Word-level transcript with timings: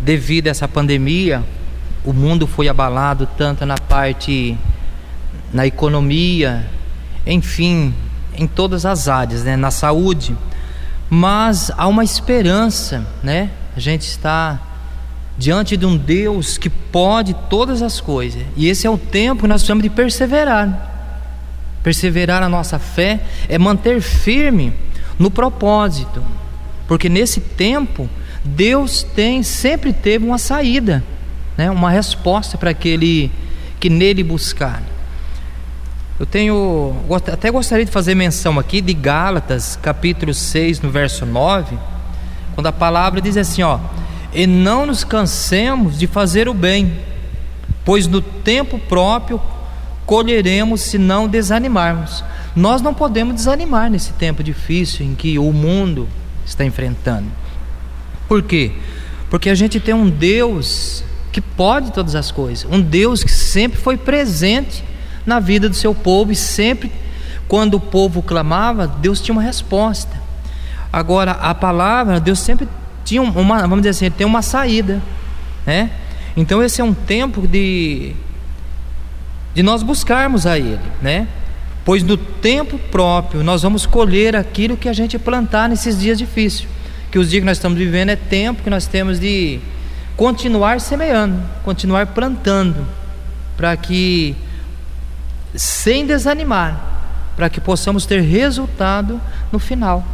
devido 0.00 0.48
a 0.48 0.50
essa 0.50 0.68
pandemia, 0.68 1.44
o 2.04 2.12
mundo 2.12 2.46
foi 2.46 2.68
abalado 2.68 3.28
tanto 3.36 3.66
na 3.66 3.76
parte 3.76 4.56
na 5.52 5.66
economia, 5.66 6.66
enfim, 7.26 7.94
em 8.34 8.46
todas 8.46 8.86
as 8.86 9.08
áreas, 9.08 9.42
né, 9.44 9.56
na 9.56 9.70
saúde. 9.70 10.36
Mas 11.10 11.70
há 11.76 11.86
uma 11.86 12.04
esperança, 12.04 13.06
né? 13.22 13.50
A 13.76 13.80
gente 13.80 14.02
está 14.02 14.60
diante 15.38 15.76
de 15.76 15.86
um 15.86 15.96
Deus 15.96 16.58
que 16.58 16.68
pode 16.68 17.34
todas 17.48 17.80
as 17.80 18.00
coisas. 18.00 18.42
E 18.56 18.68
esse 18.68 18.86
é 18.86 18.90
o 18.90 18.98
tempo 18.98 19.42
que 19.42 19.48
nós 19.48 19.62
precisamos 19.62 19.82
de 19.82 19.90
perseverar. 19.90 20.86
Perseverar 21.82 22.42
a 22.42 22.48
nossa 22.48 22.78
fé 22.78 23.20
é 23.48 23.56
manter 23.56 24.02
firme 24.02 24.72
no 25.18 25.30
propósito. 25.30 26.22
Porque 26.86 27.08
nesse 27.08 27.40
tempo 27.40 28.08
Deus 28.48 29.02
tem 29.02 29.42
sempre 29.42 29.92
teve 29.92 30.24
uma 30.24 30.38
saída, 30.38 31.04
né? 31.56 31.70
Uma 31.70 31.90
resposta 31.90 32.56
para 32.56 32.70
aquele 32.70 33.30
que 33.78 33.90
nele 33.90 34.22
buscar. 34.22 34.82
Eu 36.18 36.26
tenho 36.26 36.96
até 37.32 37.50
gostaria 37.50 37.84
de 37.84 37.92
fazer 37.92 38.14
menção 38.14 38.58
aqui 38.58 38.80
de 38.80 38.92
Gálatas, 38.92 39.78
capítulo 39.80 40.34
6, 40.34 40.80
no 40.80 40.90
verso 40.90 41.24
9, 41.24 41.78
quando 42.54 42.66
a 42.66 42.72
palavra 42.72 43.20
diz 43.20 43.36
assim, 43.36 43.62
ó: 43.62 43.78
"E 44.32 44.46
não 44.46 44.86
nos 44.86 45.04
cansemos 45.04 45.98
de 45.98 46.06
fazer 46.06 46.48
o 46.48 46.54
bem, 46.54 46.98
pois 47.84 48.06
no 48.06 48.20
tempo 48.20 48.78
próprio 48.78 49.40
colheremos 50.06 50.80
se 50.80 50.98
não 50.98 51.28
desanimarmos". 51.28 52.24
Nós 52.56 52.82
não 52.82 52.94
podemos 52.94 53.34
desanimar 53.34 53.90
nesse 53.90 54.12
tempo 54.14 54.42
difícil 54.42 55.06
em 55.06 55.14
que 55.14 55.38
o 55.38 55.52
mundo 55.52 56.08
está 56.44 56.64
enfrentando. 56.64 57.26
Por 58.28 58.42
quê? 58.42 58.72
Porque 59.30 59.48
a 59.48 59.54
gente 59.54 59.80
tem 59.80 59.94
um 59.94 60.08
Deus 60.08 61.02
que 61.32 61.40
pode 61.40 61.92
todas 61.92 62.14
as 62.14 62.30
coisas, 62.30 62.70
um 62.70 62.80
Deus 62.80 63.24
que 63.24 63.32
sempre 63.32 63.78
foi 63.78 63.96
presente 63.96 64.84
na 65.24 65.40
vida 65.40 65.68
do 65.68 65.74
seu 65.74 65.94
povo 65.94 66.32
e 66.32 66.36
sempre 66.36 66.90
quando 67.48 67.74
o 67.74 67.80
povo 67.80 68.22
clamava, 68.22 68.86
Deus 68.86 69.20
tinha 69.20 69.32
uma 69.32 69.42
resposta. 69.42 70.14
Agora 70.92 71.32
a 71.32 71.54
palavra, 71.54 72.20
Deus 72.20 72.38
sempre 72.38 72.68
tinha 73.04 73.22
uma, 73.22 73.60
vamos 73.62 73.78
dizer 73.78 73.90
assim, 73.90 74.10
tem 74.10 74.26
uma 74.26 74.42
saída, 74.42 75.02
né? 75.66 75.90
Então 76.36 76.62
esse 76.62 76.80
é 76.80 76.84
um 76.84 76.94
tempo 76.94 77.46
de 77.46 78.14
de 79.54 79.62
nós 79.62 79.82
buscarmos 79.82 80.46
a 80.46 80.58
ele, 80.58 80.78
né? 81.02 81.26
Pois 81.84 82.02
no 82.02 82.16
tempo 82.16 82.78
próprio 82.78 83.42
nós 83.42 83.62
vamos 83.62 83.86
colher 83.86 84.36
aquilo 84.36 84.76
que 84.76 84.88
a 84.88 84.92
gente 84.92 85.18
plantar 85.18 85.68
nesses 85.68 85.98
dias 85.98 86.18
difíceis. 86.18 86.68
Que 87.10 87.18
os 87.18 87.30
dias 87.30 87.40
que 87.40 87.46
nós 87.46 87.56
estamos 87.56 87.78
vivendo 87.78 88.10
é 88.10 88.16
tempo 88.16 88.62
que 88.62 88.70
nós 88.70 88.86
temos 88.86 89.18
de 89.18 89.60
continuar 90.16 90.80
semeando, 90.80 91.40
continuar 91.64 92.08
plantando, 92.08 92.86
para 93.56 93.76
que 93.76 94.36
sem 95.54 96.06
desanimar, 96.06 97.32
para 97.36 97.48
que 97.48 97.60
possamos 97.60 98.04
ter 98.04 98.20
resultado 98.20 99.20
no 99.52 99.58
final. 99.58 100.04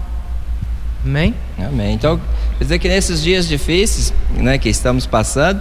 Amém? 1.04 1.34
Amém. 1.58 1.94
Então, 1.94 2.20
quer 2.58 2.64
dizer 2.64 2.78
que 2.78 2.88
nesses 2.88 3.22
dias 3.22 3.46
difíceis, 3.46 4.12
né, 4.30 4.56
que 4.58 4.68
estamos 4.68 5.06
passando, 5.06 5.60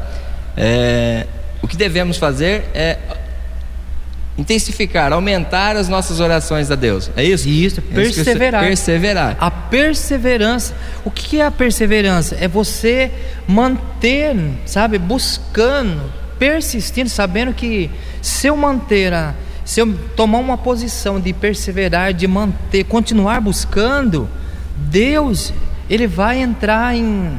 é, 0.55 1.27
o 1.61 1.67
que 1.67 1.75
devemos 1.75 2.17
fazer 2.17 2.65
é 2.73 2.97
intensificar, 4.37 5.13
aumentar 5.13 5.75
as 5.75 5.87
nossas 5.87 6.19
orações 6.19 6.71
a 6.71 6.75
Deus. 6.75 7.09
É 7.15 7.23
isso? 7.23 7.47
Isso, 7.47 7.81
perseverar. 7.81 8.63
perseverar. 8.63 9.37
A 9.39 9.51
perseverança. 9.51 10.73
O 11.05 11.11
que 11.11 11.39
é 11.39 11.45
a 11.45 11.51
perseverança? 11.51 12.37
É 12.39 12.47
você 12.47 13.11
manter, 13.47 14.35
sabe, 14.65 14.97
buscando, 14.97 16.11
persistindo, 16.39 17.09
sabendo 17.09 17.53
que 17.53 17.89
se 18.21 18.47
eu 18.47 18.57
manter 18.57 19.13
a 19.13 19.35
se 19.65 19.79
eu 19.79 19.97
tomar 20.15 20.39
uma 20.39 20.57
posição 20.57 21.19
de 21.19 21.31
perseverar, 21.31 22.13
de 22.13 22.27
manter, 22.27 22.83
continuar 22.83 23.39
buscando, 23.39 24.27
Deus, 24.75 25.53
Ele 25.89 26.05
vai 26.05 26.39
entrar 26.41 26.93
em, 26.95 27.37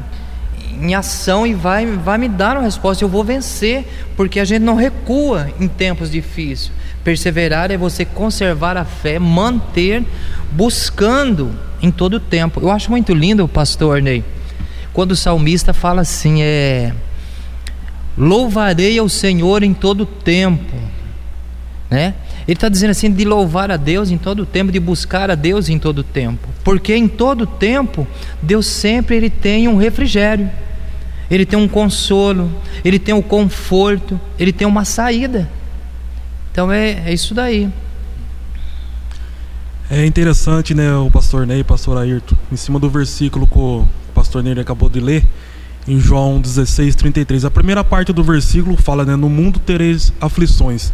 em 0.81 0.95
ação 0.95 1.47
e 1.47 1.53
vai, 1.53 1.85
vai 1.85 2.17
me 2.17 2.29
dar 2.29 2.57
uma 2.57 2.63
resposta. 2.63 3.05
Eu 3.05 3.09
vou 3.09 3.23
vencer, 3.23 3.85
porque 4.17 4.41
a 4.41 4.45
gente 4.45 4.63
não 4.63 4.75
recua 4.75 5.51
em 5.61 5.69
tempos 5.69 6.11
difíceis. 6.11 6.73
Perseverar 7.05 7.71
é 7.71 7.77
você 7.77 8.05
conservar 8.05 8.77
a 8.77 8.85
fé, 8.85 9.19
manter, 9.19 10.03
buscando 10.51 11.55
em 11.81 11.91
todo 11.91 12.15
o 12.15 12.21
tempo. 12.21 12.61
Eu 12.61 12.71
acho 12.71 12.91
muito 12.91 13.13
lindo, 13.13 13.47
pastor 13.47 14.01
Ney, 14.01 14.25
quando 14.93 15.13
o 15.13 15.17
salmista 15.17 15.73
fala 15.73 16.01
assim: 16.01 16.43
é. 16.43 16.93
Louvarei 18.17 18.99
ao 18.99 19.09
Senhor 19.09 19.63
em 19.63 19.75
todo 19.75 20.03
o 20.03 20.07
tempo 20.07 20.75
né? 21.95 22.15
Ele 22.47 22.57
está 22.57 22.69
dizendo 22.69 22.91
assim 22.91 23.11
de 23.11 23.25
louvar 23.25 23.71
a 23.71 23.77
Deus 23.77 24.11
em 24.11 24.19
todo 24.19 24.41
o 24.41 24.47
tempo, 24.47 24.73
de 24.73 24.81
buscar 24.81 25.31
a 25.31 25.35
Deus 25.35 25.69
em 25.69 25.79
todo 25.79 25.99
o 25.99 26.03
tempo, 26.03 26.49
porque 26.65 26.95
em 26.95 27.07
todo 27.07 27.43
o 27.43 27.47
tempo 27.47 28.07
Deus 28.43 28.67
sempre 28.67 29.17
ele 29.17 29.31
tem 29.31 29.69
um 29.69 29.77
refrigério, 29.77 30.51
ele 31.31 31.47
tem 31.47 31.59
um 31.59 31.69
consolo, 31.69 32.51
ele 32.85 32.99
tem 32.99 33.15
um 33.15 33.23
conforto, 33.23 34.21
ele 34.39 34.53
tem 34.53 34.67
uma 34.67 34.85
saída. 34.85 35.49
Então 36.55 36.71
é, 36.71 37.11
é 37.11 37.13
isso 37.13 37.35
daí. 37.35 37.69
É 39.91 40.07
interessante, 40.07 40.73
né, 40.73 40.95
o 40.95 41.11
pastor 41.11 41.49
Ney, 41.49 41.63
o 41.63 41.65
pastor 41.65 41.99
Ayrton, 41.99 42.37
em 42.53 42.55
cima 42.55 42.79
do 42.79 42.89
versículo 42.89 43.45
que 43.45 43.59
o 43.59 43.85
pastor 44.15 44.41
Ney 44.41 44.61
acabou 44.61 44.89
de 44.89 45.01
ler, 45.01 45.27
em 45.89 45.99
João 45.99 46.41
16, 46.41 46.95
33. 46.95 47.45
A 47.45 47.51
primeira 47.51 47.83
parte 47.83 48.13
do 48.13 48.23
versículo 48.23 48.77
fala, 48.77 49.05
né, 49.05 49.17
no 49.17 49.29
mundo 49.29 49.59
tereis 49.59 50.13
aflições 50.21 50.93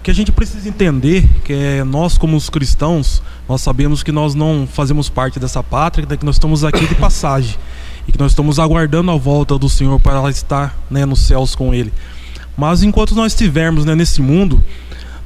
que 0.00 0.12
a 0.12 0.14
gente 0.14 0.30
precisa 0.30 0.68
entender 0.68 1.28
que 1.44 1.52
é 1.52 1.82
nós 1.82 2.16
como 2.16 2.36
os 2.36 2.48
cristãos 2.48 3.20
nós 3.48 3.60
sabemos 3.60 4.04
que 4.04 4.12
nós 4.12 4.32
não 4.34 4.66
fazemos 4.72 5.08
parte 5.10 5.40
dessa 5.40 5.60
pátria 5.60 6.06
que 6.16 6.24
nós 6.24 6.36
estamos 6.36 6.64
aqui 6.64 6.86
de 6.86 6.94
passagem 6.94 7.56
e 8.08 8.12
que 8.12 8.18
nós 8.18 8.30
estamos 8.32 8.60
aguardando 8.60 9.10
a 9.10 9.16
volta 9.16 9.58
do 9.58 9.68
Senhor 9.68 10.00
para 10.00 10.30
estar 10.30 10.74
né, 10.88 11.04
nos 11.04 11.20
céus 11.20 11.54
com 11.54 11.74
Ele 11.74 11.92
mas 12.56 12.82
enquanto 12.82 13.14
nós 13.14 13.32
estivermos 13.32 13.84
né, 13.84 13.94
nesse 13.94 14.22
mundo 14.22 14.62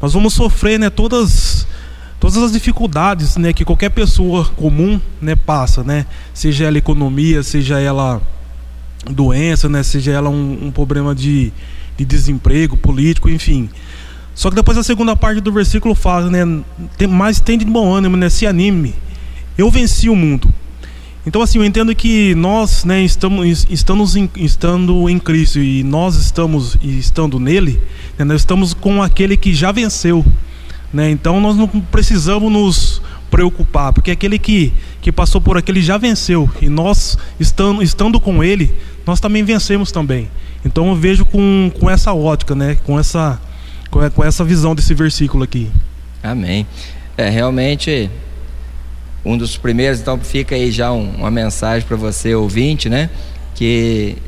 nós 0.05 0.13
vamos 0.13 0.35
sofrer 0.35 0.79
né, 0.79 0.91
todas 0.91 1.67
todas 2.21 2.37
as 2.37 2.53
dificuldades 2.53 3.39
né, 3.39 3.55
que 3.55 3.65
qualquer 3.65 3.89
pessoa 3.89 4.45
comum 4.57 5.01
né, 5.21 5.35
passa 5.35 5.83
né 5.83 6.05
seja 6.35 6.67
ela 6.67 6.77
economia 6.77 7.43
seja 7.43 7.81
ela 7.81 8.21
doença 9.11 9.67
né 9.67 9.83
seja 9.83 10.13
ela 10.13 10.29
um, 10.29 10.67
um 10.67 10.71
problema 10.71 11.15
de, 11.15 11.51
de 11.97 12.05
desemprego 12.05 12.77
político 12.77 13.31
enfim 13.31 13.71
só 14.35 14.51
que 14.51 14.57
depois 14.57 14.77
a 14.77 14.83
segunda 14.83 15.15
parte 15.15 15.41
do 15.41 15.53
versículo 15.53 15.95
fala, 15.95 16.29
né? 16.29 16.45
Mas 17.09 17.39
tem 17.39 17.57
de 17.57 17.65
bom 17.65 17.95
ânimo, 17.95 18.17
né? 18.17 18.29
Se 18.29 18.45
anime. 18.45 18.93
Eu 19.57 19.71
venci 19.71 20.09
o 20.09 20.17
mundo. 20.17 20.53
Então 21.27 21.41
assim, 21.41 21.59
eu 21.59 21.65
entendo 21.65 21.95
que 21.95 22.35
nós, 22.35 22.85
né, 22.85 23.03
estamos, 23.03 23.67
estamos 23.71 24.15
em, 24.15 24.29
estando 24.37 25.09
em 25.09 25.19
Cristo 25.19 25.59
e 25.59 25.83
nós 25.83 26.17
estamos 26.17 26.77
estando 26.83 27.41
nele, 27.41 27.81
né, 28.19 28.25
nós 28.25 28.43
estamos 28.43 28.75
com 28.75 29.03
aquele 29.03 29.37
que 29.37 29.55
já 29.55 29.73
venceu, 29.73 30.25
né? 30.93 31.11
Então 31.11 31.41
nós 31.41 31.57
não 31.57 31.67
precisamos 31.67 32.53
nos 32.53 33.03
preocupar, 33.31 33.93
porque 33.93 34.11
aquele 34.11 34.39
que, 34.39 34.73
que 35.01 35.11
passou 35.11 35.41
por 35.41 35.57
aquele 35.57 35.81
já 35.81 35.97
venceu 35.97 36.49
e 36.61 36.69
nós 36.69 37.19
estando, 37.41 37.83
estando 37.83 38.21
com 38.21 38.45
ele, 38.45 38.73
nós 39.07 39.19
também 39.19 39.43
vencemos 39.43 39.91
também. 39.91 40.29
Então 40.65 40.89
eu 40.89 40.95
vejo 40.95 41.25
com, 41.25 41.73
com 41.81 41.89
essa 41.91 42.13
ótica, 42.13 42.55
né, 42.55 42.77
com 42.85 42.99
essa 42.99 43.41
com 44.13 44.25
essa 44.25 44.45
visão 44.45 44.75
desse 44.75 44.93
versículo 44.93 45.45
aqui. 45.45 45.71
Amém. 46.21 46.67
É 47.17 47.29
realmente 47.29 48.11
um 49.25 49.39
dos 49.39 49.57
primeiros, 49.57 50.01
então 50.01 50.19
fica 50.19 50.55
aí 50.55 50.71
já 50.71 50.93
um, 50.93 51.15
uma 51.17 51.31
mensagem 51.31 51.87
para 51.87 51.97
você 51.97 52.35
ouvinte, 52.35 52.91
né? 52.91 53.09
Que 53.55 54.19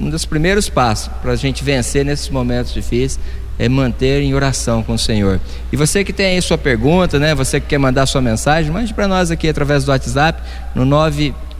um 0.00 0.08
dos 0.08 0.24
primeiros 0.24 0.68
passos 0.68 1.10
para 1.20 1.32
a 1.32 1.36
gente 1.36 1.64
vencer 1.64 2.04
nesses 2.04 2.28
momentos 2.28 2.72
difíceis 2.72 3.18
é 3.58 3.68
manter 3.68 4.22
em 4.22 4.32
oração 4.32 4.80
com 4.82 4.94
o 4.94 4.98
Senhor. 4.98 5.38
E 5.70 5.76
você 5.76 6.02
que 6.02 6.14
tem 6.14 6.24
aí 6.26 6.40
sua 6.40 6.56
pergunta, 6.56 7.18
né? 7.18 7.34
Você 7.34 7.60
que 7.60 7.66
quer 7.66 7.78
mandar 7.78 8.06
sua 8.06 8.22
mensagem, 8.22 8.72
mande 8.72 8.94
para 8.94 9.06
nós 9.06 9.30
aqui 9.30 9.46
através 9.48 9.84
do 9.84 9.90
WhatsApp 9.90 10.40
no 10.74 10.86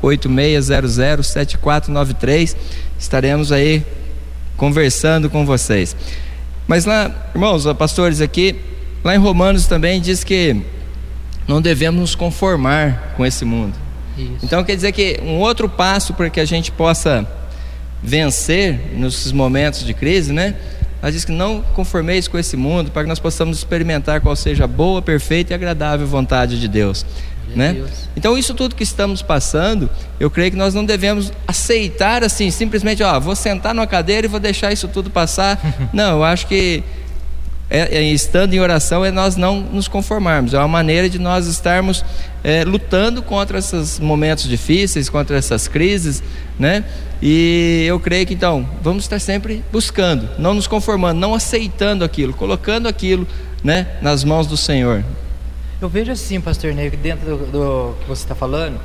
986007493. 0.02 2.56
Estaremos 2.98 3.52
aí 3.52 3.84
conversando 4.56 5.28
com 5.28 5.44
vocês. 5.44 5.94
Mas 6.66 6.86
lá, 6.86 7.10
irmãos, 7.34 7.66
pastores 7.74 8.22
aqui, 8.22 8.56
lá 9.04 9.14
em 9.14 9.18
Romanos 9.18 9.66
também 9.66 10.00
diz 10.00 10.24
que 10.24 10.64
não 11.46 11.60
devemos 11.60 12.00
nos 12.00 12.14
conformar 12.14 13.14
com 13.16 13.24
esse 13.24 13.44
mundo. 13.44 13.74
Isso. 14.16 14.44
Então 14.44 14.62
quer 14.64 14.74
dizer 14.76 14.92
que 14.92 15.20
um 15.22 15.38
outro 15.38 15.68
passo 15.68 16.14
para 16.14 16.28
que 16.30 16.40
a 16.40 16.44
gente 16.44 16.70
possa 16.70 17.26
vencer 18.02 18.92
nesses 18.94 19.32
momentos 19.32 19.84
de 19.84 19.94
crise, 19.94 20.32
né? 20.32 20.54
Ela 21.02 21.10
diz 21.10 21.24
que 21.24 21.32
não 21.32 21.62
conformeis 21.74 22.28
com 22.28 22.38
esse 22.38 22.56
mundo, 22.56 22.90
para 22.90 23.02
que 23.02 23.08
nós 23.08 23.18
possamos 23.18 23.58
experimentar 23.58 24.20
qual 24.20 24.36
seja 24.36 24.64
a 24.64 24.66
boa, 24.66 25.00
perfeita 25.00 25.52
e 25.52 25.54
agradável 25.54 26.06
vontade 26.06 26.60
de 26.60 26.68
Deus. 26.68 27.06
né? 27.56 27.82
Então 28.14 28.36
isso 28.36 28.54
tudo 28.54 28.74
que 28.74 28.82
estamos 28.82 29.22
passando, 29.22 29.90
eu 30.20 30.30
creio 30.30 30.50
que 30.50 30.56
nós 30.56 30.74
não 30.74 30.84
devemos 30.84 31.32
aceitar 31.48 32.22
assim, 32.22 32.50
simplesmente, 32.50 33.02
ó, 33.02 33.18
vou 33.18 33.34
sentar 33.34 33.74
numa 33.74 33.86
cadeira 33.86 34.26
e 34.26 34.28
vou 34.28 34.38
deixar 34.38 34.72
isso 34.72 34.88
tudo 34.88 35.10
passar. 35.10 35.58
não, 35.92 36.18
eu 36.18 36.24
acho 36.24 36.46
que 36.46 36.84
é, 37.70 37.98
é, 37.98 38.02
estando 38.02 38.52
em 38.52 38.58
oração 38.58 39.04
é 39.04 39.12
nós 39.12 39.36
não 39.36 39.60
nos 39.60 39.86
conformarmos, 39.86 40.52
é 40.52 40.58
uma 40.58 40.66
maneira 40.66 41.08
de 41.08 41.20
nós 41.20 41.46
estarmos 41.46 42.04
é, 42.42 42.64
lutando 42.64 43.22
contra 43.22 43.60
esses 43.60 44.00
momentos 44.00 44.48
difíceis, 44.48 45.08
contra 45.08 45.38
essas 45.38 45.68
crises, 45.68 46.20
né? 46.58 46.84
E 47.22 47.84
eu 47.86 48.00
creio 48.00 48.26
que 48.26 48.34
então 48.34 48.68
vamos 48.82 49.04
estar 49.04 49.20
sempre 49.20 49.62
buscando, 49.70 50.28
não 50.36 50.52
nos 50.52 50.66
conformando, 50.66 51.20
não 51.20 51.32
aceitando 51.32 52.04
aquilo, 52.04 52.34
colocando 52.34 52.88
aquilo, 52.88 53.26
né, 53.62 53.86
nas 54.02 54.24
mãos 54.24 54.46
do 54.46 54.56
Senhor. 54.56 55.04
Eu 55.80 55.88
vejo 55.88 56.10
assim, 56.10 56.40
pastor 56.40 56.74
Ney, 56.74 56.90
dentro 56.90 57.36
do, 57.36 57.46
do 57.46 57.94
que 58.00 58.08
você 58.08 58.22
está 58.22 58.34
falando, 58.34 58.80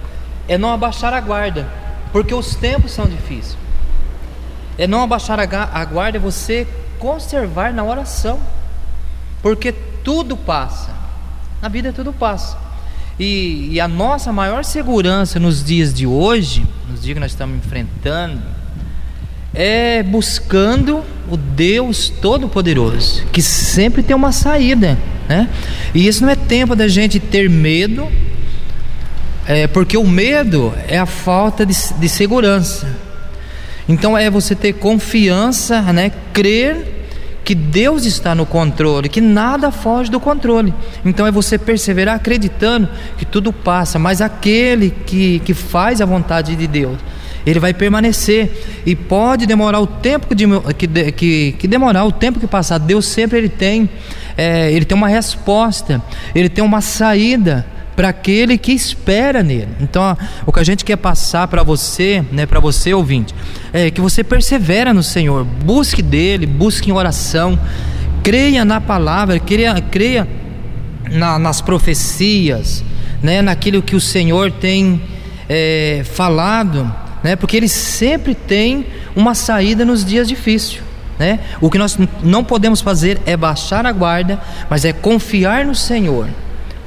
é 0.48 0.58
não 0.58 0.72
abaixar 0.72 1.14
a 1.14 1.20
guarda, 1.20 1.68
porque 2.12 2.34
os 2.34 2.56
tempos 2.56 2.92
são 2.92 3.06
difíceis. 3.06 3.58
É 4.78 4.86
não 4.86 5.02
abaixar 5.02 5.40
a 5.40 5.86
guarda, 5.86 6.18
é 6.18 6.22
você 6.22 6.68
conservar 7.00 7.74
na 7.74 7.84
oração, 7.84 8.40
porque 9.46 9.72
tudo 10.04 10.36
passa, 10.36 10.90
na 11.62 11.70
vida 11.70 11.94
tudo 11.94 12.12
passa. 12.12 12.58
E, 13.20 13.70
e, 13.74 13.80
a 13.80 13.88
nossa 13.88 14.34
maior 14.34 14.64
segurança 14.64 15.40
nos 15.40 15.64
dias 15.64 15.94
de 15.94 16.08
hoje, 16.08 16.66
nos 16.90 17.04
dias 17.04 17.14
que 17.14 17.20
nós 17.20 17.30
estamos 17.30 17.58
enfrentando, 17.58 18.42
é 19.54 20.02
buscando 20.02 21.04
o 21.30 21.38
Deus 21.38 22.10
Todo-Poderoso, 22.10 23.24
que 23.32 23.40
sempre 23.40 24.02
tem 24.02 24.16
uma 24.16 24.32
saída, 24.32 24.98
né? 25.30 25.48
E 25.94 26.08
isso 26.08 26.24
não 26.24 26.32
é 26.32 26.36
tempo 26.36 26.76
da 26.76 26.88
gente 26.88 27.20
ter 27.20 27.48
medo, 27.48 28.12
é, 29.46 29.68
porque 29.68 29.96
o 29.96 30.08
medo 30.08 30.74
é 30.88 30.98
a 30.98 31.06
falta 31.06 31.64
de, 31.64 31.76
de 32.00 32.10
segurança. 32.10 32.88
Então 33.88 34.18
é 34.18 34.28
você 34.28 34.56
ter 34.56 34.74
confiança, 34.74 35.84
né? 35.94 36.12
Crer 36.34 36.95
que 37.46 37.54
Deus 37.54 38.06
está 38.06 38.34
no 38.34 38.46
controle, 38.46 39.08
que 39.08 39.22
nada 39.22 39.72
foge 39.72 40.10
do 40.10 40.20
controle. 40.20 40.74
Então 41.06 41.28
é 41.28 41.32
você 41.32 41.60
perseverar 41.60 42.16
acreditando 42.16 42.90
que 43.18 43.26
tudo 43.26 43.54
passa, 43.54 44.00
mas 44.00 44.20
aquele 44.20 44.90
que, 44.90 45.40
que 45.40 45.54
faz 45.54 46.02
a 46.02 46.06
vontade 46.06 46.56
de 46.56 46.66
Deus 46.68 46.98
ele 47.46 47.60
vai 47.60 47.76
permanecer 47.76 48.82
e 48.88 48.96
pode 48.96 49.46
demorar 49.46 49.80
o 49.80 49.86
tempo 49.86 50.28
que, 50.74 50.88
que, 51.12 51.52
que, 51.52 51.68
demorar 51.68 52.04
o 52.04 52.12
tempo 52.12 52.40
que 52.40 52.48
passar. 52.48 52.80
Deus 52.80 53.06
sempre 53.06 53.38
ele 53.38 53.50
tem, 53.50 53.88
é, 54.36 54.72
ele 54.72 54.84
tem 54.84 54.98
uma 54.98 55.08
resposta, 55.08 56.02
ele 56.34 56.50
tem 56.50 56.64
uma 56.64 56.82
saída 56.82 57.64
para 57.96 58.10
aquele 58.10 58.58
que 58.58 58.72
espera 58.72 59.42
nele. 59.42 59.70
Então, 59.80 60.18
o 60.46 60.52
que 60.52 60.60
a 60.60 60.64
gente 60.64 60.84
quer 60.84 60.98
passar 60.98 61.48
para 61.48 61.64
você, 61.64 62.24
né, 62.32 62.46
para 62.46 62.60
você 62.60 62.94
ouvinte, 62.94 63.34
é 63.72 63.90
que 63.90 64.02
você 64.02 64.24
persevera 64.24 64.94
no 64.94 65.04
Senhor, 65.04 65.44
busque 65.44 66.02
dele, 66.02 66.46
busque 66.46 66.90
em 66.90 66.94
oração, 66.94 67.58
creia 68.24 68.66
na 68.66 68.82
palavra, 68.82 69.40
creia, 69.40 69.80
creia 69.80 70.28
na, 71.10 71.40
nas 71.40 71.62
profecias, 71.62 72.84
né, 73.24 73.42
naquilo 73.42 73.82
que 73.82 73.96
o 73.96 74.02
Senhor 74.02 74.52
tem 74.52 75.02
é, 75.48 76.02
falado 76.04 77.06
né? 77.26 77.36
Porque 77.36 77.58
ele 77.58 77.68
sempre 77.68 78.36
tem 78.36 78.86
uma 79.16 79.34
saída 79.34 79.84
nos 79.84 80.06
dias 80.06 80.28
difíceis. 80.28 80.80
Né? 81.18 81.40
O 81.60 81.72
que 81.72 81.78
nós 81.80 81.98
não 82.22 82.44
podemos 82.44 82.82
fazer 82.82 83.20
é 83.26 83.36
baixar 83.36 83.84
a 83.84 83.92
guarda, 83.92 84.40
mas 84.70 84.86
é 84.86 84.94
confiar 84.94 85.66
no 85.66 85.74
Senhor, 85.74 86.30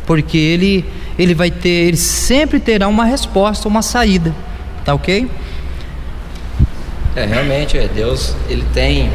porque 0.08 0.38
ele 0.38 0.86
ele 1.18 1.34
vai 1.34 1.50
ter, 1.50 1.68
ele 1.68 1.96
sempre 1.98 2.58
terá 2.58 2.88
uma 2.88 3.04
resposta, 3.04 3.68
uma 3.68 3.82
saída, 3.82 4.34
tá 4.82 4.94
ok? 4.94 5.28
É 7.14 7.26
realmente 7.26 7.76
é 7.76 7.86
Deus, 7.88 8.34
ele 8.48 8.64
tem 8.72 9.10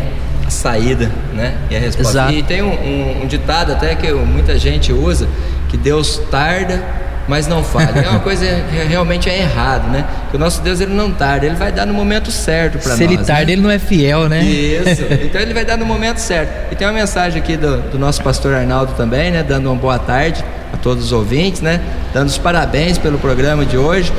a 0.45 0.51
saída, 0.51 1.11
né? 1.33 1.57
E 1.71 1.75
a 1.75 1.79
resposta. 1.79 2.11
Exato. 2.11 2.33
E 2.33 2.43
tem 2.43 2.61
um, 2.61 2.73
um, 2.73 3.23
um 3.23 3.27
ditado 3.27 3.71
até 3.71 3.95
que 3.95 4.11
muita 4.11 4.59
gente 4.59 4.93
usa 4.93 5.27
que 5.69 5.77
Deus 5.77 6.21
tarda 6.29 6.83
mas 7.27 7.47
não 7.47 7.63
falha. 7.63 7.99
É 7.99 8.09
uma 8.09 8.19
coisa 8.19 8.45
que 8.45 8.75
realmente 8.87 9.29
é 9.29 9.39
errado, 9.39 9.89
né? 9.89 10.05
Que 10.29 10.35
o 10.35 10.39
nosso 10.39 10.61
Deus 10.61 10.81
ele 10.81 10.93
não 10.93 11.11
tarda, 11.11 11.45
ele 11.45 11.55
vai 11.55 11.71
dar 11.71 11.85
no 11.85 11.93
momento 11.93 12.31
certo 12.31 12.77
para 12.79 12.89
nós. 12.89 12.97
Se 12.97 13.03
ele 13.03 13.17
tarda, 13.17 13.45
né? 13.45 13.51
ele 13.53 13.61
não 13.61 13.71
é 13.71 13.79
fiel, 13.79 14.27
né? 14.27 14.43
Isso. 14.43 15.03
Então 15.23 15.41
ele 15.41 15.53
vai 15.53 15.65
dar 15.65 15.77
no 15.77 15.85
momento 15.85 16.17
certo. 16.17 16.71
E 16.71 16.75
tem 16.75 16.85
uma 16.85 16.93
mensagem 16.93 17.41
aqui 17.41 17.55
do, 17.55 17.77
do 17.89 17.99
nosso 17.99 18.21
pastor 18.21 18.53
Arnaldo 18.53 18.93
também, 18.93 19.31
né? 19.31 19.41
Dando 19.41 19.67
uma 19.67 19.75
boa 19.75 19.97
tarde 19.97 20.43
a 20.71 20.77
todos 20.77 21.05
os 21.05 21.11
ouvintes, 21.11 21.61
né? 21.61 21.79
Dando 22.13 22.27
os 22.27 22.37
parabéns 22.37 22.97
pelo 22.97 23.17
programa 23.17 23.65
de 23.65 23.77
hoje. 23.77 24.11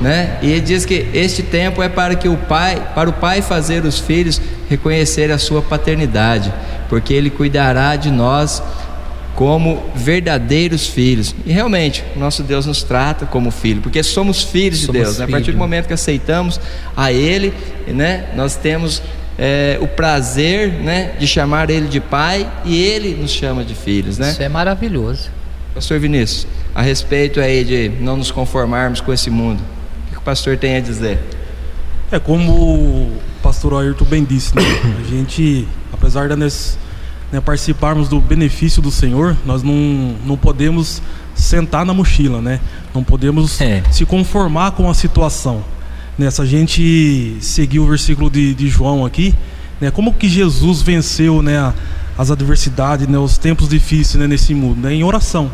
Né? 0.00 0.38
E 0.42 0.52
ele 0.52 0.60
diz 0.60 0.84
que 0.84 1.08
este 1.12 1.42
tempo 1.42 1.82
é 1.82 1.88
para 1.88 2.14
que 2.14 2.28
o 2.28 2.36
pai, 2.36 2.80
para 2.94 3.10
o 3.10 3.12
pai 3.12 3.42
fazer 3.42 3.84
os 3.84 3.98
filhos 3.98 4.40
reconhecer 4.70 5.32
a 5.32 5.38
sua 5.38 5.60
paternidade, 5.60 6.52
porque 6.88 7.12
ele 7.12 7.30
cuidará 7.30 7.96
de 7.96 8.10
nós 8.10 8.62
como 9.38 9.80
verdadeiros 9.94 10.88
filhos. 10.88 11.32
E 11.46 11.52
realmente, 11.52 12.02
nosso 12.16 12.42
Deus 12.42 12.66
nos 12.66 12.82
trata 12.82 13.24
como 13.24 13.52
filho, 13.52 13.80
porque 13.80 14.02
somos 14.02 14.42
filhos 14.42 14.80
somos 14.80 14.96
de 14.96 15.04
Deus. 15.04 15.18
Né? 15.18 15.26
A 15.26 15.28
partir 15.28 15.52
do 15.52 15.58
momento 15.58 15.86
que 15.86 15.92
aceitamos 15.92 16.60
a 16.96 17.12
Ele, 17.12 17.54
né, 17.86 18.30
nós 18.34 18.56
temos 18.56 19.00
é, 19.38 19.78
o 19.80 19.86
prazer 19.86 20.72
né, 20.72 21.12
de 21.20 21.28
chamar 21.28 21.70
Ele 21.70 21.86
de 21.86 22.00
Pai 22.00 22.50
e 22.64 22.82
Ele 22.82 23.14
nos 23.14 23.30
chama 23.30 23.62
de 23.62 23.76
filhos. 23.76 24.18
Né? 24.18 24.32
Isso 24.32 24.42
é 24.42 24.48
maravilhoso. 24.48 25.30
Pastor 25.72 26.00
Vinícius, 26.00 26.44
a 26.74 26.82
respeito 26.82 27.38
aí 27.38 27.62
de 27.62 27.92
não 28.00 28.16
nos 28.16 28.32
conformarmos 28.32 29.00
com 29.00 29.12
esse 29.12 29.30
mundo, 29.30 29.62
o 30.08 30.10
que 30.10 30.18
o 30.18 30.22
pastor 30.22 30.56
tem 30.56 30.74
a 30.74 30.80
dizer? 30.80 31.16
É 32.10 32.18
como 32.18 32.52
o 32.52 33.18
pastor 33.40 33.80
Ayrton 33.80 34.04
bem 34.04 34.24
disse, 34.24 34.52
né? 34.56 34.62
a 34.98 35.08
gente, 35.08 35.68
apesar 35.92 36.28
da 36.28 36.34
necessidade 36.34 36.87
né, 37.30 37.40
participarmos 37.40 38.08
do 38.08 38.20
benefício 38.20 38.80
do 38.80 38.90
Senhor, 38.90 39.36
nós 39.44 39.62
não, 39.62 40.16
não 40.24 40.36
podemos 40.36 41.02
sentar 41.34 41.84
na 41.84 41.94
mochila, 41.94 42.40
né? 42.40 42.60
Não 42.94 43.04
podemos 43.04 43.60
é. 43.60 43.82
se 43.90 44.04
conformar 44.04 44.72
com 44.72 44.90
a 44.90 44.94
situação. 44.94 45.62
Né? 46.16 46.30
Se 46.30 46.42
a 46.42 46.44
gente 46.44 47.36
seguir 47.40 47.78
o 47.78 47.86
versículo 47.86 48.28
de, 48.28 48.54
de 48.54 48.68
João 48.68 49.06
aqui, 49.06 49.34
né, 49.80 49.90
como 49.90 50.12
que 50.12 50.28
Jesus 50.28 50.82
venceu 50.82 51.40
né, 51.42 51.72
as 52.16 52.30
adversidades, 52.30 53.06
né, 53.06 53.18
os 53.18 53.38
tempos 53.38 53.68
difíceis 53.68 54.20
né, 54.20 54.26
nesse 54.26 54.52
mundo? 54.54 54.80
Né? 54.80 54.94
Em 54.94 55.04
oração. 55.04 55.50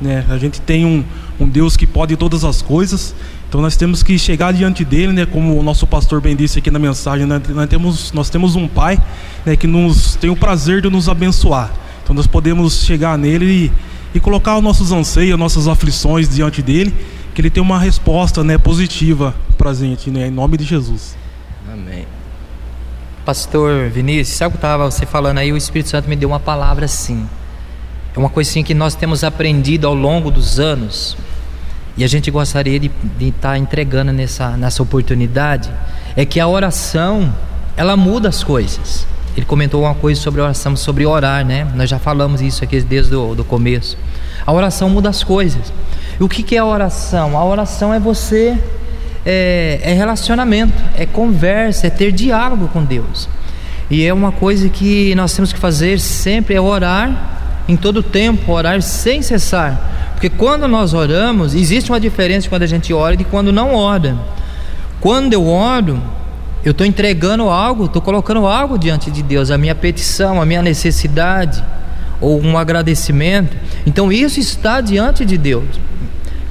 Né? 0.00 0.24
A 0.30 0.38
gente 0.38 0.60
tem 0.60 0.86
um, 0.86 1.04
um 1.38 1.48
Deus 1.48 1.76
que 1.76 1.86
pode 1.86 2.16
todas 2.16 2.44
as 2.44 2.62
coisas 2.62 3.14
então 3.56 3.62
nós 3.62 3.74
temos 3.74 4.02
que 4.02 4.18
chegar 4.18 4.52
diante 4.52 4.84
dele, 4.84 5.14
né, 5.14 5.24
como 5.24 5.58
o 5.58 5.62
nosso 5.62 5.86
pastor 5.86 6.20
bem 6.20 6.36
disse 6.36 6.58
aqui 6.58 6.70
na 6.70 6.78
mensagem, 6.78 7.24
né, 7.24 7.40
nós, 7.48 7.66
temos, 7.70 8.12
nós 8.12 8.28
temos 8.28 8.54
um 8.54 8.68
pai 8.68 9.02
né, 9.46 9.56
que 9.56 9.66
nos 9.66 10.14
tem 10.14 10.28
o 10.28 10.36
prazer 10.36 10.82
de 10.82 10.90
nos 10.90 11.08
abençoar. 11.08 11.72
Então 12.04 12.14
nós 12.14 12.26
podemos 12.26 12.84
chegar 12.84 13.16
nele 13.16 13.46
e, 13.46 13.72
e 14.14 14.20
colocar 14.20 14.58
os 14.58 14.62
nossos 14.62 14.92
anseios, 14.92 15.38
nossas 15.38 15.68
aflições 15.68 16.28
diante 16.28 16.60
dele, 16.60 16.94
que 17.34 17.40
ele 17.40 17.48
tem 17.48 17.62
uma 17.62 17.78
resposta 17.78 18.44
né, 18.44 18.58
positiva 18.58 19.34
para 19.56 19.70
a 19.70 19.74
gente, 19.74 20.10
né, 20.10 20.26
em 20.26 20.30
nome 20.30 20.58
de 20.58 20.64
Jesus. 20.64 21.16
Amém. 21.72 22.04
Pastor 23.24 23.88
Vinícius, 23.88 24.36
sabe 24.36 24.48
o 24.48 24.52
que 24.52 24.58
estava 24.58 24.90
você 24.90 25.06
falando 25.06 25.38
aí? 25.38 25.50
O 25.50 25.56
Espírito 25.56 25.88
Santo 25.88 26.10
me 26.10 26.16
deu 26.16 26.28
uma 26.28 26.40
palavra 26.40 26.84
assim. 26.84 27.26
É 28.14 28.18
uma 28.18 28.30
assim 28.36 28.62
que 28.62 28.74
nós 28.74 28.94
temos 28.94 29.24
aprendido 29.24 29.86
ao 29.86 29.94
longo 29.94 30.30
dos 30.30 30.60
anos 30.60 31.16
e 31.96 32.04
a 32.04 32.06
gente 32.06 32.30
gostaria 32.30 32.78
de 32.78 32.90
estar 33.20 33.52
tá 33.52 33.58
entregando 33.58 34.12
nessa, 34.12 34.50
nessa 34.50 34.82
oportunidade, 34.82 35.70
é 36.14 36.26
que 36.26 36.38
a 36.38 36.46
oração, 36.46 37.34
ela 37.76 37.96
muda 37.96 38.28
as 38.28 38.44
coisas. 38.44 39.06
Ele 39.34 39.46
comentou 39.46 39.82
uma 39.82 39.94
coisa 39.94 40.20
sobre 40.20 40.40
oração, 40.40 40.76
sobre 40.76 41.06
orar, 41.06 41.44
né? 41.44 41.66
Nós 41.74 41.88
já 41.88 41.98
falamos 41.98 42.42
isso 42.42 42.62
aqui 42.62 42.80
desde 42.80 43.14
o 43.14 43.34
do 43.34 43.44
começo. 43.44 43.96
A 44.46 44.52
oração 44.52 44.90
muda 44.90 45.08
as 45.08 45.24
coisas. 45.24 45.72
E 46.18 46.22
o 46.22 46.28
que, 46.28 46.42
que 46.42 46.56
é 46.56 46.58
a 46.58 46.64
oração? 46.64 47.36
A 47.36 47.44
oração 47.44 47.92
é 47.92 47.98
você, 47.98 48.58
é, 49.24 49.80
é 49.82 49.92
relacionamento, 49.94 50.74
é 50.96 51.06
conversa, 51.06 51.86
é 51.86 51.90
ter 51.90 52.12
diálogo 52.12 52.68
com 52.68 52.84
Deus. 52.84 53.26
E 53.90 54.04
é 54.04 54.12
uma 54.12 54.32
coisa 54.32 54.68
que 54.68 55.14
nós 55.14 55.34
temos 55.34 55.52
que 55.52 55.58
fazer 55.58 55.98
sempre, 55.98 56.54
é 56.54 56.60
orar 56.60 57.64
em 57.68 57.76
todo 57.76 58.02
tempo, 58.02 58.52
orar 58.52 58.82
sem 58.82 59.22
cessar 59.22 59.95
porque 60.16 60.30
quando 60.30 60.66
nós 60.66 60.94
oramos, 60.94 61.54
existe 61.54 61.92
uma 61.92 62.00
diferença 62.00 62.48
quando 62.48 62.62
a 62.62 62.66
gente 62.66 62.90
ora 62.90 63.14
e 63.14 63.22
quando 63.22 63.52
não 63.52 63.74
ora. 63.74 64.16
Quando 64.98 65.34
eu 65.34 65.46
oro, 65.46 66.02
eu 66.64 66.70
estou 66.70 66.86
entregando 66.86 67.50
algo, 67.50 67.84
estou 67.84 68.00
colocando 68.00 68.46
algo 68.46 68.78
diante 68.78 69.10
de 69.10 69.22
Deus, 69.22 69.50
a 69.50 69.58
minha 69.58 69.74
petição, 69.74 70.40
a 70.40 70.46
minha 70.46 70.62
necessidade, 70.62 71.62
ou 72.18 72.42
um 72.42 72.56
agradecimento. 72.56 73.54
Então 73.84 74.10
isso 74.10 74.40
está 74.40 74.80
diante 74.80 75.22
de 75.22 75.36
Deus. 75.36 75.78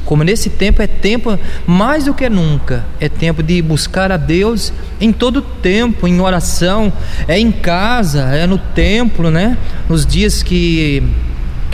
Como 0.05 0.24
nesse 0.24 0.51
tempo 0.51 0.84
é 0.84 0.86
tempo 0.86 1.36
mais 1.65 2.05
do 2.05 2.13
que 2.13 2.29
nunca, 2.29 2.86
é 3.00 3.10
tempo 3.10 3.41
de 3.41 3.60
buscar 3.63 4.12
a 4.12 4.17
Deus 4.17 4.72
em 5.01 5.12
todo 5.12 5.41
tempo, 5.41 6.07
em 6.07 6.22
oração, 6.22 6.93
é 7.27 7.39
em 7.39 7.51
casa, 7.51 8.22
é 8.25 8.45
no 8.45 8.60
templo, 8.60 9.31
né? 9.31 9.57
Nos 9.89 10.05
dias 10.05 10.43
que 10.43 11.01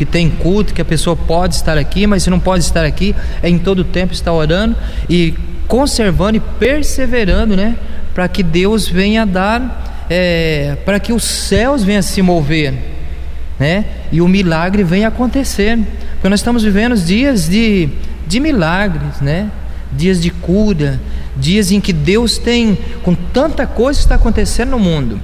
que 0.01 0.05
tem 0.05 0.31
culto, 0.31 0.74
que 0.74 0.81
a 0.81 0.86
pessoa 0.86 1.15
pode 1.15 1.53
estar 1.53 1.77
aqui, 1.77 2.08
mas 2.08 2.24
se 2.24 2.29
não 2.31 2.39
pode 2.39 2.63
estar 2.63 2.84
aqui, 2.84 3.15
é 3.43 3.48
em 3.48 3.60
todo 3.60 3.84
tempo 3.84 4.13
estar 4.13 4.34
orando 4.34 4.75
e 5.08 5.36
conservando 5.67 6.38
e 6.38 6.39
perseverando, 6.39 7.55
né? 7.55 7.75
Para 8.12 8.27
que 8.27 8.41
Deus 8.41 8.88
venha 8.88 9.27
dar, 9.27 10.08
é, 10.10 10.75
para 10.86 11.00
que 11.00 11.13
os 11.13 11.24
céus 11.24 11.84
venham 11.84 12.01
se 12.01 12.20
mover, 12.20 12.74
né? 13.60 13.86
E 14.12 14.22
o 14.22 14.27
milagre 14.27 14.84
venha 14.84 15.08
acontecer. 15.10 15.77
Porque 16.13 16.29
nós 16.29 16.39
estamos 16.39 16.63
vivendo 16.63 16.96
dias 16.96 17.48
de, 17.48 17.88
de 18.25 18.39
milagres, 18.39 19.22
né? 19.22 19.51
Dias 19.93 20.20
de 20.20 20.31
cura, 20.31 21.00
dias 21.38 21.72
em 21.72 21.79
que 21.79 21.93
Deus 21.93 22.39
tem, 22.39 22.75
com 23.03 23.13
tanta 23.13 23.67
coisa 23.67 24.00
que 24.00 24.05
está 24.05 24.15
acontecendo 24.15 24.72
no 24.72 24.79
mundo, 24.79 25.20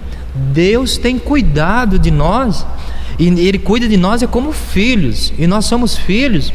Deus 0.53 0.99
tem 0.99 1.17
cuidado 1.17 1.97
de 1.97 2.11
nós 2.11 2.63
e 3.19 3.27
Ele 3.27 3.57
cuida 3.57 3.87
de 3.87 3.97
nós 3.97 4.21
é 4.21 4.27
como 4.27 4.51
filhos 4.51 5.33
e 5.37 5.47
nós 5.47 5.65
somos 5.65 5.97
filhos, 5.97 6.53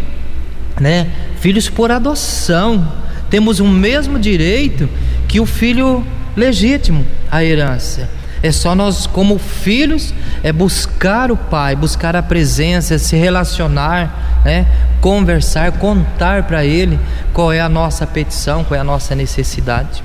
né? 0.80 1.08
Filhos 1.40 1.68
por 1.68 1.90
adoção. 1.90 2.86
Temos 3.28 3.60
o 3.60 3.66
mesmo 3.66 4.18
direito 4.18 4.88
que 5.26 5.40
o 5.40 5.46
filho 5.46 6.04
legítimo 6.36 7.04
à 7.30 7.44
herança. 7.44 8.08
É 8.42 8.50
só 8.50 8.74
nós, 8.74 9.06
como 9.06 9.38
filhos, 9.38 10.12
é 10.42 10.52
buscar 10.52 11.30
o 11.30 11.36
Pai, 11.36 11.76
buscar 11.76 12.16
a 12.16 12.22
presença, 12.22 12.98
se 12.98 13.16
relacionar, 13.16 14.42
né? 14.44 14.66
conversar, 15.00 15.72
contar 15.72 16.42
para 16.44 16.64
Ele 16.64 16.98
qual 17.32 17.52
é 17.52 17.60
a 17.60 17.68
nossa 17.68 18.04
petição, 18.04 18.64
qual 18.64 18.76
é 18.76 18.80
a 18.80 18.84
nossa 18.84 19.14
necessidade. 19.14 20.02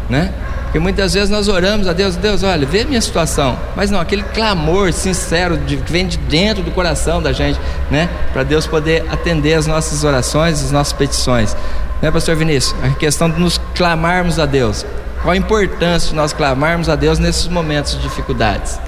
né? 0.10 0.33
Porque 0.63 0.79
muitas 0.79 1.13
vezes 1.13 1.29
nós 1.29 1.48
oramos 1.48 1.88
a 1.88 1.93
Deus, 1.93 2.15
Deus, 2.15 2.41
olha, 2.41 2.65
vê 2.65 2.81
a 2.81 2.86
minha 2.86 3.00
situação, 3.00 3.57
mas 3.75 3.91
não, 3.91 4.00
aquele 4.00 4.24
clamor 4.24 4.91
sincero 4.91 5.55
de, 5.55 5.77
que 5.77 5.91
vem 5.91 6.07
de 6.07 6.17
dentro 6.17 6.63
do 6.63 6.72
coração 6.72 7.22
da 7.22 7.31
gente, 7.31 7.60
né? 7.91 8.10
Para 8.31 8.41
Deus 8.41 8.65
poder 8.65 9.05
atender 9.12 9.53
as 9.53 9.67
nossas 9.67 10.03
orações, 10.03 10.63
as 10.63 10.72
nossas 10.72 10.93
petições, 10.93 11.55
né, 12.01 12.10
Pastor 12.10 12.36
Vinícius? 12.36 12.75
A 12.83 12.89
questão 12.89 13.29
de 13.29 13.39
nos 13.39 13.62
clamarmos 13.75 14.39
a 14.39 14.48
Deus, 14.48 14.83
qual 15.22 15.33
a 15.33 15.38
importância 15.38 16.10
de 16.10 16.15
nós 16.15 16.33
clamarmos 16.33 16.89
a 16.89 16.95
Deus 16.95 17.19
nesses 17.19 17.48
momentos 17.48 17.93
de 17.93 18.01
dificuldades? 18.01 18.79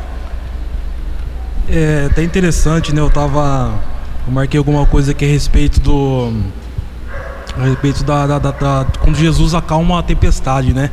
É 1.70 2.08
até 2.10 2.24
interessante, 2.24 2.96
né? 2.96 3.02
Eu 3.02 3.12
tava, 3.12 3.74
eu 4.26 4.34
marquei 4.34 4.58
alguma 4.58 4.88
coisa 4.88 5.12
aqui 5.12 5.24
a 5.24 5.28
respeito 5.28 5.80
do 5.80 6.34
a 7.58 7.64
respeito 7.64 8.04
da, 8.04 8.28
da, 8.28 8.40
da, 8.40 8.52
da, 8.52 8.86
quando 9.00 9.18
Jesus 9.18 9.54
acalma 9.54 10.00
a 10.00 10.04
tempestade, 10.04 10.74
né? 10.74 10.90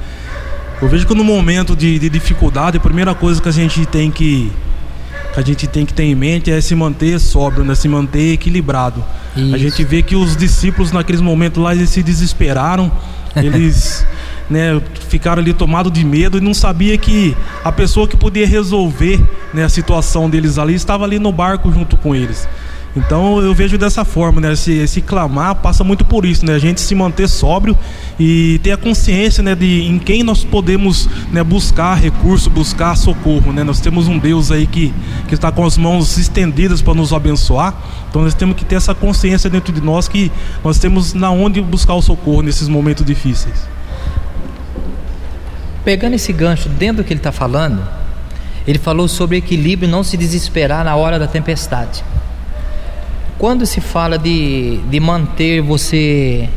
Eu 0.81 0.88
vejo 0.88 1.07
que 1.07 1.14
no 1.14 1.23
momento 1.23 1.76
de, 1.76 1.97
de, 1.99 2.09
dificuldade, 2.09 2.76
a 2.76 2.81
primeira 2.81 3.14
coisa 3.14 3.40
que 3.40 3.49
a 3.49 3.52
gente 3.52 3.87
tem 3.87 4.11
que, 4.11 4.50
que 5.33 5.38
a 5.38 5.42
gente 5.42 5.66
tem 5.69 5.87
que 5.87 5.95
ter 5.95 6.02
em 6.02 6.14
mente 6.14 6.50
é 6.50 6.61
se 6.61 6.75
manter 6.75 7.21
sóbrio, 7.21 7.64
né? 7.64 7.75
se 7.76 7.88
manter 7.88 8.33
equilibrado. 8.33 9.04
Isso. 9.37 9.54
A 9.54 9.59
gente 9.59 9.85
vê 9.85 10.02
que 10.02 10.16
os 10.16 10.37
discípulos 10.37 10.90
naqueles 10.90 11.21
momentos 11.21 11.62
lá 11.62 11.73
eles 11.73 11.88
se 11.88 12.02
desesperaram, 12.02 12.90
eles 13.37 14.04
né, 14.50 14.83
ficaram 15.09 15.40
ali 15.40 15.52
tomados 15.52 15.92
de 15.92 16.04
medo 16.04 16.38
e 16.38 16.40
não 16.40 16.52
sabia 16.52 16.99
que 16.99 17.37
a 17.64 17.71
pessoa 17.71 18.09
que 18.09 18.16
podia 18.16 18.47
resolver 18.47 19.21
né, 19.54 19.62
a 19.62 19.69
situação 19.69 20.28
deles 20.28 20.59
ali 20.59 20.75
estava 20.75 21.04
ali 21.04 21.21
no 21.21 21.31
barco 21.31 21.71
junto 21.73 21.97
com 21.97 22.12
eles. 22.12 22.49
Então 22.94 23.40
eu 23.40 23.54
vejo 23.54 23.78
dessa 23.78 24.04
forma, 24.04 24.40
né? 24.40 24.52
Esse, 24.52 24.72
esse, 24.72 25.00
clamar 25.00 25.54
passa 25.56 25.82
muito 25.82 26.04
por 26.04 26.26
isso, 26.26 26.44
né? 26.44 26.54
A 26.54 26.58
gente 26.58 26.80
se 26.80 26.94
manter 26.94 27.26
sóbrio 27.26 27.76
e 28.20 28.61
ter 28.62 28.72
a 28.72 28.76
consciência, 28.76 29.42
né, 29.42 29.54
de 29.54 29.82
em 29.84 29.99
quem 29.99 30.22
nós 30.22 30.44
podemos 30.44 31.08
né, 31.32 31.42
buscar 31.42 31.94
recurso, 31.94 32.50
buscar 32.50 32.94
socorro, 32.94 33.50
né? 33.50 33.64
Nós 33.64 33.80
temos 33.80 34.08
um 34.08 34.18
Deus 34.18 34.50
aí 34.50 34.66
que, 34.66 34.92
que 35.26 35.34
está 35.34 35.50
com 35.50 35.64
as 35.64 35.78
mãos 35.78 36.18
estendidas 36.18 36.82
para 36.82 36.92
nos 36.92 37.14
abençoar. 37.14 37.75
Então 38.11 38.22
nós 38.22 38.34
temos 38.34 38.56
que 38.56 38.64
ter 38.64 38.75
essa 38.75 38.94
consciência 38.94 39.49
dentro 39.49 39.72
de 39.72 39.80
nós 39.80 40.06
que 40.06 40.30
nós 40.62 40.78
temos 40.78 41.14
na 41.14 41.30
onde 41.30 41.62
buscar 41.62 41.94
o 41.94 42.02
socorro 42.02 42.42
nesses 42.42 42.68
momentos 42.68 43.06
difíceis. 43.06 43.66
Pegando 45.82 46.14
esse 46.14 46.32
gancho 46.32 46.68
dentro 46.68 47.02
do 47.02 47.06
que 47.06 47.12
ele 47.14 47.20
está 47.20 47.32
falando, 47.32 47.82
ele 48.66 48.78
falou 48.78 49.08
sobre 49.08 49.38
equilíbrio, 49.38 49.88
não 49.88 50.04
se 50.04 50.16
desesperar 50.18 50.84
na 50.84 50.94
hora 50.94 51.18
da 51.18 51.26
tempestade. 51.26 52.04
Quando 53.42 53.66
se 53.66 53.80
fala 53.80 54.16
de, 54.16 54.76
de 54.88 55.00
manter 55.00 55.61
você 55.61 56.49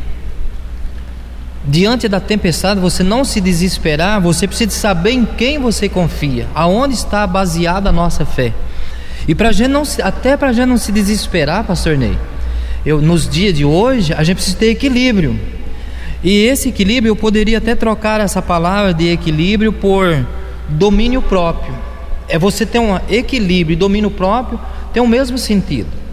diante 1.66 2.06
da 2.06 2.20
tempestade, 2.20 2.78
você 2.78 3.02
não 3.02 3.24
se 3.24 3.40
desesperar, 3.40 4.20
você 4.20 4.46
precisa 4.46 4.70
saber 4.70 5.10
em 5.10 5.24
quem 5.24 5.58
você 5.58 5.88
confia, 5.88 6.46
aonde 6.54 6.94
está 6.94 7.26
baseada 7.26 7.88
a 7.88 7.92
nossa 7.92 8.24
fé. 8.24 8.54
E 9.26 9.34
para 9.34 9.50
gente 9.50 9.66
não 9.66 9.82
até 10.00 10.36
para 10.36 10.52
gente 10.52 10.68
não 10.68 10.78
se 10.78 10.92
desesperar, 10.92 11.64
pastor 11.64 11.98
Ney, 11.98 12.16
eu, 12.84 13.02
nos 13.02 13.28
dias 13.28 13.52
de 13.52 13.64
hoje, 13.64 14.12
a 14.12 14.22
gente 14.22 14.36
precisa 14.36 14.56
ter 14.56 14.70
equilíbrio. 14.70 15.36
E 16.22 16.44
esse 16.44 16.68
equilíbrio, 16.68 17.10
eu 17.10 17.16
poderia 17.16 17.58
até 17.58 17.74
trocar 17.74 18.20
essa 18.20 18.40
palavra 18.40 18.94
de 18.94 19.08
equilíbrio 19.08 19.72
por 19.72 20.24
domínio 20.68 21.20
próprio. 21.20 21.74
É 22.28 22.38
você 22.38 22.64
ter 22.64 22.78
um 22.78 22.96
equilíbrio 23.10 23.74
e 23.74 23.76
domínio 23.76 24.12
próprio, 24.12 24.60
tem 24.92 25.02
o 25.02 25.08
mesmo 25.08 25.36
sentido. 25.36 26.05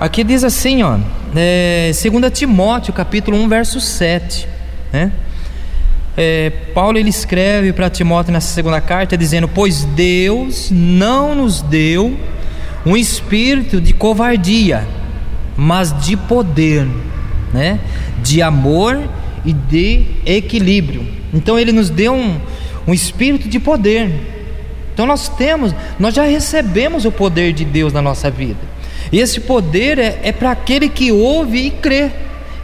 Aqui 0.00 0.24
diz 0.24 0.44
assim, 0.44 0.82
ó, 0.82 0.98
é, 1.34 1.90
2 1.92 2.32
Timóteo, 2.32 2.92
capítulo 2.92 3.36
1, 3.38 3.48
verso 3.48 3.80
7, 3.80 4.48
né? 4.92 5.12
É, 6.16 6.50
Paulo 6.72 6.96
ele 6.96 7.08
escreve 7.08 7.72
para 7.72 7.90
Timóteo 7.90 8.32
nessa 8.32 8.52
segunda 8.52 8.80
carta 8.80 9.16
dizendo: 9.16 9.48
Pois 9.48 9.84
Deus 9.84 10.70
não 10.70 11.34
nos 11.34 11.60
deu 11.60 12.16
um 12.86 12.96
espírito 12.96 13.80
de 13.80 13.92
covardia, 13.92 14.86
mas 15.56 15.92
de 16.04 16.16
poder, 16.16 16.86
né? 17.52 17.80
de 18.22 18.40
amor 18.40 19.02
e 19.44 19.52
de 19.52 20.06
equilíbrio. 20.24 21.06
Então 21.32 21.58
Ele 21.58 21.72
nos 21.72 21.90
deu 21.90 22.14
um, 22.14 22.40
um 22.86 22.94
espírito 22.94 23.48
de 23.48 23.58
poder. 23.58 24.10
Então 24.92 25.06
nós 25.06 25.28
temos, 25.28 25.74
nós 25.98 26.14
já 26.14 26.22
recebemos 26.22 27.04
o 27.04 27.10
poder 27.10 27.52
de 27.52 27.64
Deus 27.64 27.92
na 27.92 28.00
nossa 28.00 28.30
vida. 28.30 28.73
E 29.14 29.20
esse 29.20 29.38
poder 29.38 29.96
é, 29.96 30.18
é 30.24 30.32
para 30.32 30.50
aquele 30.50 30.88
que 30.88 31.12
ouve 31.12 31.68
e 31.68 31.70
crê. 31.70 32.10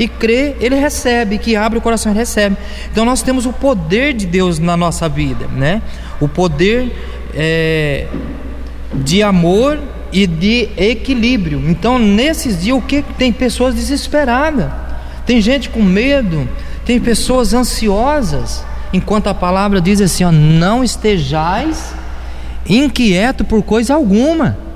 E 0.00 0.09
crê, 0.09 0.57
ele 0.61 0.75
recebe, 0.75 1.38
que 1.38 1.54
abre 1.54 1.78
o 1.78 1.80
coração, 1.80 2.11
ele 2.11 2.19
recebe. 2.19 2.57
Então 2.90 3.04
nós 3.04 3.23
temos 3.23 3.47
o 3.47 3.52
poder 3.52 4.14
de 4.14 4.26
Deus 4.26 4.59
na 4.59 4.76
nossa 4.76 5.09
vida, 5.09 5.47
né? 5.47 5.80
O 6.21 6.26
poder 6.26 6.90
é, 7.37 8.09
de 8.92 9.23
amor 9.23 9.78
e 10.12 10.26
de 10.26 10.69
equilíbrio. 10.76 11.62
Então 11.71 12.00
nesses 12.00 12.61
dias 12.61 12.76
o 12.76 12.83
que 12.83 13.00
tem 13.16 13.33
pessoas 13.33 13.76
desesperadas, 13.76 14.73
tem 15.25 15.40
gente 15.40 15.71
com 15.71 15.80
medo, 15.80 16.49
tem 16.85 16.99
pessoas 16.99 17.54
ansiosas, 17.54 18.64
enquanto 18.92 19.28
a 19.28 19.35
palavra 19.35 19.80
diz 19.80 20.00
assim: 20.00 20.25
ó, 20.25 20.33
não 20.33 20.83
estejais 20.83 21.95
inquieto 22.69 23.45
por 23.45 23.62
coisa 23.62 23.95
alguma 23.95 24.69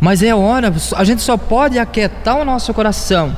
Mas 0.00 0.22
é 0.22 0.34
hora, 0.34 0.72
a 0.94 1.04
gente 1.04 1.22
só 1.22 1.36
pode 1.36 1.78
aquietar 1.78 2.38
o 2.38 2.44
nosso 2.44 2.72
coração 2.74 3.36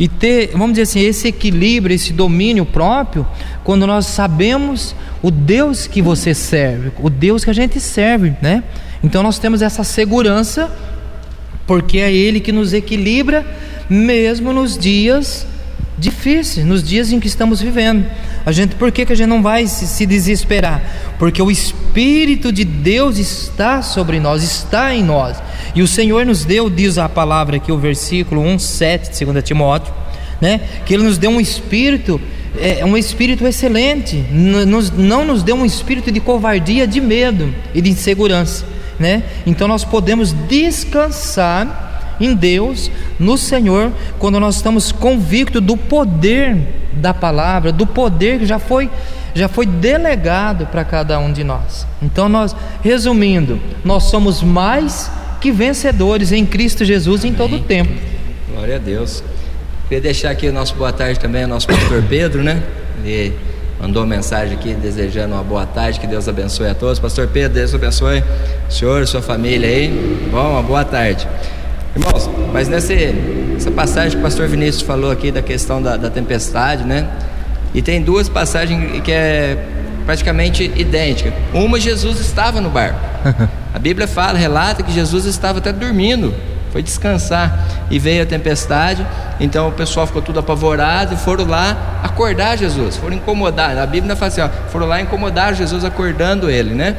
e 0.00 0.08
ter, 0.08 0.50
vamos 0.52 0.70
dizer 0.70 0.82
assim, 0.82 1.00
esse 1.00 1.28
equilíbrio, 1.28 1.94
esse 1.94 2.12
domínio 2.12 2.64
próprio, 2.64 3.26
quando 3.62 3.86
nós 3.86 4.06
sabemos 4.06 4.94
o 5.22 5.30
Deus 5.30 5.86
que 5.86 6.00
você 6.00 6.32
serve, 6.34 6.92
o 6.98 7.10
Deus 7.10 7.44
que 7.44 7.50
a 7.50 7.54
gente 7.54 7.78
serve, 7.78 8.34
né? 8.40 8.64
Então 9.02 9.22
nós 9.22 9.38
temos 9.38 9.60
essa 9.60 9.84
segurança, 9.84 10.70
porque 11.66 11.98
é 11.98 12.12
Ele 12.12 12.40
que 12.40 12.52
nos 12.52 12.72
equilibra, 12.72 13.44
mesmo 13.88 14.52
nos 14.52 14.78
dias 14.78 15.46
difíceis, 15.98 16.64
nos 16.64 16.82
dias 16.82 17.12
em 17.12 17.18
que 17.18 17.26
estamos 17.26 17.60
vivendo. 17.60 18.06
A 18.46 18.52
gente, 18.52 18.76
por 18.76 18.92
que, 18.92 19.04
que 19.04 19.12
a 19.12 19.16
gente 19.16 19.28
não 19.28 19.42
vai 19.42 19.66
se, 19.66 19.86
se 19.86 20.06
desesperar? 20.06 20.82
Porque 21.18 21.42
o 21.42 21.50
Espírito 21.50 22.52
de 22.52 22.64
Deus 22.64 23.18
está 23.18 23.82
sobre 23.82 24.20
nós, 24.20 24.42
está 24.42 24.94
em 24.94 25.02
nós. 25.02 25.36
E 25.74 25.82
o 25.82 25.88
Senhor 25.88 26.24
nos 26.24 26.44
deu, 26.44 26.70
diz 26.70 26.98
a 26.98 27.08
palavra 27.08 27.56
aqui, 27.56 27.72
o 27.72 27.78
versículo 27.78 28.40
1, 28.40 28.58
7 28.58 29.18
de 29.18 29.24
2 29.24 29.44
Timóteo, 29.44 29.92
né? 30.40 30.60
que 30.86 30.94
Ele 30.94 31.02
nos 31.02 31.18
deu 31.18 31.30
um 31.30 31.40
espírito, 31.40 32.20
é, 32.58 32.84
um 32.84 32.96
espírito 32.96 33.46
excelente, 33.46 34.16
nos, 34.30 34.90
não 34.90 35.24
nos 35.24 35.42
deu 35.42 35.56
um 35.56 35.66
espírito 35.66 36.12
de 36.12 36.20
covardia, 36.20 36.86
de 36.86 37.00
medo 37.00 37.52
e 37.74 37.82
de 37.82 37.90
insegurança. 37.90 38.64
Né? 38.98 39.22
Então 39.46 39.68
nós 39.68 39.84
podemos 39.84 40.32
descansar 40.48 41.87
em 42.20 42.34
Deus, 42.34 42.90
no 43.18 43.38
Senhor, 43.38 43.92
quando 44.18 44.38
nós 44.40 44.56
estamos 44.56 44.92
convictos 44.92 45.62
do 45.62 45.76
poder 45.76 46.56
da 46.92 47.14
palavra, 47.14 47.72
do 47.72 47.86
poder 47.86 48.40
que 48.40 48.46
já 48.46 48.58
foi 48.58 48.90
já 49.34 49.46
foi 49.46 49.66
delegado 49.66 50.66
para 50.66 50.84
cada 50.84 51.18
um 51.20 51.32
de 51.32 51.44
nós. 51.44 51.86
Então 52.02 52.28
nós, 52.28 52.56
resumindo, 52.82 53.60
nós 53.84 54.04
somos 54.04 54.42
mais 54.42 55.10
que 55.40 55.52
vencedores 55.52 56.32
em 56.32 56.44
Cristo 56.44 56.84
Jesus 56.84 57.24
em 57.24 57.32
todo 57.32 57.56
o 57.56 57.60
tempo. 57.60 57.92
Glória 58.52 58.76
a 58.76 58.78
Deus. 58.78 59.22
Queria 59.88 60.02
deixar 60.02 60.30
aqui 60.30 60.48
o 60.48 60.52
nosso 60.52 60.74
boa 60.74 60.92
tarde 60.92 61.20
também 61.20 61.44
ao 61.44 61.48
nosso 61.48 61.66
pastor 61.68 62.02
Pedro, 62.08 62.42
né? 62.42 62.62
Ele 63.04 63.32
mandou 63.80 64.02
uma 64.02 64.16
mensagem 64.16 64.56
aqui 64.56 64.74
desejando 64.74 65.34
uma 65.34 65.44
boa 65.44 65.64
tarde, 65.64 66.00
que 66.00 66.06
Deus 66.06 66.28
abençoe 66.28 66.68
a 66.68 66.74
todos. 66.74 66.98
Pastor 66.98 67.28
Pedro, 67.28 67.54
Deus 67.54 67.72
abençoe 67.72 68.24
o 68.68 68.72
senhor, 68.72 69.06
sua 69.06 69.22
família 69.22 69.68
aí. 69.68 70.28
Bom, 70.32 70.52
uma 70.52 70.62
boa 70.62 70.84
tarde. 70.84 71.26
Irmãos, 71.98 72.30
mas 72.52 72.68
nessa, 72.68 72.94
nessa 72.94 73.72
passagem 73.72 74.12
que 74.12 74.18
o 74.18 74.20
pastor 74.22 74.46
Vinícius 74.46 74.82
falou 74.82 75.10
aqui 75.10 75.32
da 75.32 75.42
questão 75.42 75.82
da, 75.82 75.96
da 75.96 76.08
tempestade, 76.08 76.84
né? 76.84 77.08
E 77.74 77.82
tem 77.82 78.00
duas 78.00 78.28
passagens 78.28 79.02
que 79.02 79.10
é 79.10 79.58
praticamente 80.06 80.62
idêntica. 80.76 81.32
Uma, 81.52 81.80
Jesus 81.80 82.20
estava 82.20 82.60
no 82.60 82.70
barco. 82.70 83.00
A 83.74 83.78
Bíblia 83.80 84.06
fala, 84.06 84.38
relata 84.38 84.84
que 84.84 84.92
Jesus 84.92 85.24
estava 85.24 85.58
até 85.58 85.72
dormindo, 85.72 86.32
foi 86.70 86.84
descansar 86.84 87.66
e 87.90 87.98
veio 87.98 88.22
a 88.22 88.26
tempestade. 88.26 89.04
Então 89.40 89.68
o 89.68 89.72
pessoal 89.72 90.06
ficou 90.06 90.22
tudo 90.22 90.38
apavorado 90.38 91.14
e 91.14 91.16
foram 91.16 91.46
lá 91.46 92.00
acordar 92.02 92.56
Jesus, 92.56 92.96
foram 92.96 93.16
incomodar. 93.16 93.76
A 93.76 93.86
Bíblia 93.86 94.14
fala 94.14 94.28
assim: 94.28 94.40
ó, 94.40 94.48
foram 94.70 94.86
lá 94.86 95.00
incomodar 95.00 95.54
Jesus, 95.54 95.84
acordando 95.84 96.48
ele, 96.48 96.74
né? 96.74 96.96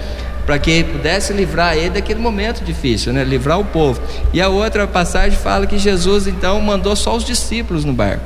Para 0.49 0.57
que 0.57 0.83
pudesse 0.83 1.31
livrar 1.31 1.77
ele 1.77 1.91
daquele 1.91 2.19
momento 2.19 2.63
difícil, 2.63 3.13
né? 3.13 3.23
livrar 3.23 3.59
o 3.59 3.65
povo. 3.65 4.01
E 4.33 4.41
a 4.41 4.49
outra 4.49 4.87
passagem 4.87 5.37
fala 5.37 5.67
que 5.67 5.77
Jesus 5.77 6.25
então 6.25 6.59
mandou 6.59 6.95
só 6.95 7.15
os 7.15 7.23
discípulos 7.23 7.85
no 7.85 7.93
barco, 7.93 8.25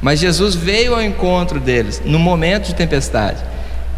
mas 0.00 0.18
Jesus 0.18 0.56
veio 0.56 0.92
ao 0.92 1.00
encontro 1.00 1.60
deles 1.60 2.02
no 2.04 2.18
momento 2.18 2.66
de 2.66 2.74
tempestade. 2.74 3.40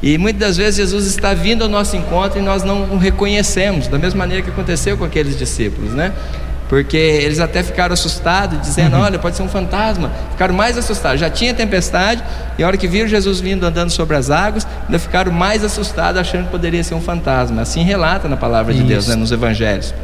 E 0.02 0.18
muitas 0.18 0.40
das 0.40 0.56
vezes 0.58 0.76
Jesus 0.76 1.06
está 1.06 1.32
vindo 1.32 1.62
ao 1.62 1.70
nosso 1.70 1.96
encontro 1.96 2.38
e 2.38 2.42
nós 2.42 2.62
não 2.62 2.82
o 2.82 2.98
reconhecemos, 2.98 3.88
da 3.88 3.98
mesma 3.98 4.18
maneira 4.18 4.42
que 4.42 4.50
aconteceu 4.50 4.98
com 4.98 5.04
aqueles 5.04 5.38
discípulos, 5.38 5.94
né? 5.94 6.12
Porque 6.68 6.96
eles 6.96 7.40
até 7.40 7.62
ficaram 7.62 7.92
assustados, 7.92 8.60
dizendo: 8.60 8.96
uhum. 8.96 9.02
Olha, 9.02 9.18
pode 9.18 9.36
ser 9.36 9.42
um 9.42 9.48
fantasma. 9.48 10.10
Ficaram 10.30 10.54
mais 10.54 10.78
assustados. 10.78 11.20
Já 11.20 11.28
tinha 11.28 11.52
tempestade, 11.52 12.22
e 12.58 12.64
a 12.64 12.66
hora 12.66 12.76
que 12.76 12.88
viram 12.88 13.06
Jesus 13.06 13.40
vindo 13.40 13.64
andando 13.64 13.90
sobre 13.90 14.16
as 14.16 14.30
águas, 14.30 14.66
ainda 14.86 14.98
ficaram 14.98 15.30
mais 15.30 15.62
assustados, 15.62 16.20
achando 16.20 16.46
que 16.46 16.50
poderia 16.50 16.82
ser 16.82 16.94
um 16.94 17.00
fantasma. 17.00 17.62
Assim 17.62 17.84
relata 17.84 18.28
na 18.28 18.36
palavra 18.36 18.72
Isso. 18.72 18.82
de 18.82 18.88
Deus, 18.88 19.06
né, 19.06 19.14
nos 19.14 19.30
evangelhos. 19.30 19.94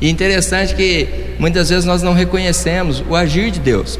E 0.00 0.08
interessante 0.08 0.74
que 0.74 1.34
muitas 1.38 1.68
vezes 1.68 1.84
nós 1.84 2.02
não 2.02 2.14
reconhecemos 2.14 3.04
o 3.06 3.14
agir 3.14 3.50
de 3.50 3.60
Deus. 3.60 3.98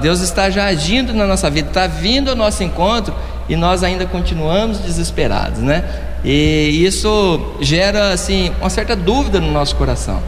Deus 0.00 0.20
está 0.20 0.48
já 0.48 0.66
agindo 0.66 1.12
na 1.12 1.26
nossa 1.26 1.50
vida, 1.50 1.68
está 1.68 1.86
vindo 1.86 2.30
ao 2.30 2.36
nosso 2.36 2.62
encontro 2.62 3.12
e 3.48 3.56
nós 3.56 3.82
ainda 3.82 4.06
continuamos 4.06 4.78
desesperados, 4.78 5.58
né? 5.58 5.84
E 6.24 6.84
isso 6.86 7.56
gera 7.60 8.12
assim 8.12 8.52
uma 8.60 8.70
certa 8.70 8.94
dúvida 8.94 9.40
no 9.40 9.50
nosso 9.52 9.74
coração. 9.76 10.22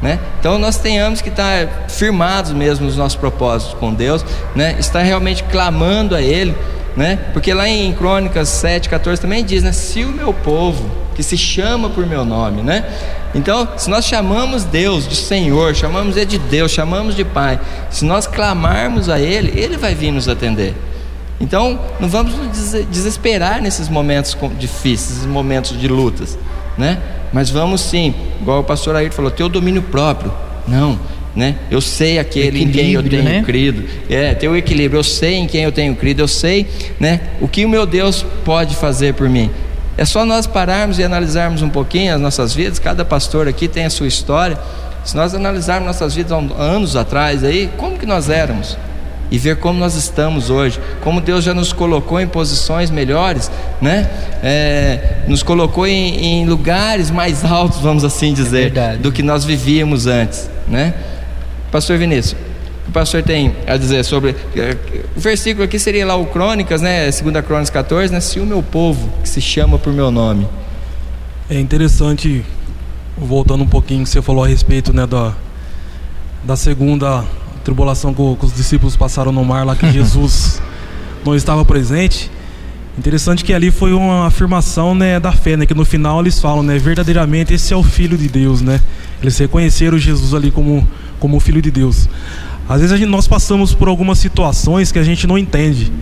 Né? 0.00 0.18
Então 0.38 0.58
nós 0.58 0.78
tenhamos 0.78 1.20
que 1.20 1.28
estar 1.28 1.86
firmados 1.88 2.52
mesmo 2.52 2.86
nos 2.86 2.96
nossos 2.96 3.18
propósitos 3.18 3.74
com 3.74 3.92
Deus, 3.92 4.24
né? 4.54 4.76
estar 4.78 5.02
realmente 5.02 5.42
clamando 5.44 6.14
a 6.14 6.22
Ele, 6.22 6.54
né? 6.96 7.18
porque 7.32 7.52
lá 7.52 7.68
em 7.68 7.92
Crônicas 7.92 8.48
7, 8.48 8.88
14 8.88 9.20
também 9.20 9.44
diz: 9.44 9.64
né? 9.64 9.72
se 9.72 10.04
o 10.04 10.12
meu 10.12 10.32
povo, 10.32 10.88
que 11.16 11.22
se 11.22 11.36
chama 11.36 11.90
por 11.90 12.06
meu 12.06 12.24
nome, 12.24 12.62
né? 12.62 12.84
então 13.34 13.68
se 13.76 13.90
nós 13.90 14.04
chamamos 14.04 14.62
Deus 14.62 15.08
de 15.08 15.16
Senhor, 15.16 15.74
chamamos 15.74 16.16
Ele 16.16 16.26
de 16.26 16.38
Deus, 16.38 16.70
chamamos 16.70 17.16
de 17.16 17.24
Pai, 17.24 17.58
se 17.90 18.04
nós 18.04 18.24
clamarmos 18.24 19.08
a 19.08 19.18
Ele, 19.18 19.60
Ele 19.60 19.76
vai 19.76 19.96
vir 19.96 20.12
nos 20.12 20.28
atender. 20.28 20.76
Então 21.40 21.78
não 21.98 22.08
vamos 22.08 22.34
nos 22.34 22.86
desesperar 22.86 23.60
nesses 23.60 23.88
momentos 23.88 24.36
difíceis, 24.58 25.10
nesses 25.18 25.26
momentos 25.26 25.78
de 25.78 25.88
lutas, 25.88 26.38
né? 26.78 26.98
mas 27.32 27.50
vamos 27.50 27.80
sim, 27.80 28.14
igual 28.40 28.60
o 28.60 28.64
pastor 28.64 28.96
Ayrton 28.96 29.16
falou, 29.16 29.30
ter 29.30 29.44
o 29.44 29.48
domínio 29.48 29.82
próprio. 29.82 30.32
Não, 30.66 30.98
né? 31.34 31.56
Eu 31.70 31.80
sei 31.80 32.18
aquele 32.18 32.62
em 32.62 32.70
quem 32.70 32.92
eu 32.92 33.02
tenho 33.02 33.22
né? 33.22 33.42
crido. 33.44 33.84
É, 34.08 34.34
ter 34.34 34.48
o 34.48 34.56
equilíbrio. 34.56 34.98
Eu 34.98 35.04
sei 35.04 35.34
em 35.36 35.46
quem 35.46 35.62
eu 35.64 35.72
tenho 35.72 35.94
crido. 35.94 36.20
Eu 36.20 36.28
sei, 36.28 36.66
né? 36.98 37.20
O 37.40 37.46
que 37.46 37.64
o 37.64 37.68
meu 37.68 37.86
Deus 37.86 38.24
pode 38.44 38.74
fazer 38.74 39.14
por 39.14 39.28
mim. 39.28 39.50
É 39.96 40.04
só 40.04 40.24
nós 40.24 40.46
pararmos 40.46 40.98
e 40.98 41.04
analisarmos 41.04 41.62
um 41.62 41.68
pouquinho 41.68 42.14
as 42.14 42.20
nossas 42.20 42.54
vidas. 42.54 42.78
Cada 42.78 43.04
pastor 43.04 43.48
aqui 43.48 43.68
tem 43.68 43.84
a 43.84 43.90
sua 43.90 44.06
história. 44.06 44.58
Se 45.04 45.16
nós 45.16 45.34
analisarmos 45.34 45.86
nossas 45.86 46.14
vidas 46.14 46.32
há 46.32 46.62
anos 46.62 46.96
atrás 46.96 47.44
aí, 47.44 47.70
como 47.76 47.98
que 47.98 48.06
nós 48.06 48.28
éramos? 48.28 48.76
E 49.30 49.38
ver 49.38 49.56
como 49.56 49.78
nós 49.78 49.94
estamos 49.94 50.50
hoje, 50.50 50.80
como 51.02 51.20
Deus 51.20 51.44
já 51.44 51.52
nos 51.52 51.72
colocou 51.72 52.20
em 52.20 52.26
posições 52.26 52.90
melhores, 52.90 53.50
né? 53.80 54.08
É, 54.42 55.22
nos 55.26 55.42
colocou 55.42 55.86
em, 55.86 56.42
em, 56.42 56.46
lugares 56.46 57.10
mais 57.10 57.44
altos, 57.44 57.80
vamos 57.80 58.04
assim 58.04 58.32
dizer, 58.32 58.76
é 58.76 58.96
do 58.96 59.12
que 59.12 59.22
nós 59.22 59.44
vivíamos 59.44 60.06
antes, 60.06 60.48
né? 60.66 60.94
Pastor 61.70 61.98
Vinícius, 61.98 62.36
o 62.88 62.90
pastor 62.92 63.22
tem 63.22 63.54
a 63.66 63.76
dizer 63.76 64.02
sobre 64.04 64.34
é, 64.56 64.76
o 65.14 65.20
versículo 65.20 65.64
aqui 65.64 65.78
seria 65.78 66.06
lá 66.06 66.16
o 66.16 66.26
Crônicas, 66.26 66.80
né? 66.80 67.04
2 67.10 67.44
Crônicas 67.44 67.70
14, 67.70 68.12
né? 68.12 68.20
Se 68.20 68.40
o 68.40 68.46
meu 68.46 68.62
povo 68.62 69.10
que 69.22 69.28
se 69.28 69.40
chama 69.40 69.78
por 69.78 69.92
meu 69.92 70.10
nome. 70.10 70.48
É 71.50 71.58
interessante 71.58 72.44
voltando 73.16 73.64
um 73.64 73.68
pouquinho 73.68 74.04
que 74.04 74.10
você 74.10 74.22
falou 74.22 74.44
a 74.44 74.46
respeito, 74.46 74.92
né, 74.92 75.06
da 75.06 75.34
da 76.44 76.56
segunda 76.56 77.24
tribulação 77.68 78.14
que, 78.14 78.36
que 78.36 78.46
os 78.46 78.54
discípulos 78.54 78.96
passaram 78.96 79.30
no 79.30 79.44
mar 79.44 79.66
lá 79.66 79.76
que 79.76 79.88
Jesus 79.92 80.62
não 81.24 81.34
estava 81.34 81.64
presente. 81.66 82.30
Interessante 82.96 83.44
que 83.44 83.52
ali 83.52 83.70
foi 83.70 83.92
uma 83.92 84.26
afirmação 84.26 84.94
né, 84.94 85.20
da 85.20 85.30
fé, 85.30 85.56
né, 85.56 85.66
que 85.66 85.74
no 85.74 85.84
final 85.84 86.20
eles 86.20 86.40
falam, 86.40 86.62
né, 86.62 86.78
verdadeiramente 86.78 87.52
esse 87.52 87.72
é 87.72 87.76
o 87.76 87.82
Filho 87.82 88.16
de 88.16 88.26
Deus, 88.26 88.60
né? 88.60 88.80
Eles 89.22 89.36
reconheceram 89.38 89.98
Jesus 89.98 90.34
ali 90.34 90.50
como 90.50 90.86
como 91.20 91.36
o 91.36 91.40
Filho 91.40 91.60
de 91.60 91.70
Deus. 91.70 92.08
Às 92.68 92.80
vezes 92.80 92.98
gente, 92.98 93.08
nós 93.08 93.28
passamos 93.28 93.74
por 93.74 93.88
algumas 93.88 94.18
situações 94.18 94.90
que 94.90 94.98
a 94.98 95.02
gente 95.02 95.26
não 95.26 95.36
entende, 95.36 95.92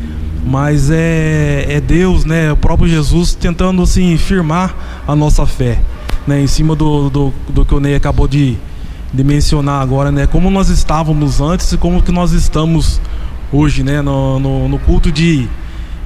mas 0.47 0.91
é, 0.91 1.67
é 1.69 1.81
Deus, 1.81 2.25
né, 2.25 2.53
o 2.53 2.57
próprio 2.57 2.89
Jesus 2.89 3.35
tentando 3.35 3.83
assim 3.83 4.17
firmar 4.17 5.03
a 5.07 5.17
nossa 5.17 5.45
fé, 5.47 5.79
né, 6.27 6.41
em 6.41 6.47
cima 6.47 6.77
do, 6.77 7.11
do, 7.11 7.35
do 7.49 7.65
que 7.65 7.75
o 7.75 7.81
Ney 7.81 7.95
acabou 7.95 8.29
de, 8.29 8.57
de 9.13 9.25
mencionar 9.25 9.83
agora, 9.83 10.11
né? 10.11 10.27
Como 10.27 10.51
nós 10.51 10.69
estávamos 10.69 11.41
antes 11.41 11.73
e 11.73 11.77
como 11.77 12.03
que 12.03 12.13
nós 12.13 12.33
estamos 12.33 13.01
hoje, 13.53 13.83
né? 13.83 14.03
No, 14.03 14.39
no, 14.39 14.69
no, 14.69 14.79
culto 14.79 15.11
de, 15.11 15.49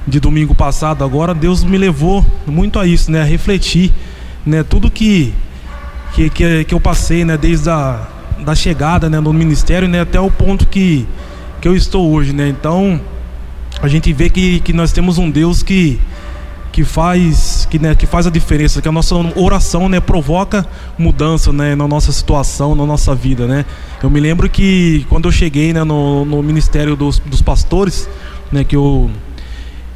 de 0.07 0.19
domingo 0.19 0.53
passado. 0.55 1.03
Agora 1.03 1.33
Deus 1.33 1.63
me 1.63 1.77
levou 1.77 2.25
muito 2.45 2.79
a 2.79 2.85
isso, 2.85 3.11
né? 3.11 3.21
A 3.21 3.25
refletir, 3.25 3.91
né? 4.45 4.63
Tudo 4.63 4.89
que 4.89 5.33
que, 6.13 6.29
que, 6.29 6.63
que 6.65 6.73
eu 6.73 6.79
passei, 6.79 7.23
né? 7.25 7.37
Desde 7.37 7.69
a 7.69 8.07
da 8.39 8.55
chegada, 8.55 9.09
né? 9.09 9.19
No 9.19 9.33
ministério, 9.33 9.87
né? 9.87 10.01
Até 10.01 10.19
o 10.19 10.31
ponto 10.31 10.67
que 10.67 11.07
que 11.59 11.67
eu 11.67 11.75
estou 11.75 12.11
hoje, 12.11 12.33
né? 12.33 12.49
Então 12.49 12.99
a 13.81 13.87
gente 13.87 14.11
vê 14.13 14.29
que, 14.29 14.59
que 14.59 14.73
nós 14.73 14.91
temos 14.91 15.17
um 15.17 15.29
Deus 15.29 15.63
que 15.63 15.99
que 16.71 16.83
faz 16.83 17.67
que, 17.69 17.77
né, 17.77 17.93
que 17.95 18.05
faz 18.05 18.25
a 18.25 18.29
diferença, 18.29 18.81
que 18.81 18.87
a 18.87 18.91
nossa 18.91 19.15
oração 19.35 19.89
né, 19.89 19.99
provoca 19.99 20.65
mudança 20.97 21.51
né, 21.51 21.75
na 21.75 21.87
nossa 21.87 22.11
situação, 22.11 22.75
na 22.75 22.85
nossa 22.85 23.13
vida. 23.13 23.45
Né? 23.45 23.65
Eu 24.01 24.09
me 24.09 24.19
lembro 24.19 24.49
que 24.49 25.05
quando 25.09 25.27
eu 25.27 25.31
cheguei 25.31 25.73
né, 25.73 25.83
no, 25.83 26.23
no 26.25 26.41
Ministério 26.41 26.95
dos, 26.95 27.19
dos 27.19 27.41
Pastores, 27.41 28.07
né, 28.51 28.63
que, 28.63 28.75
eu, 28.75 29.09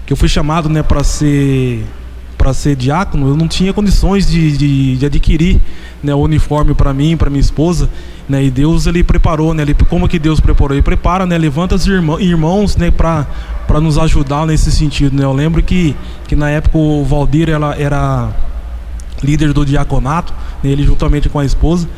que 0.06 0.14
eu 0.14 0.18
fui 0.18 0.28
chamado 0.28 0.68
né, 0.70 0.84
para 0.84 1.04
ser 1.04 1.86
para 2.46 2.54
ser 2.54 2.76
diácono, 2.76 3.28
eu 3.30 3.36
não 3.36 3.48
tinha 3.48 3.74
condições 3.74 4.28
de, 4.28 4.56
de, 4.56 4.98
de 4.98 5.06
adquirir 5.08 5.60
né, 6.04 6.14
o 6.14 6.20
uniforme 6.20 6.76
para 6.76 6.94
mim, 6.94 7.18
para 7.18 7.28
minha 7.28 7.42
esposa, 7.42 7.90
né, 8.30 8.44
e 8.44 8.52
Deus 8.52 8.86
ele 8.86 9.04
preparou, 9.04 9.52
né, 9.52 9.64
ele, 9.64 9.74
como 9.90 10.08
que 10.08 10.20
Deus 10.20 10.40
preparou? 10.40 10.76
Ele 10.76 10.84
prepara, 10.84 11.26
né, 11.26 11.40
levanta 11.40 11.74
os 11.74 11.88
irmãos, 11.88 12.22
irmãos 12.22 12.78
né, 12.78 12.92
para 12.92 13.26
nos 13.82 13.98
ajudar 13.98 14.46
nesse 14.46 14.72
sentido, 14.72 15.18
né? 15.18 15.24
Eu 15.24 15.34
lembro 15.34 15.64
que, 15.64 15.96
que 16.28 16.36
na 16.36 16.52
época 16.52 16.78
o 16.78 17.04
Valdir 17.04 17.50
ela 17.50 17.76
era 17.80 18.30
líder 19.24 19.52
do 19.52 19.66
diaconato, 19.66 20.32
né, 20.64 20.70
ele 20.70 20.84
juntamente 20.84 21.28
com 21.28 21.40
a 21.40 21.46
esposa, 21.46 21.90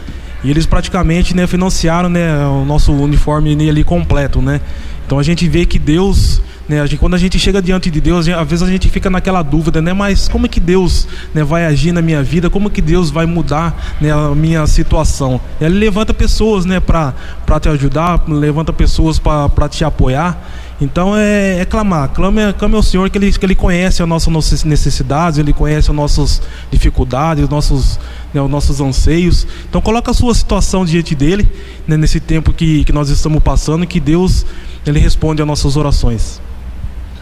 e 0.45 0.49
eles 0.49 0.65
praticamente 0.65 1.35
né, 1.35 1.45
financiaram 1.45 2.07
né, 2.07 2.47
o 2.47 2.63
nosso 2.63 2.93
uniforme 2.93 3.51
ali 3.69 3.83
completo, 3.83 4.41
né? 4.41 4.61
Então 5.05 5.19
a 5.19 5.23
gente 5.23 5.45
vê 5.45 5.65
que 5.65 5.77
Deus 5.77 6.41
né, 6.67 6.81
a 6.81 6.85
gente, 6.85 6.99
quando 6.99 7.13
a 7.13 7.17
gente 7.17 7.39
chega 7.39 7.61
diante 7.61 7.89
de 7.89 8.01
Deus, 8.01 8.27
às 8.27 8.47
vezes 8.47 8.67
a 8.67 8.69
gente 8.69 8.89
fica 8.89 9.09
naquela 9.09 9.41
dúvida, 9.41 9.81
né? 9.81 9.93
Mas 9.93 10.27
como 10.27 10.47
é 10.47 10.49
que 10.49 10.59
Deus 10.59 11.07
né, 11.33 11.43
vai 11.43 11.65
agir 11.65 11.93
na 11.93 12.01
minha 12.01 12.21
vida? 12.21 12.49
Como 12.49 12.69
que 12.69 12.81
Deus 12.81 13.09
vai 13.09 13.25
mudar 13.25 13.95
né, 14.01 14.11
a 14.11 14.35
minha 14.35 14.67
situação? 14.67 15.39
Ele 15.61 15.79
levanta 15.79 16.13
pessoas 16.13 16.65
né, 16.65 16.81
para 16.81 17.13
te 17.61 17.69
ajudar, 17.69 18.21
levanta 18.27 18.73
pessoas 18.73 19.17
para 19.17 19.69
te 19.69 19.85
apoiar. 19.85 20.37
Então 20.79 21.17
é, 21.17 21.59
é 21.59 21.65
clamar, 21.65 22.09
clame, 22.09 22.53
clame 22.53 22.75
ao 22.75 22.83
Senhor 22.83 23.09
que 23.09 23.17
ele, 23.17 23.31
que 23.31 23.43
ele 23.45 23.55
conhece 23.55 24.03
as 24.03 24.07
nossas 24.07 24.63
necessidades, 24.63 25.39
Ele 25.39 25.51
conhece 25.51 25.89
as 25.89 25.95
nossas 25.95 26.41
dificuldades, 26.69 27.45
os 27.45 27.49
nossos, 27.49 27.99
né, 28.31 28.41
os 28.41 28.49
nossos 28.49 28.79
anseios. 28.79 29.47
Então 29.67 29.81
coloca 29.81 30.11
a 30.11 30.13
sua 30.13 30.35
situação 30.35 30.85
diante 30.85 31.15
dele, 31.15 31.49
né, 31.87 31.97
nesse 31.97 32.19
tempo 32.19 32.53
que, 32.53 32.83
que 32.83 32.91
nós 32.91 33.09
estamos 33.09 33.41
passando, 33.41 33.87
que 33.87 33.99
Deus 33.99 34.45
ele 34.85 34.99
responde 34.99 35.41
às 35.41 35.47
nossas 35.47 35.75
orações. 35.75 36.39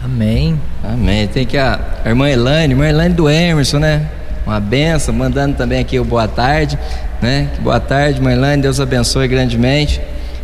Amém. 0.02 0.60
Amém. 0.82 1.26
Tem 1.26 1.46
que 1.46 1.56
a, 1.56 1.80
a 2.04 2.08
irmã 2.08 2.28
Elaine, 2.28 2.74
irmã 2.74 2.88
Elaine 2.88 3.14
do 3.14 3.28
Emerson, 3.28 3.78
né? 3.78 4.08
Uma 4.46 4.60
benção, 4.60 5.12
mandando 5.12 5.56
também 5.56 5.80
aqui 5.80 5.98
o 5.98 6.04
boa 6.04 6.28
tarde, 6.28 6.78
né? 7.20 7.50
Boa 7.60 7.80
tarde, 7.80 8.18
irmã 8.18 8.32
Elaine, 8.32 8.62
Deus 8.62 8.78
abençoe 8.78 9.26
grandemente, 9.26 10.00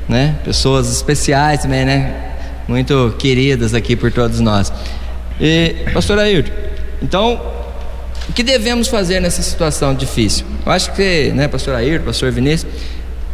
né? 0.09 0.35
Pessoas 0.45 0.91
especiais 0.91 1.63
também, 1.63 1.85
né? 1.85 2.15
Muito 2.67 3.15
queridas 3.19 3.75
aqui 3.75 3.95
por 3.95 4.11
todos 4.11 4.41
nós. 4.41 4.73
E, 5.41 5.77
pastor 5.93 6.19
Ayrton, 6.19 6.53
então, 7.01 7.41
o 8.29 8.33
que 8.33 8.43
devemos 8.43 8.89
fazer 8.89 9.21
nessa 9.21 9.43
situação 9.43 9.95
difícil? 9.95 10.47
Eu 10.65 10.73
acho 10.73 10.93
que, 10.93 11.33
né, 11.35 11.49
pastor 11.49 11.75
Ayrton, 11.75 12.07
pastor 12.07 12.31
Vinícius, 12.33 12.73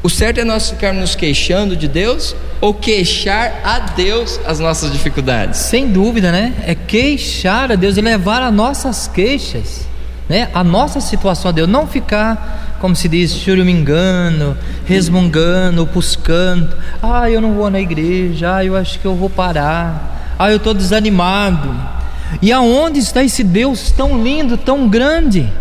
o 0.00 0.08
certo 0.08 0.38
é 0.38 0.44
nós 0.44 0.70
ficarmos 0.70 1.00
nos 1.00 1.14
queixando 1.16 1.76
de 1.76 1.88
Deus 1.88 2.34
ou 2.61 2.72
queixar 2.72 3.61
a 3.64 3.80
Deus 3.80 4.38
as 4.46 4.61
nossas 4.61 4.92
dificuldades? 4.92 5.58
Sem 5.58 5.88
dúvida, 5.88 6.30
né? 6.30 6.54
É 6.64 6.74
queixar 6.74 7.72
a 7.72 7.74
Deus 7.74 7.96
e 7.96 8.00
levar 8.00 8.40
as 8.42 8.54
nossas 8.54 9.08
queixas, 9.08 9.88
né? 10.28 10.50
A 10.54 10.62
nossa 10.62 11.00
situação 11.00 11.48
a 11.48 11.52
Deus, 11.52 11.68
não 11.68 11.84
ficar, 11.84 12.76
como 12.80 12.94
se 12.94 13.08
diz, 13.08 13.34
churumingando, 13.34 14.56
resmungando, 14.87 15.84
buscando. 15.87 16.76
Ah, 17.02 17.28
eu 17.28 17.40
não 17.40 17.54
vou 17.54 17.68
na 17.68 17.80
igreja. 17.80 18.54
Ah, 18.54 18.64
eu 18.64 18.76
acho 18.76 19.00
que 19.00 19.04
eu 19.04 19.16
vou 19.16 19.28
parar. 19.28 20.37
Ah, 20.38 20.48
eu 20.48 20.58
estou 20.58 20.74
desanimado. 20.74 21.74
E 22.40 22.52
aonde 22.52 23.00
está 23.00 23.24
esse 23.24 23.42
Deus 23.42 23.90
tão 23.90 24.22
lindo, 24.22 24.56
tão 24.56 24.88
grande, 24.88 25.52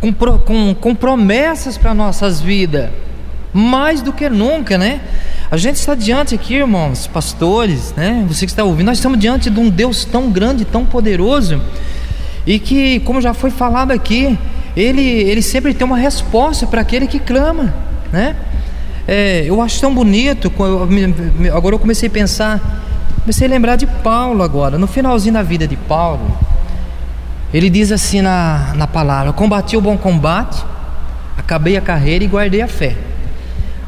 com, 0.00 0.12
com, 0.12 0.74
com 0.74 0.92
promessas 0.92 1.78
para 1.78 1.94
nossas 1.94 2.40
vidas? 2.40 2.90
Mais 3.56 4.02
do 4.02 4.12
que 4.12 4.28
nunca, 4.28 4.76
né? 4.76 5.00
A 5.50 5.56
gente 5.56 5.76
está 5.76 5.94
diante 5.94 6.34
aqui, 6.34 6.54
irmãos, 6.54 7.06
pastores, 7.06 7.94
né? 7.96 8.24
Você 8.28 8.44
que 8.44 8.52
está 8.52 8.62
ouvindo, 8.62 8.86
nós 8.86 8.98
estamos 8.98 9.18
diante 9.18 9.48
de 9.48 9.58
um 9.58 9.70
Deus 9.70 10.04
tão 10.04 10.30
grande, 10.30 10.64
tão 10.64 10.84
poderoso, 10.84 11.62
e 12.44 12.58
que, 12.58 13.00
como 13.00 13.20
já 13.20 13.32
foi 13.32 13.50
falado 13.50 13.92
aqui, 13.92 14.38
ele, 14.76 15.02
ele 15.02 15.40
sempre 15.40 15.72
tem 15.72 15.86
uma 15.86 15.96
resposta 15.96 16.66
para 16.66 16.82
aquele 16.82 17.06
que 17.06 17.18
clama, 17.18 17.74
né? 18.12 18.36
É, 19.08 19.44
eu 19.46 19.62
acho 19.62 19.80
tão 19.80 19.94
bonito, 19.94 20.52
agora 21.54 21.74
eu 21.76 21.78
comecei 21.78 22.08
a 22.08 22.12
pensar, 22.12 22.60
comecei 23.20 23.46
a 23.46 23.50
lembrar 23.50 23.76
de 23.76 23.86
Paulo 23.86 24.42
agora, 24.42 24.76
no 24.76 24.86
finalzinho 24.86 25.32
da 25.32 25.42
vida 25.42 25.66
de 25.66 25.76
Paulo, 25.76 26.36
ele 27.54 27.70
diz 27.70 27.90
assim 27.90 28.20
na, 28.20 28.74
na 28.74 28.86
palavra: 28.86 29.32
Combati 29.32 29.76
o 29.76 29.80
bom 29.80 29.96
combate, 29.96 30.62
acabei 31.38 31.76
a 31.76 31.80
carreira 31.80 32.24
e 32.24 32.26
guardei 32.26 32.60
a 32.60 32.68
fé. 32.68 33.05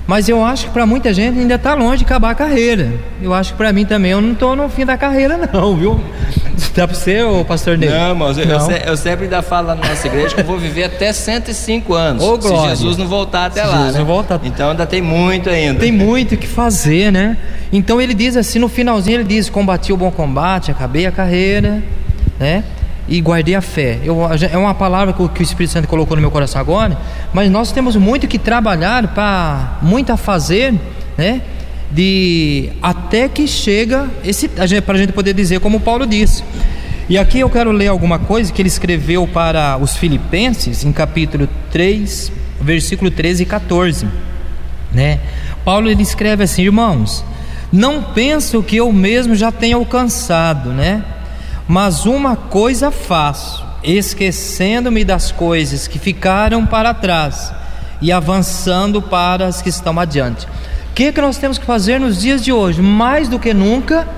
Mas 0.08 0.26
eu 0.26 0.42
acho 0.42 0.68
que 0.68 0.70
para 0.72 0.86
muita 0.86 1.12
gente 1.12 1.38
ainda 1.38 1.56
está 1.56 1.74
longe 1.74 1.98
de 1.98 2.04
acabar 2.06 2.30
a 2.30 2.34
carreira. 2.34 2.94
Eu 3.20 3.34
acho 3.34 3.52
que 3.52 3.58
para 3.58 3.70
mim 3.74 3.84
também 3.84 4.12
eu 4.12 4.22
não 4.22 4.32
estou 4.32 4.56
no 4.56 4.66
fim 4.66 4.86
da 4.86 4.96
carreira, 4.96 5.36
não, 5.52 5.76
viu? 5.76 6.00
Dá 6.74 6.88
para 6.88 6.96
ser, 6.96 7.26
o 7.26 7.44
pastor 7.44 7.76
Ney? 7.76 7.90
Não, 7.90 8.14
mas 8.14 8.38
eu, 8.38 8.46
não. 8.46 8.70
Eu, 8.70 8.76
eu, 8.78 8.96
sempre 8.96 9.24
ainda 9.24 9.42
falo 9.42 9.66
lá 9.66 9.74
na 9.74 9.86
nossa 9.86 10.06
igreja 10.06 10.34
que 10.34 10.40
eu 10.40 10.46
vou 10.46 10.56
viver 10.56 10.84
até 10.84 11.12
105 11.12 11.92
anos. 11.92 12.24
Ô, 12.24 12.40
se 12.40 12.68
Jesus 12.68 12.96
não 12.96 13.06
voltar 13.06 13.46
até 13.46 13.60
se 13.60 13.66
lá. 13.66 13.74
Jesus 13.74 13.92
né? 13.92 13.98
não 13.98 14.06
voltar. 14.06 14.40
Então 14.42 14.70
ainda 14.70 14.86
tem 14.86 15.02
muito 15.02 15.50
ainda. 15.50 15.78
Tem 15.78 15.92
muito 15.92 16.36
o 16.36 16.38
que 16.38 16.46
fazer, 16.46 17.12
né? 17.12 17.36
Então 17.70 18.00
ele 18.00 18.14
diz 18.14 18.34
assim, 18.34 18.58
no 18.58 18.68
finalzinho 18.68 19.16
ele 19.16 19.24
diz: 19.24 19.50
combati 19.50 19.92
o 19.92 19.96
bom 19.96 20.10
combate, 20.10 20.70
acabei 20.70 21.04
a 21.04 21.12
carreira, 21.12 21.82
né? 22.40 22.64
E 23.08 23.20
guardei 23.20 23.54
a 23.54 23.60
fé. 23.60 23.98
Eu, 24.04 24.18
é 24.50 24.56
uma 24.56 24.74
palavra 24.74 25.14
que 25.14 25.40
o 25.40 25.42
Espírito 25.42 25.72
Santo 25.72 25.88
colocou 25.88 26.14
no 26.16 26.20
meu 26.20 26.30
coração 26.30 26.60
agora, 26.60 26.96
mas 27.32 27.50
nós 27.50 27.72
temos 27.72 27.96
muito 27.96 28.28
que 28.28 28.38
trabalhar 28.38 29.08
para 29.08 29.78
muito 29.80 30.12
a 30.12 30.16
fazer, 30.16 30.74
né? 31.16 31.40
De 31.90 32.70
até 32.82 33.28
que 33.28 33.46
chega 33.46 34.08
esse 34.22 34.46
para 34.48 34.94
a 34.94 34.98
gente 34.98 35.12
poder 35.12 35.32
dizer 35.32 35.60
como 35.60 35.80
Paulo 35.80 36.06
disse. 36.06 36.44
E 37.08 37.16
aqui 37.16 37.40
eu 37.40 37.48
quero 37.48 37.72
ler 37.72 37.86
alguma 37.86 38.18
coisa 38.18 38.52
que 38.52 38.60
ele 38.60 38.68
escreveu 38.68 39.26
para 39.26 39.78
os 39.78 39.96
Filipenses 39.96 40.84
em 40.84 40.92
capítulo 40.92 41.48
3, 41.72 42.30
versículo 42.60 43.10
13 43.10 43.44
e 43.44 43.46
14, 43.46 44.06
né? 44.92 45.18
Paulo 45.64 45.88
ele 45.88 46.02
escreve 46.02 46.44
assim: 46.44 46.64
"Irmãos, 46.64 47.24
não 47.72 48.02
penso 48.02 48.62
que 48.62 48.76
eu 48.76 48.92
mesmo 48.92 49.34
já 49.34 49.50
tenha 49.50 49.76
alcançado, 49.76 50.68
né? 50.70 51.02
Mas 51.68 52.06
uma 52.06 52.34
coisa 52.34 52.90
faço, 52.90 53.62
esquecendo-me 53.84 55.04
das 55.04 55.30
coisas 55.30 55.86
que 55.86 55.98
ficaram 55.98 56.64
para 56.64 56.94
trás 56.94 57.52
e 58.00 58.10
avançando 58.10 59.02
para 59.02 59.46
as 59.46 59.60
que 59.60 59.68
estão 59.68 60.00
adiante. 60.00 60.46
O 60.46 60.94
que, 60.94 61.12
que 61.12 61.20
nós 61.20 61.36
temos 61.36 61.58
que 61.58 61.66
fazer 61.66 62.00
nos 62.00 62.20
dias 62.20 62.42
de 62.42 62.50
hoje? 62.50 62.80
Mais 62.80 63.28
do 63.28 63.38
que 63.38 63.52
nunca, 63.52 64.08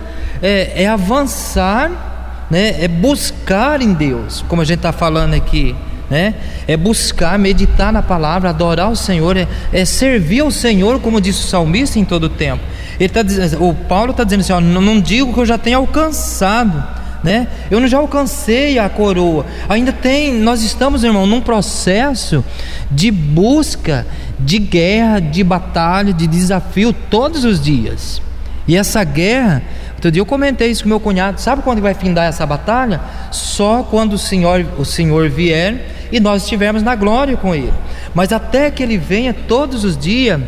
é, 0.41 0.85
é 0.85 0.89
avançar, 0.89 2.47
né? 2.49 2.83
é 2.83 2.87
buscar 2.87 3.83
em 3.83 3.93
Deus, 3.93 4.45
como 4.49 4.63
a 4.63 4.65
gente 4.65 4.79
está 4.79 4.93
falando 4.93 5.35
aqui. 5.35 5.75
Né? 6.09 6.35
É 6.67 6.77
buscar, 6.77 7.39
meditar 7.39 7.93
na 7.93 8.03
palavra, 8.03 8.51
adorar 8.51 8.91
o 8.91 8.97
Senhor, 8.97 9.37
é, 9.37 9.47
é 9.73 9.85
servir 9.85 10.41
ao 10.41 10.51
Senhor, 10.51 11.01
como 11.01 11.21
disse 11.21 11.45
o 11.45 11.49
salmista 11.49 11.99
em 11.99 12.05
todo 12.05 12.25
o 12.25 12.29
tempo. 12.29 12.63
Ele 12.99 13.09
tá 13.09 13.21
o 13.59 13.75
Paulo 13.75 14.11
está 14.11 14.25
dizendo 14.25 14.41
assim: 14.41 14.53
ó, 14.53 14.61
não 14.61 15.01
digo 15.01 15.33
que 15.33 15.39
eu 15.39 15.47
já 15.47 15.57
tenha 15.57 15.77
alcançado, 15.77 17.00
né? 17.23 17.49
Eu 17.71 17.81
não 17.81 17.89
já 17.89 17.99
alcancei 17.99 18.79
a 18.79 18.89
coroa. 18.89 19.45
Ainda 19.69 19.93
tem, 19.93 20.33
nós 20.35 20.63
estamos, 20.63 21.05
irmão, 21.05 21.27
num 21.27 21.41
processo 21.41 22.45
de 22.91 23.11
busca, 23.11 24.07
de 24.39 24.59
guerra, 24.59 25.21
de 25.21 25.45
batalha, 25.45 26.13
de 26.13 26.27
desafio 26.27 26.93
todos 26.93 27.45
os 27.45 27.61
dias. 27.61 28.23
E 28.67 28.77
essa 28.77 29.03
guerra, 29.05 29.63
outro 29.95 30.11
dia 30.11 30.21
eu 30.21 30.27
comentei 30.27 30.71
isso 30.71 30.83
com 30.85 30.89
meu 30.89 31.01
cunhado, 31.01 31.41
sabe 31.41 31.63
quando 31.63 31.83
vai 31.83 31.95
findar 31.95 32.27
essa 32.27 32.47
batalha? 32.47 33.01
Só 33.31 33.83
quando 33.83 34.15
o 34.15 34.19
Senhor, 34.19 34.65
o 34.79 34.85
Senhor 34.85 35.29
vier 35.29 36.09
e 36.13 36.21
nós 36.21 36.45
estivermos 36.45 36.83
na 36.83 36.95
glória 36.95 37.37
com 37.37 37.55
ele. 37.55 37.73
Mas 38.15 38.33
até 38.33 38.71
que 38.71 38.83
ele 38.83 38.97
venha 38.97 39.35
todos 39.35 39.85
os 39.85 39.97
dias 39.97 40.41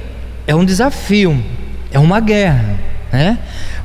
é 0.47 0.55
um 0.55 0.65
desafio, 0.65 1.43
é 1.91 1.99
uma 1.99 2.21
guerra, 2.21 2.77
né? 3.13 3.39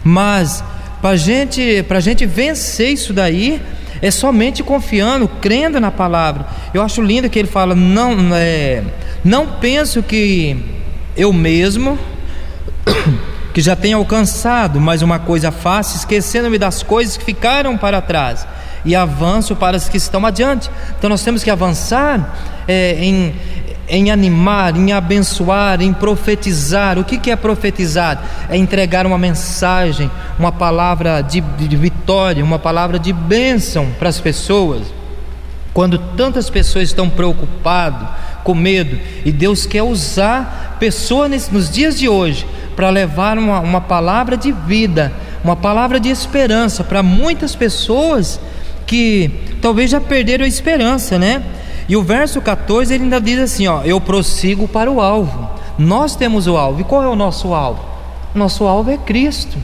Mas 0.04 0.63
para 1.07 1.15
gente, 1.15 1.85
a 1.89 1.99
gente 2.01 2.25
vencer 2.25 2.89
isso 2.89 3.13
daí, 3.13 3.61
é 4.01 4.11
somente 4.11 4.61
confiando, 4.61 5.25
crendo 5.25 5.79
na 5.79 5.89
palavra. 5.89 6.45
Eu 6.73 6.81
acho 6.81 7.01
lindo 7.01 7.29
que 7.29 7.39
ele 7.39 7.47
fala: 7.47 7.73
não, 7.73 8.35
é, 8.35 8.83
não 9.23 9.47
penso 9.61 10.03
que 10.03 10.57
eu 11.15 11.31
mesmo, 11.31 11.97
que 13.53 13.61
já 13.61 13.73
tenha 13.73 13.95
alcançado, 13.95 14.81
mas 14.81 15.01
uma 15.01 15.17
coisa 15.17 15.49
fácil, 15.49 15.95
esquecendo-me 15.95 16.57
das 16.57 16.83
coisas 16.83 17.15
que 17.15 17.23
ficaram 17.23 17.77
para 17.77 18.01
trás 18.01 18.45
e 18.83 18.93
avanço 18.93 19.55
para 19.55 19.77
as 19.77 19.87
que 19.87 19.95
estão 19.95 20.25
adiante. 20.25 20.69
Então 20.97 21.09
nós 21.09 21.23
temos 21.23 21.41
que 21.41 21.49
avançar 21.49 22.37
é, 22.67 22.97
em, 22.99 23.33
em 23.89 24.12
animar, 24.12 24.76
em 24.76 24.91
abençoar, 24.91 25.82
em 25.82 25.93
profetizar. 25.93 27.00
O 27.00 27.04
que 27.04 27.32
é 27.32 27.36
profetizar? 27.36 28.21
É 28.50 28.58
entregar 28.58 29.06
uma 29.06 29.17
mensagem, 29.17 30.12
uma 30.38 30.52
palavra 30.52 31.21
de, 31.21 31.41
de 31.41 31.76
vitória, 31.76 32.43
uma 32.43 32.60
palavra 32.60 33.00
de 33.00 33.13
bênção 33.13 33.88
para 33.97 34.10
as 34.10 34.19
pessoas. 34.19 34.84
Quando 35.73 35.97
tantas 36.15 36.50
pessoas 36.50 36.89
estão 36.89 37.10
preocupadas, 37.10 38.10
com 38.43 38.56
medo, 38.56 38.97
e 39.26 39.32
Deus 39.32 39.65
quer 39.65 39.84
usar 39.84 40.78
pessoas 40.80 41.52
nos 41.52 41.69
dias 41.69 42.00
de 42.00 42.08
hoje 42.08 42.47
para 42.78 42.89
levar 42.89 43.38
uma, 43.38 43.60
uma 43.60 43.82
palavra 43.82 44.38
de 44.38 44.54
vida, 44.54 45.12
uma 45.43 45.56
palavra 45.56 46.00
de 46.00 46.10
esperança 46.10 46.82
para 46.82 47.04
muitas 47.04 47.56
pessoas 47.56 48.39
que 48.86 49.30
talvez 49.62 49.91
já 49.91 50.00
perderam 50.00 50.45
a 50.45 50.47
esperança, 50.47 51.19
né? 51.19 51.43
E 51.88 51.95
o 51.95 52.04
verso 52.04 52.41
14 52.41 52.93
ele 52.93 53.04
ainda 53.06 53.21
diz 53.21 53.39
assim: 53.39 53.67
ó, 53.67 53.82
eu 53.84 54.00
prossigo 54.02 54.67
para 54.67 54.91
o 54.91 55.00
alvo. 55.02 55.50
Nós 55.78 56.15
temos 56.15 56.47
o 56.47 56.58
alvo. 56.58 56.82
E 56.82 56.84
qual 56.84 57.04
é 57.04 57.08
o 57.08 57.15
nosso 57.15 57.54
alvo? 57.54 57.84
Nosso 58.34 58.65
alvo 58.65 58.91
é 58.91 58.97
Cristo. 58.97 59.58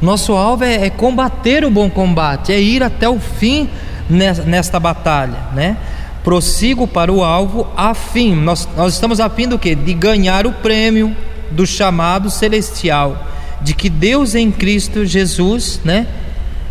Nosso 0.00 0.32
alvo 0.32 0.64
é, 0.64 0.86
é 0.86 0.90
combater 0.90 1.64
o 1.64 1.70
bom 1.70 1.90
combate, 1.90 2.52
é 2.52 2.60
ir 2.60 2.82
até 2.82 3.08
o 3.08 3.18
fim 3.18 3.68
nesta 4.08 4.80
batalha, 4.80 5.38
né? 5.54 5.76
Prossigo 6.24 6.86
para 6.86 7.12
o 7.12 7.22
alvo 7.22 7.66
a 7.76 7.94
fim. 7.94 8.34
Nós, 8.34 8.68
nós 8.76 8.94
estamos 8.94 9.20
a 9.20 9.28
fim 9.28 9.46
do 9.46 9.58
que? 9.58 9.74
De 9.74 9.94
ganhar 9.94 10.46
o 10.46 10.52
prêmio 10.52 11.14
do 11.50 11.66
chamado 11.66 12.30
celestial, 12.30 13.26
de 13.60 13.74
que 13.74 13.88
Deus 13.88 14.34
em 14.34 14.50
Cristo 14.50 15.04
Jesus, 15.04 15.80
né? 15.84 16.06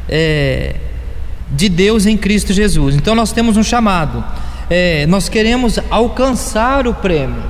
É, 0.07 0.75
de 1.51 1.69
Deus 1.69 2.05
em 2.05 2.17
Cristo 2.17 2.51
Jesus. 2.51 2.95
Então 2.95 3.15
nós 3.15 3.31
temos 3.31 3.57
um 3.57 3.63
chamado. 3.63 4.23
É, 4.69 5.07
nós 5.07 5.27
queremos 5.27 5.79
alcançar 5.89 6.85
o 6.85 6.93
prêmio, 6.93 7.41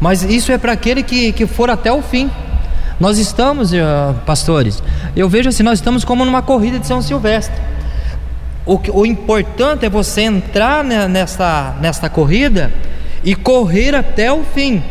mas 0.00 0.24
isso 0.24 0.50
é 0.50 0.58
para 0.58 0.72
aquele 0.72 1.02
que, 1.02 1.32
que 1.32 1.46
for 1.46 1.70
até 1.70 1.92
o 1.92 2.02
fim. 2.02 2.30
Nós 2.98 3.18
estamos, 3.18 3.72
uh, 3.72 4.14
pastores, 4.26 4.82
eu 5.16 5.28
vejo 5.28 5.48
assim, 5.48 5.62
nós 5.62 5.78
estamos 5.78 6.04
como 6.04 6.24
numa 6.24 6.42
corrida 6.42 6.78
de 6.78 6.86
São 6.86 7.00
Silvestre. 7.00 7.60
O, 8.64 8.80
o 8.92 9.06
importante 9.06 9.84
é 9.84 9.90
você 9.90 10.22
entrar 10.22 10.84
nesta, 10.84 11.76
nesta 11.80 12.08
corrida 12.08 12.72
e 13.24 13.34
correr 13.34 13.94
até 13.94 14.32
o 14.32 14.44
fim. 14.44 14.82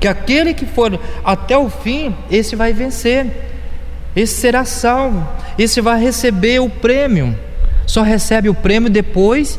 Que 0.00 0.08
aquele 0.08 0.52
que 0.52 0.66
for 0.66 0.98
até 1.24 1.56
o 1.56 1.70
fim, 1.70 2.14
esse 2.30 2.56
vai 2.56 2.72
vencer, 2.72 3.26
esse 4.14 4.34
será 4.34 4.64
salvo, 4.64 5.26
esse 5.58 5.80
vai 5.80 6.00
receber 6.00 6.60
o 6.60 6.68
prêmio. 6.68 7.38
Só 7.86 8.02
recebe 8.02 8.48
o 8.48 8.54
prêmio 8.54 8.90
depois, 8.90 9.58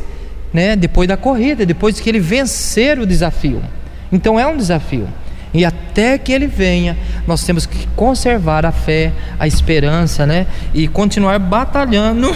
né, 0.56 0.74
depois 0.74 1.06
da 1.06 1.18
corrida, 1.18 1.66
depois 1.66 2.00
que 2.00 2.10
ele 2.10 2.20
vencer 2.20 2.98
o 2.98 3.06
desafio. 3.06 3.62
Então 4.10 4.40
é 4.40 4.48
um 4.48 4.56
desafio. 4.56 5.06
E 5.54 5.66
até 5.66 6.18
que 6.18 6.32
ele 6.32 6.48
venha, 6.48 6.98
nós 7.28 7.44
temos 7.44 7.66
que 7.66 7.86
conservar 7.88 8.66
a 8.66 8.72
fé, 8.72 9.12
a 9.38 9.46
esperança, 9.46 10.26
né? 10.26 10.48
E 10.74 10.88
continuar 10.88 11.40
batalhando 11.40 12.34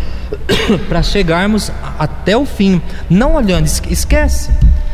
para 0.88 1.02
chegarmos 1.02 1.70
até 1.98 2.34
o 2.34 2.46
fim. 2.46 2.80
Não 3.10 3.34
olhando, 3.34 3.66
esquece 3.66 4.50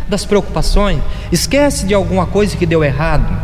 das 0.08 0.24
preocupações, 0.24 1.00
esquece 1.30 1.86
de 1.86 1.94
alguma 1.94 2.26
coisa 2.26 2.56
que 2.56 2.66
deu 2.66 2.82
errado, 2.82 3.40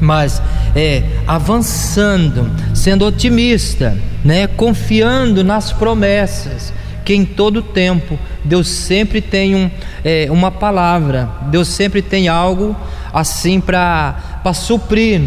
mas 0.00 0.42
é 0.74 1.04
avançando, 1.24 2.50
sendo 2.74 3.06
otimista, 3.06 3.96
né? 4.24 4.48
Confiando 4.48 5.44
nas 5.44 5.72
promessas 5.72 6.72
que 7.04 7.14
em 7.14 7.24
todo 7.24 7.62
tempo 7.62 8.18
Deus 8.44 8.68
sempre 8.68 9.20
tem 9.20 9.54
um, 9.54 9.70
é, 10.04 10.28
uma 10.30 10.50
palavra, 10.50 11.28
Deus 11.42 11.68
sempre 11.68 12.02
tem 12.02 12.28
algo 12.28 12.76
assim 13.12 13.60
para 13.60 14.14
suprir 14.54 15.20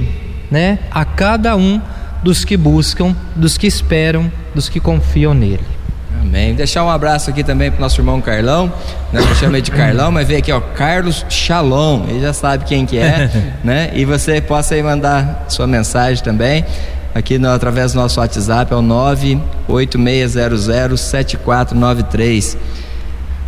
né, 0.49 0.79
a 0.91 1.05
cada 1.05 1.55
um 1.55 1.81
dos 2.23 2.45
que 2.45 2.55
buscam, 2.55 3.15
dos 3.35 3.57
que 3.57 3.67
esperam, 3.67 4.31
dos 4.55 4.69
que 4.69 4.79
confiam 4.79 5.33
nele. 5.33 5.73
Amém. 6.21 6.55
Deixar 6.55 6.83
um 6.83 6.89
abraço 6.89 7.29
aqui 7.29 7.43
também 7.43 7.69
para 7.69 7.79
o 7.79 7.81
nosso 7.81 7.99
irmão 7.99 8.21
Carlão, 8.21 8.71
né? 9.11 9.19
Eu 9.19 9.35
chamei 9.35 9.61
de 9.61 9.71
Carlão, 9.71 10.09
mas 10.09 10.27
veio 10.27 10.39
aqui, 10.39 10.53
ó, 10.53 10.61
Carlos 10.61 11.25
Shalom. 11.29 12.05
Ele 12.07 12.21
já 12.21 12.31
sabe 12.31 12.63
quem 12.63 12.85
que 12.85 12.97
é, 12.97 13.29
né? 13.63 13.91
E 13.93 14.05
você 14.05 14.39
possa 14.39 14.73
aí 14.73 14.81
mandar 14.81 15.45
sua 15.49 15.67
mensagem 15.67 16.23
também 16.23 16.63
aqui 17.13 17.37
no, 17.37 17.49
através 17.49 17.93
do 17.93 17.99
nosso 17.99 18.19
WhatsApp, 18.19 18.73
é 18.73 18.75
o 18.75 18.81
986007493. 19.69 22.57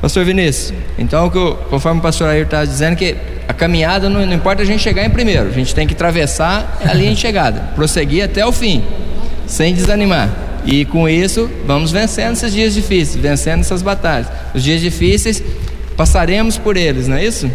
Pastor 0.02 0.26
Vinícius, 0.26 0.74
então 1.00 1.32
conforme 1.70 2.00
o 2.00 2.04
pastor 2.04 2.28
Ayrton 2.30 2.44
está 2.44 2.66
dizendo 2.66 2.96
que 2.96 3.16
a 3.48 3.54
caminhada 3.54 4.10
não, 4.10 4.26
não, 4.26 4.34
importa 4.34 4.62
a 4.62 4.66
gente 4.66 4.82
chegar 4.82 5.06
em 5.06 5.10
primeiro, 5.10 5.48
a 5.48 5.52
gente 5.52 5.74
tem 5.74 5.88
que 5.88 5.94
atravessar 5.94 6.80
a 6.84 6.94
linha 6.94 7.14
de 7.14 7.20
chegada, 7.20 7.62
prosseguir 7.76 8.24
até 8.24 8.46
o 8.46 8.52
fim, 8.52 8.84
sem 9.48 9.74
desanimar. 9.74 10.30
E 10.66 10.84
com 10.84 11.08
isso, 11.08 11.50
vamos 11.66 11.92
vencendo 11.92 12.34
esses 12.34 12.52
dias 12.52 12.74
difíceis, 12.74 13.16
vencendo 13.22 13.60
essas 13.62 13.84
batalhas. 13.84 14.28
Os 14.54 14.64
dias 14.64 14.82
difíceis, 14.82 15.42
passaremos 15.96 16.58
por 16.58 16.76
eles, 16.76 17.08
não 17.08 17.18
é 17.18 17.26
isso? 17.26 17.50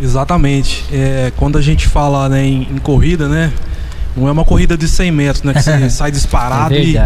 Exatamente. 0.00 0.84
É, 0.92 1.32
quando 1.36 1.58
a 1.58 1.60
gente 1.60 1.86
fala 1.88 2.28
né, 2.28 2.44
em, 2.44 2.62
em, 2.62 2.78
corrida, 2.78 3.28
né? 3.28 3.52
Não 4.16 4.28
é 4.28 4.32
uma 4.32 4.44
corrida 4.44 4.76
de 4.76 4.86
100 4.86 5.10
metros, 5.10 5.42
né? 5.42 5.52
Que 5.54 5.62
você 5.62 5.90
sai 5.90 6.10
disparado 6.10 6.74
é 6.74 6.82
e, 6.82 6.96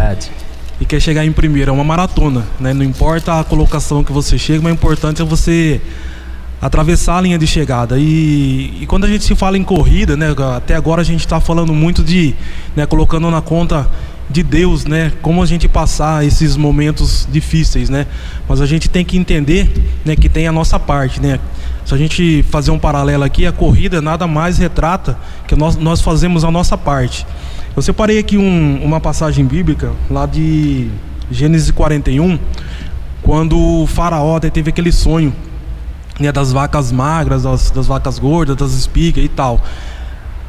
e, 0.79 0.85
quer 0.85 0.99
chegar 0.99 1.25
em 1.25 1.31
primeiro. 1.31 1.71
É 1.71 1.73
uma 1.73 1.83
maratona, 1.83 2.45
né? 2.59 2.73
Não 2.73 2.83
importa 2.83 3.39
a 3.39 3.43
colocação 3.43 4.03
que 4.03 4.11
você 4.11 4.37
chega, 4.37 4.61
mas 4.61 4.71
o 4.71 4.75
importante 4.75 5.21
é 5.21 5.25
você 5.25 5.81
atravessar 6.61 7.17
a 7.17 7.21
linha 7.21 7.37
de 7.37 7.47
chegada. 7.47 7.97
E, 7.99 8.79
e, 8.81 8.85
quando 8.87 9.05
a 9.05 9.07
gente 9.07 9.23
se 9.23 9.35
fala 9.35 9.57
em 9.57 9.63
corrida, 9.63 10.17
né, 10.17 10.33
até 10.55 10.75
agora 10.75 11.01
a 11.01 11.05
gente 11.05 11.21
está 11.21 11.39
falando 11.39 11.73
muito 11.73 12.03
de, 12.03 12.35
né, 12.75 12.85
colocando 12.85 13.29
na 13.29 13.41
conta 13.41 13.89
de 14.29 14.43
Deus, 14.43 14.85
né? 14.85 15.13
Como 15.21 15.41
a 15.41 15.45
gente 15.45 15.67
passar 15.67 16.25
esses 16.25 16.57
momentos 16.57 17.27
difíceis, 17.31 17.89
né? 17.89 18.05
Mas 18.47 18.59
a 18.59 18.65
gente 18.65 18.89
tem 18.89 19.05
que 19.05 19.17
entender, 19.17 19.71
né, 20.03 20.15
que 20.15 20.27
tem 20.27 20.47
a 20.47 20.51
nossa 20.51 20.77
parte, 20.77 21.21
né? 21.21 21.39
Se 21.85 21.93
a 21.93 21.97
gente 21.97 22.43
fazer 22.49 22.71
um 22.71 22.79
paralelo 22.79 23.23
aqui, 23.23 23.45
a 23.45 23.51
corrida 23.51 24.01
nada 24.01 24.27
mais 24.27 24.57
retrata 24.57 25.17
que 25.47 25.55
nós, 25.55 25.77
nós 25.77 26.01
fazemos 26.01 26.43
a 26.43 26.51
nossa 26.51 26.77
parte. 26.77 27.25
Eu 27.77 27.83
separei 27.83 28.17
aqui 28.17 28.39
um, 28.39 28.83
uma 28.83 28.99
passagem 28.99 29.45
bíblica 29.45 29.91
lá 30.09 30.25
de 30.25 30.89
Gênesis 31.29 31.69
41, 31.69 32.39
quando 33.21 33.55
o 33.55 33.85
faraó 33.85 34.39
teve 34.39 34.71
aquele 34.71 34.91
sonho 34.91 35.31
né, 36.19 36.31
das 36.31 36.51
vacas 36.51 36.91
magras, 36.91 37.43
das, 37.43 37.69
das 37.69 37.85
vacas 37.85 38.17
gordas, 38.17 38.55
das 38.55 38.73
espigas 38.73 39.23
e 39.23 39.27
tal. 39.27 39.61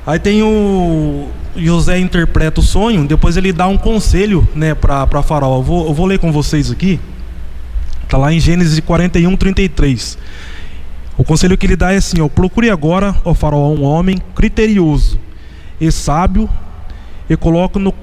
Aí 0.06 0.18
tem 0.18 0.42
o 0.42 1.28
José 1.54 1.98
interpreta 1.98 2.60
o 2.60 2.62
sonho, 2.62 3.06
depois 3.06 3.36
ele 3.36 3.52
dá 3.52 3.66
um 3.66 3.76
conselho, 3.76 4.48
né, 4.54 4.74
para 4.74 5.22
Faraó. 5.22 5.58
Eu 5.58 5.62
vou, 5.62 5.86
eu 5.86 5.92
vou 5.92 6.06
ler 6.06 6.18
com 6.18 6.32
vocês 6.32 6.70
aqui. 6.70 6.98
Está 8.04 8.16
lá 8.16 8.32
em 8.32 8.40
Gênesis 8.40 8.80
41, 8.80 9.36
33. 9.36 10.16
O 11.18 11.24
conselho 11.24 11.58
que 11.58 11.66
ele 11.66 11.76
dá 11.76 11.92
é 11.92 11.98
assim: 11.98 12.22
ó, 12.22 12.28
procure 12.28 12.70
agora, 12.70 13.14
ó 13.22 13.34
Faraó, 13.34 13.68
um 13.68 13.84
homem 13.84 14.16
criterioso 14.34 15.18
e 15.78 15.92
sábio 15.92 16.48
e 17.28 17.36
coloque-o 17.36 17.80
no, 17.80 17.94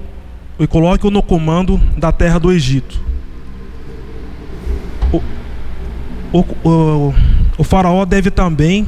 e 0.58 0.66
coloque 0.66 1.10
no 1.10 1.22
comando 1.22 1.80
da 1.96 2.12
terra 2.12 2.38
do 2.38 2.52
Egito. 2.52 3.00
O, 5.12 5.22
o, 6.32 6.40
o, 6.68 7.14
o 7.58 7.64
Faraó 7.64 8.04
deve 8.04 8.30
também 8.30 8.86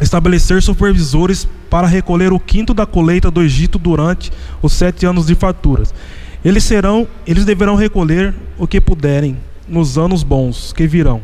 estabelecer 0.00 0.62
supervisores 0.62 1.48
para 1.68 1.86
recolher 1.86 2.32
o 2.32 2.40
quinto 2.40 2.72
da 2.72 2.86
colheita 2.86 3.30
do 3.30 3.42
Egito 3.42 3.78
durante 3.78 4.32
os 4.62 4.72
sete 4.72 5.06
anos 5.06 5.26
de 5.26 5.34
farturas. 5.34 5.94
Eles 6.44 6.64
serão, 6.64 7.06
eles 7.26 7.44
deverão 7.44 7.74
recolher 7.74 8.34
o 8.58 8.66
que 8.66 8.80
puderem 8.80 9.36
nos 9.68 9.98
anos 9.98 10.22
bons 10.22 10.72
que 10.72 10.86
virão 10.86 11.22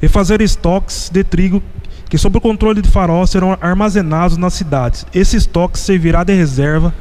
e 0.00 0.08
fazer 0.08 0.40
estoques 0.40 1.10
de 1.12 1.24
trigo 1.24 1.62
que 2.08 2.18
sob 2.18 2.38
o 2.38 2.40
controle 2.40 2.80
de 2.80 2.90
Faraó 2.90 3.26
serão 3.26 3.56
armazenados 3.60 4.36
nas 4.36 4.54
cidades. 4.54 5.06
Esse 5.14 5.36
estoque 5.36 5.78
servirá 5.78 6.22
de 6.22 6.34
reserva 6.34 6.94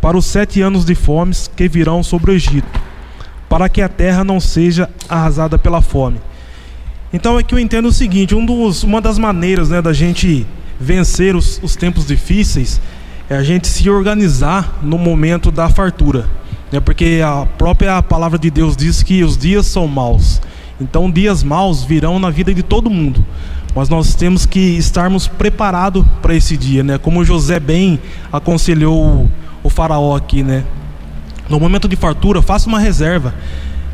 para 0.00 0.16
os 0.16 0.26
sete 0.26 0.60
anos 0.60 0.84
de 0.84 0.94
fomes 0.94 1.50
que 1.54 1.68
virão 1.68 2.02
sobre 2.02 2.30
o 2.30 2.34
Egito, 2.34 2.80
para 3.48 3.68
que 3.68 3.82
a 3.82 3.88
terra 3.88 4.24
não 4.24 4.40
seja 4.40 4.88
arrasada 5.08 5.58
pela 5.58 5.82
fome. 5.82 6.20
Então 7.12 7.38
é 7.38 7.42
que 7.42 7.54
eu 7.54 7.58
entendo 7.58 7.86
o 7.86 7.92
seguinte: 7.92 8.34
um 8.34 8.44
dos, 8.44 8.82
uma 8.82 9.00
das 9.00 9.18
maneiras 9.18 9.68
né, 9.68 9.82
da 9.82 9.92
gente 9.92 10.46
vencer 10.78 11.36
os, 11.36 11.60
os 11.62 11.76
tempos 11.76 12.06
difíceis 12.06 12.80
é 13.28 13.36
a 13.36 13.42
gente 13.42 13.68
se 13.68 13.88
organizar 13.90 14.78
no 14.82 14.98
momento 14.98 15.50
da 15.50 15.68
fartura. 15.68 16.28
Né, 16.72 16.80
porque 16.80 17.20
a 17.24 17.46
própria 17.58 18.02
palavra 18.02 18.38
de 18.38 18.50
Deus 18.50 18.76
diz 18.76 19.02
que 19.02 19.22
os 19.22 19.36
dias 19.36 19.66
são 19.66 19.86
maus. 19.86 20.40
Então, 20.80 21.10
dias 21.10 21.42
maus 21.42 21.84
virão 21.84 22.18
na 22.18 22.30
vida 22.30 22.54
de 22.54 22.62
todo 22.62 22.88
mundo. 22.88 23.24
Mas 23.74 23.88
nós 23.88 24.14
temos 24.14 24.46
que 24.46 24.58
estarmos 24.58 25.28
preparados 25.28 26.04
para 26.20 26.34
esse 26.34 26.56
dia, 26.56 26.82
né? 26.82 26.98
Como 26.98 27.24
José 27.24 27.60
bem 27.60 28.00
aconselhou 28.32 29.28
o, 29.62 29.68
faraó 29.68 30.16
aqui, 30.16 30.42
né? 30.42 30.64
No 31.48 31.60
momento 31.60 31.86
de 31.86 31.96
fartura, 31.96 32.42
faça 32.42 32.68
uma 32.68 32.78
reserva 32.78 33.34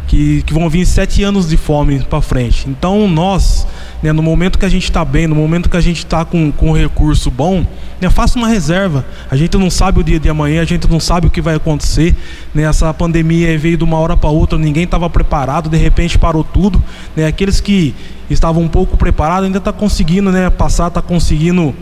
que, 0.06 0.42
que 0.42 0.54
vão 0.54 0.68
vir 0.68 0.86
sete 0.86 1.22
anos 1.22 1.48
de 1.48 1.56
fome 1.56 2.00
para 2.00 2.20
frente. 2.20 2.68
Então 2.68 3.08
nós, 3.08 3.66
né, 4.02 4.12
no 4.12 4.22
momento 4.22 4.58
que 4.58 4.64
a 4.64 4.68
gente 4.68 4.84
está 4.84 5.04
bem, 5.04 5.26
no 5.26 5.34
momento 5.34 5.68
que 5.68 5.76
a 5.76 5.80
gente 5.80 5.98
está 5.98 6.24
com, 6.24 6.52
com 6.52 6.70
um 6.70 6.72
recurso 6.72 7.30
bom, 7.30 7.66
né, 8.00 8.08
faça 8.08 8.38
uma 8.38 8.48
reserva. 8.48 9.04
A 9.30 9.36
gente 9.36 9.56
não 9.56 9.70
sabe 9.70 10.00
o 10.00 10.04
dia 10.04 10.20
de 10.20 10.28
amanhã, 10.28 10.62
a 10.62 10.64
gente 10.64 10.88
não 10.88 11.00
sabe 11.00 11.26
o 11.26 11.30
que 11.30 11.40
vai 11.40 11.56
acontecer. 11.56 12.14
Né, 12.54 12.62
essa 12.62 12.92
pandemia 12.94 13.58
veio 13.58 13.76
de 13.76 13.84
uma 13.84 13.98
hora 13.98 14.16
para 14.16 14.30
outra, 14.30 14.58
ninguém 14.58 14.84
estava 14.84 15.08
preparado, 15.10 15.68
de 15.68 15.76
repente 15.76 16.18
parou 16.18 16.44
tudo. 16.44 16.82
Né, 17.16 17.26
aqueles 17.26 17.60
que 17.60 17.94
estavam 18.30 18.62
um 18.62 18.68
pouco 18.68 18.96
preparados 18.96 19.46
ainda 19.46 19.58
estão 19.58 19.72
tá 19.72 19.78
conseguindo 19.78 20.30
né, 20.30 20.50
passar, 20.50 20.88
está 20.88 21.02
conseguindo 21.02 21.74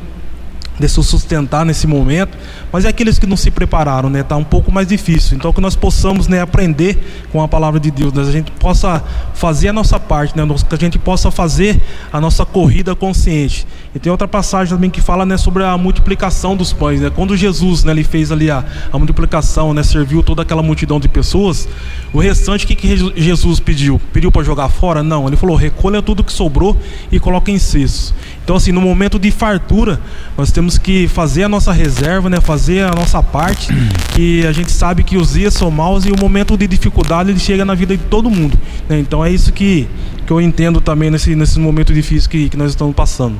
de 0.78 0.88
se 0.88 1.02
sustentar 1.02 1.64
nesse 1.64 1.86
momento, 1.86 2.36
mas 2.72 2.84
é 2.84 2.88
aqueles 2.88 3.18
que 3.18 3.26
não 3.26 3.36
se 3.36 3.50
prepararam, 3.50 4.10
né? 4.10 4.22
Tá 4.22 4.36
um 4.36 4.44
pouco 4.44 4.72
mais 4.72 4.88
difícil. 4.88 5.36
Então 5.36 5.52
que 5.52 5.60
nós 5.60 5.76
possamos, 5.76 6.26
né, 6.26 6.40
aprender 6.40 7.26
com 7.30 7.40
a 7.42 7.48
palavra 7.48 7.78
de 7.78 7.90
Deus, 7.90 8.12
né? 8.12 8.22
a 8.22 8.32
gente 8.32 8.50
possa 8.52 9.02
fazer 9.34 9.68
a 9.68 9.72
nossa 9.72 10.00
parte, 10.00 10.36
né? 10.36 10.44
Que 10.68 10.74
a 10.74 10.78
gente 10.78 10.98
possa 10.98 11.30
fazer 11.30 11.80
a 12.12 12.20
nossa 12.20 12.44
corrida 12.44 12.94
consciente. 12.94 13.66
E 13.94 13.98
tem 13.98 14.10
outra 14.10 14.26
passagem 14.26 14.74
também 14.74 14.90
que 14.90 15.00
fala, 15.00 15.24
né, 15.24 15.36
sobre 15.36 15.62
a 15.62 15.78
multiplicação 15.78 16.56
dos 16.56 16.72
pães, 16.72 17.00
né? 17.00 17.10
Quando 17.10 17.36
Jesus, 17.36 17.84
né, 17.84 17.92
ele 17.92 18.02
fez 18.02 18.32
ali 18.32 18.50
a, 18.50 18.64
a 18.92 18.98
multiplicação, 18.98 19.72
né, 19.72 19.82
serviu 19.84 20.22
toda 20.22 20.42
aquela 20.42 20.62
multidão 20.62 20.98
de 20.98 21.08
pessoas, 21.08 21.68
o 22.12 22.18
restante 22.18 22.66
que, 22.66 22.74
que 22.74 22.96
Jesus 23.16 23.60
pediu? 23.60 24.00
Pediu 24.12 24.32
para 24.32 24.42
jogar 24.42 24.68
fora? 24.68 25.02
Não, 25.02 25.28
ele 25.28 25.36
falou: 25.36 25.56
"Recolha 25.56 26.02
tudo 26.02 26.24
que 26.24 26.32
sobrou 26.32 26.76
e 27.12 27.20
coloque 27.20 27.52
em 27.52 27.58
cestos". 27.58 28.12
Então 28.42 28.56
assim, 28.56 28.72
no 28.72 28.80
momento 28.80 29.18
de 29.18 29.30
fartura, 29.30 30.00
nós 30.36 30.50
temos 30.50 30.63
temos 30.64 30.78
que 30.78 31.06
fazer 31.08 31.44
a 31.44 31.48
nossa 31.48 31.72
reserva, 31.72 32.30
né? 32.30 32.40
fazer 32.40 32.84
a 32.84 32.90
nossa 32.90 33.22
parte, 33.22 33.68
que 34.16 34.46
a 34.46 34.52
gente 34.52 34.72
sabe 34.72 35.02
que 35.02 35.14
os 35.14 35.34
dias 35.34 35.52
são 35.52 35.70
maus 35.70 36.06
e 36.06 36.10
o 36.10 36.18
momento 36.18 36.56
de 36.56 36.66
dificuldade 36.66 37.30
ele 37.30 37.38
chega 37.38 37.66
na 37.66 37.74
vida 37.74 37.94
de 37.94 38.02
todo 38.04 38.30
mundo. 38.30 38.58
Né? 38.88 38.98
Então 38.98 39.22
é 39.22 39.30
isso 39.30 39.52
que, 39.52 39.86
que 40.26 40.32
eu 40.32 40.40
entendo 40.40 40.80
também 40.80 41.10
nesse, 41.10 41.36
nesse 41.36 41.60
momento 41.60 41.92
difícil 41.92 42.30
que, 42.30 42.48
que 42.48 42.56
nós 42.56 42.70
estamos 42.70 42.94
passando. 42.94 43.38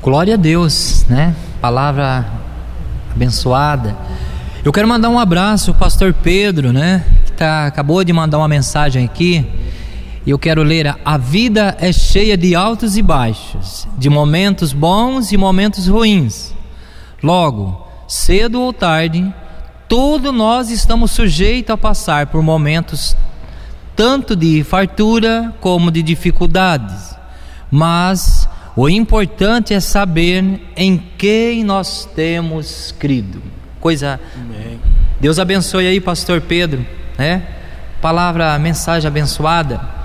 Glória 0.00 0.34
a 0.34 0.36
Deus, 0.36 1.04
né? 1.08 1.34
Palavra 1.60 2.24
abençoada. 3.12 3.96
Eu 4.64 4.72
quero 4.72 4.86
mandar 4.86 5.08
um 5.08 5.18
abraço 5.18 5.72
ao 5.72 5.76
pastor 5.76 6.14
Pedro, 6.14 6.72
né? 6.72 7.04
Que 7.24 7.32
tá, 7.32 7.66
acabou 7.66 8.04
de 8.04 8.12
mandar 8.12 8.38
uma 8.38 8.48
mensagem 8.48 9.04
aqui. 9.04 9.44
E 10.24 10.30
eu 10.30 10.38
quero 10.38 10.62
ler: 10.62 10.96
A 11.04 11.18
vida 11.18 11.76
é 11.80 11.92
cheia 11.92 12.36
de 12.36 12.54
altos 12.54 12.96
e 12.96 13.02
baixos, 13.02 13.86
de 13.98 14.08
momentos 14.08 14.72
bons 14.72 15.32
e 15.32 15.36
momentos 15.36 15.88
ruins. 15.88 16.54
Logo, 17.22 17.86
cedo 18.06 18.60
ou 18.60 18.72
tarde, 18.72 19.32
todos 19.88 20.32
nós 20.32 20.70
estamos 20.70 21.10
sujeitos 21.10 21.72
a 21.72 21.76
passar 21.76 22.26
por 22.28 22.42
momentos 22.42 23.16
tanto 23.94 24.34
de 24.34 24.64
fartura 24.64 25.54
como 25.60 25.90
de 25.90 26.02
dificuldades. 26.02 27.16
Mas 27.70 28.48
o 28.76 28.88
importante 28.88 29.74
é 29.74 29.80
saber 29.80 30.60
em 30.76 30.98
quem 31.18 31.64
nós 31.64 32.08
temos 32.14 32.94
crido. 32.98 33.42
Coisa. 33.80 34.20
Amém. 34.34 34.80
Deus 35.20 35.38
abençoe 35.38 35.86
aí, 35.86 36.00
pastor 36.00 36.40
Pedro, 36.40 36.84
né? 37.16 37.46
Palavra, 38.00 38.58
mensagem 38.58 39.06
abençoada. 39.06 40.01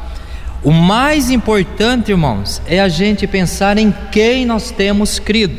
O 0.63 0.71
mais 0.71 1.29
importante, 1.29 2.11
irmãos, 2.11 2.61
é 2.67 2.79
a 2.79 2.87
gente 2.87 3.27
pensar 3.27 3.77
em 3.77 3.93
quem 4.11 4.45
nós 4.45 4.71
temos 4.71 5.19
crido. 5.19 5.55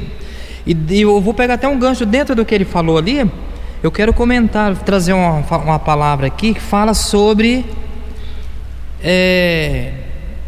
E, 0.67 1.01
eu 1.01 1.21
vou 1.21 1.33
pegar 1.33 1.55
até 1.55 1.69
um 1.69 1.79
gancho 1.79 2.05
dentro 2.05 2.35
do 2.35 2.45
que 2.45 2.55
ele 2.55 2.65
falou 2.65 2.99
ali. 2.99 3.31
Eu 3.81 3.93
quero 3.93 4.13
comentar, 4.13 4.75
trazer 4.79 5.13
uma, 5.13 5.39
uma 5.39 5.79
palavra 5.79 6.27
aqui 6.27 6.53
que 6.53 6.61
fala 6.61 6.95
sobre 6.95 7.65
é, 9.01 9.93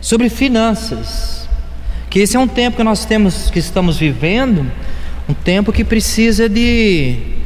sobre 0.00 0.28
finanças. 0.28 1.48
Que 2.10 2.18
esse 2.18 2.36
é 2.36 2.40
um 2.40 2.48
tempo 2.48 2.76
que 2.76 2.82
nós 2.82 3.04
temos, 3.04 3.50
que 3.50 3.60
estamos 3.60 3.96
vivendo, 3.96 4.70
um 5.28 5.34
tempo 5.34 5.72
que 5.72 5.84
precisa 5.84 6.48
de 6.48 7.38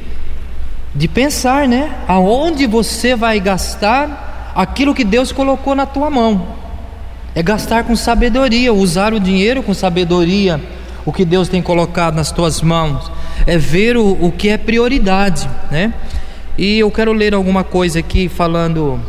de 0.94 1.06
pensar, 1.06 1.68
né? 1.68 1.92
Aonde 2.08 2.66
você 2.66 3.14
vai 3.14 3.38
gastar 3.40 4.52
aquilo 4.54 4.94
que 4.94 5.04
Deus 5.04 5.32
colocou 5.32 5.74
na 5.74 5.84
tua 5.84 6.08
mão 6.08 6.63
é 7.34 7.42
gastar 7.42 7.84
com 7.84 7.96
sabedoria, 7.96 8.72
usar 8.72 9.12
o 9.12 9.20
dinheiro 9.20 9.62
com 9.62 9.74
sabedoria, 9.74 10.60
o 11.04 11.12
que 11.12 11.24
Deus 11.24 11.48
tem 11.48 11.60
colocado 11.60 12.14
nas 12.14 12.30
tuas 12.30 12.62
mãos, 12.62 13.10
é 13.46 13.58
ver 13.58 13.96
o, 13.96 14.12
o 14.12 14.32
que 14.32 14.48
é 14.48 14.56
prioridade, 14.56 15.48
né? 15.70 15.92
E 16.56 16.78
eu 16.78 16.90
quero 16.90 17.12
ler 17.12 17.34
alguma 17.34 17.64
coisa 17.64 17.98
aqui 17.98 18.28
falando 18.28 19.00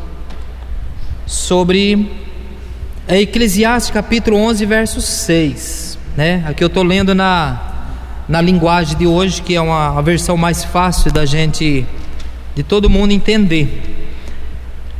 sobre 1.26 2.26
é 3.08 3.22
Eclesiastes 3.22 3.92
capítulo 3.92 4.38
11, 4.38 4.66
verso 4.66 5.00
6, 5.00 6.00
né? 6.18 6.44
Aqui 6.48 6.64
eu 6.64 6.68
estou 6.68 6.82
lendo 6.82 7.14
na, 7.14 7.62
na 8.28 8.42
linguagem 8.42 8.98
de 8.98 9.06
hoje, 9.06 9.44
que 9.44 9.56
é 9.56 9.62
uma, 9.62 9.98
a 9.98 10.02
versão 10.02 10.36
mais 10.36 10.64
fácil 10.64 11.12
da 11.12 11.24
gente, 11.24 11.86
de 12.56 12.64
todo 12.64 12.90
mundo 12.90 13.12
entender. 13.12 13.95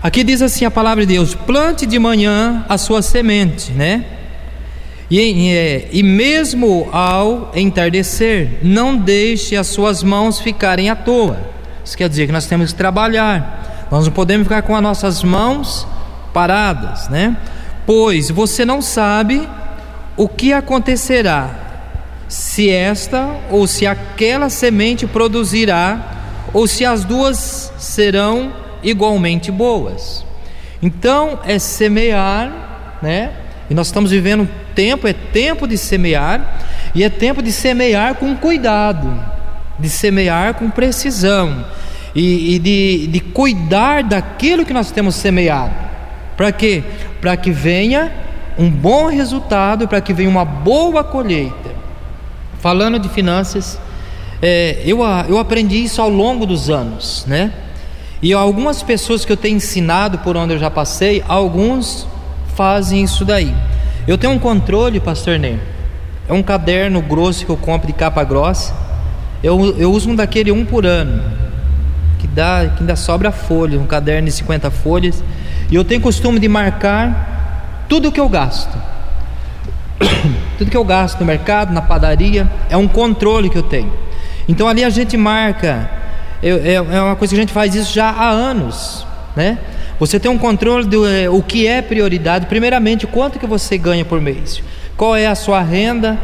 Aqui 0.06 0.24
diz 0.24 0.40
assim 0.44 0.66
a 0.66 0.70
palavra 0.70 1.04
de 1.04 1.14
Deus: 1.16 1.34
plante 1.34 1.84
de 1.84 1.98
manhã 1.98 2.64
a 2.70 2.78
sua 2.78 3.02
semente, 3.02 3.72
né? 3.72 4.06
E, 5.10 5.50
é, 5.50 5.90
e 5.92 6.04
mesmo 6.04 6.88
ao 6.92 7.52
entardecer, 7.56 8.60
não 8.62 8.96
deixe 8.96 9.56
as 9.56 9.66
suas 9.66 10.04
mãos 10.04 10.40
ficarem 10.40 10.92
à 10.92 10.96
toa. 10.96 11.40
Isso 11.84 11.98
quer 11.98 12.08
dizer 12.08 12.28
que 12.28 12.32
nós 12.32 12.46
temos 12.46 12.72
que 12.72 12.78
trabalhar. 12.78 13.88
Nós 13.90 14.06
não 14.06 14.14
podemos 14.14 14.46
ficar 14.46 14.62
com 14.62 14.76
as 14.76 14.84
nossas 14.84 15.24
mãos 15.24 15.88
paradas, 16.32 17.10
né? 17.10 17.36
Pois 17.84 18.30
você 18.30 18.64
não 18.64 18.84
sabe 18.84 19.50
o 20.16 20.28
que 20.28 20.54
acontecerá 20.54 21.50
se 22.28 22.70
esta 22.70 23.28
ou 23.50 23.66
se 23.66 23.88
aquela 23.88 24.52
semente 24.52 25.08
produzirá 25.08 26.12
ou 26.54 26.68
se 26.68 26.86
as 26.86 27.04
duas 27.04 27.74
serão 27.80 28.65
igualmente 28.86 29.52
boas. 29.52 30.24
Então 30.82 31.40
é 31.46 31.60
semear, 31.60 33.00
né? 33.02 33.32
E 33.70 33.74
nós 33.74 33.88
estamos 33.88 34.12
vivendo 34.12 34.44
um 34.44 34.48
tempo, 34.76 35.08
é 35.08 35.14
tempo 35.14 35.68
de 35.68 35.78
semear, 35.78 36.60
e 36.94 37.04
é 37.04 37.10
tempo 37.10 37.42
de 37.42 37.52
semear 37.52 38.16
com 38.16 38.36
cuidado, 38.36 39.12
de 39.80 39.90
semear 39.90 40.54
com 40.54 40.70
precisão, 40.70 41.66
e, 42.14 42.56
e 42.56 42.60
de, 42.60 43.08
de 43.08 43.20
cuidar 43.20 44.04
daquilo 44.04 44.66
que 44.66 44.74
nós 44.74 44.92
temos 44.92 45.16
semeado. 45.16 45.74
Para 46.38 46.52
quê? 46.52 46.84
Para 47.20 47.36
que 47.36 47.52
venha 47.52 48.12
um 48.58 48.70
bom 48.70 49.08
resultado, 49.08 49.88
para 49.88 50.00
que 50.00 50.14
venha 50.14 50.30
uma 50.30 50.46
boa 50.46 51.04
colheita. 51.04 51.74
Falando 52.60 53.00
de 53.00 53.10
finanças, 53.10 53.80
é, 54.42 54.82
eu, 54.86 55.00
eu 55.28 55.40
aprendi 55.40 55.84
isso 55.84 56.02
ao 56.02 56.10
longo 56.10 56.46
dos 56.46 56.70
anos, 56.70 57.26
né? 57.28 57.52
E 58.22 58.34
algumas 58.34 58.82
pessoas 58.82 59.26
que 59.26 59.32
eu 59.32 59.38
tenho 59.38 59.58
ensinado 59.58 60.20
por 60.20 60.36
onde 60.38 60.54
eu 60.54 60.60
já 60.60 60.72
passei, 60.72 61.24
alguns 61.28 62.08
fazem 62.56 63.04
isso 63.04 63.26
daí. 63.26 63.54
Eu 64.08 64.18
tenho 64.18 64.34
um 64.34 64.40
controle, 64.40 65.00
pastor 65.00 65.38
Ney. 65.38 65.60
É 66.28 66.34
um 66.34 66.42
caderno 66.42 67.02
grosso 67.02 67.46
que 67.46 67.52
eu 67.52 67.58
compro 67.58 67.88
de 67.88 67.94
capa 67.94 68.24
grossa. 68.24 68.74
Eu, 69.44 69.76
eu 69.78 69.92
uso 69.92 70.10
um 70.10 70.16
daquele 70.16 70.52
um 70.52 70.66
por 70.66 70.86
ano, 70.86 71.22
que 72.18 72.26
dá, 72.26 72.68
que 72.68 72.80
ainda 72.82 72.96
sobra 72.96 73.32
folha, 73.32 73.80
um 73.80 73.86
caderno 73.86 74.28
de 74.28 74.32
50 74.32 74.72
folhas. 74.72 75.24
E 75.70 75.76
eu 75.76 75.84
tenho 75.84 76.02
costume 76.02 76.40
de 76.40 76.48
marcar 76.48 77.86
tudo 77.88 78.12
que 78.12 78.20
eu 78.20 78.30
gasto. 78.30 78.76
tudo 80.58 80.72
que 80.72 80.78
eu 80.78 80.84
gasto 80.84 81.20
no 81.20 81.26
mercado, 81.26 81.74
na 81.74 81.82
padaria, 81.82 82.50
é 82.70 82.78
um 82.78 82.88
controle 82.88 83.50
que 83.50 83.58
eu 83.58 83.64
tenho. 83.64 83.92
Então 84.48 84.68
ali 84.68 84.84
a 84.84 84.90
gente 84.90 85.18
marca 85.18 85.90
é, 86.50 86.74
é 86.74 87.02
uma 87.02 87.16
coisa 87.16 87.34
que 87.34 87.40
a 87.40 87.44
gente 87.44 87.54
faz 87.54 87.74
isso 87.74 87.94
já 87.94 88.10
há 88.10 88.30
anos, 88.30 89.06
né? 89.36 89.58
Você 90.00 90.20
tem 90.20 90.30
um 90.30 90.38
controle 90.38 90.86
do 90.86 91.08
é, 91.08 91.30
o 91.30 91.42
que 91.42 91.66
é 91.68 91.82
prioridade. 91.82 92.48
Primeiramente, 92.48 93.08
quanto 93.08 93.40
que 93.40 93.48
você 93.48 93.78
ganha 93.78 94.04
por 94.04 94.20
mês? 94.20 94.62
Qual 94.98 95.16
é 95.16 95.26
a 95.26 95.36
sua 95.36 95.62
renda 95.62 96.20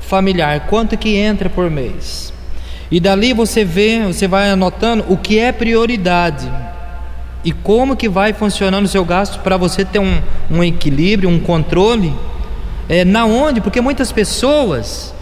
familiar? 0.00 0.66
Quanto 0.68 0.96
que 0.96 1.16
entra 1.16 1.48
por 1.48 1.70
mês? 1.70 2.32
E 2.90 2.98
dali 2.98 3.32
você 3.32 3.64
vê, 3.64 4.02
você 4.02 4.26
vai 4.26 4.50
anotando 4.50 5.04
o 5.08 5.16
que 5.16 5.38
é 5.38 5.52
prioridade 5.52 6.50
e 7.44 7.52
como 7.52 7.96
que 7.96 8.08
vai 8.08 8.32
funcionando 8.32 8.84
o 8.84 8.88
seu 8.88 9.04
gasto 9.04 9.38
para 9.40 9.56
você 9.56 9.84
ter 9.84 10.00
um, 10.00 10.20
um 10.50 10.62
equilíbrio, 10.62 11.30
um 11.30 11.38
controle. 11.38 12.12
É, 12.88 13.04
na 13.04 13.24
onde? 13.24 13.60
Porque 13.60 13.80
muitas 13.80 14.10
pessoas 14.10 15.14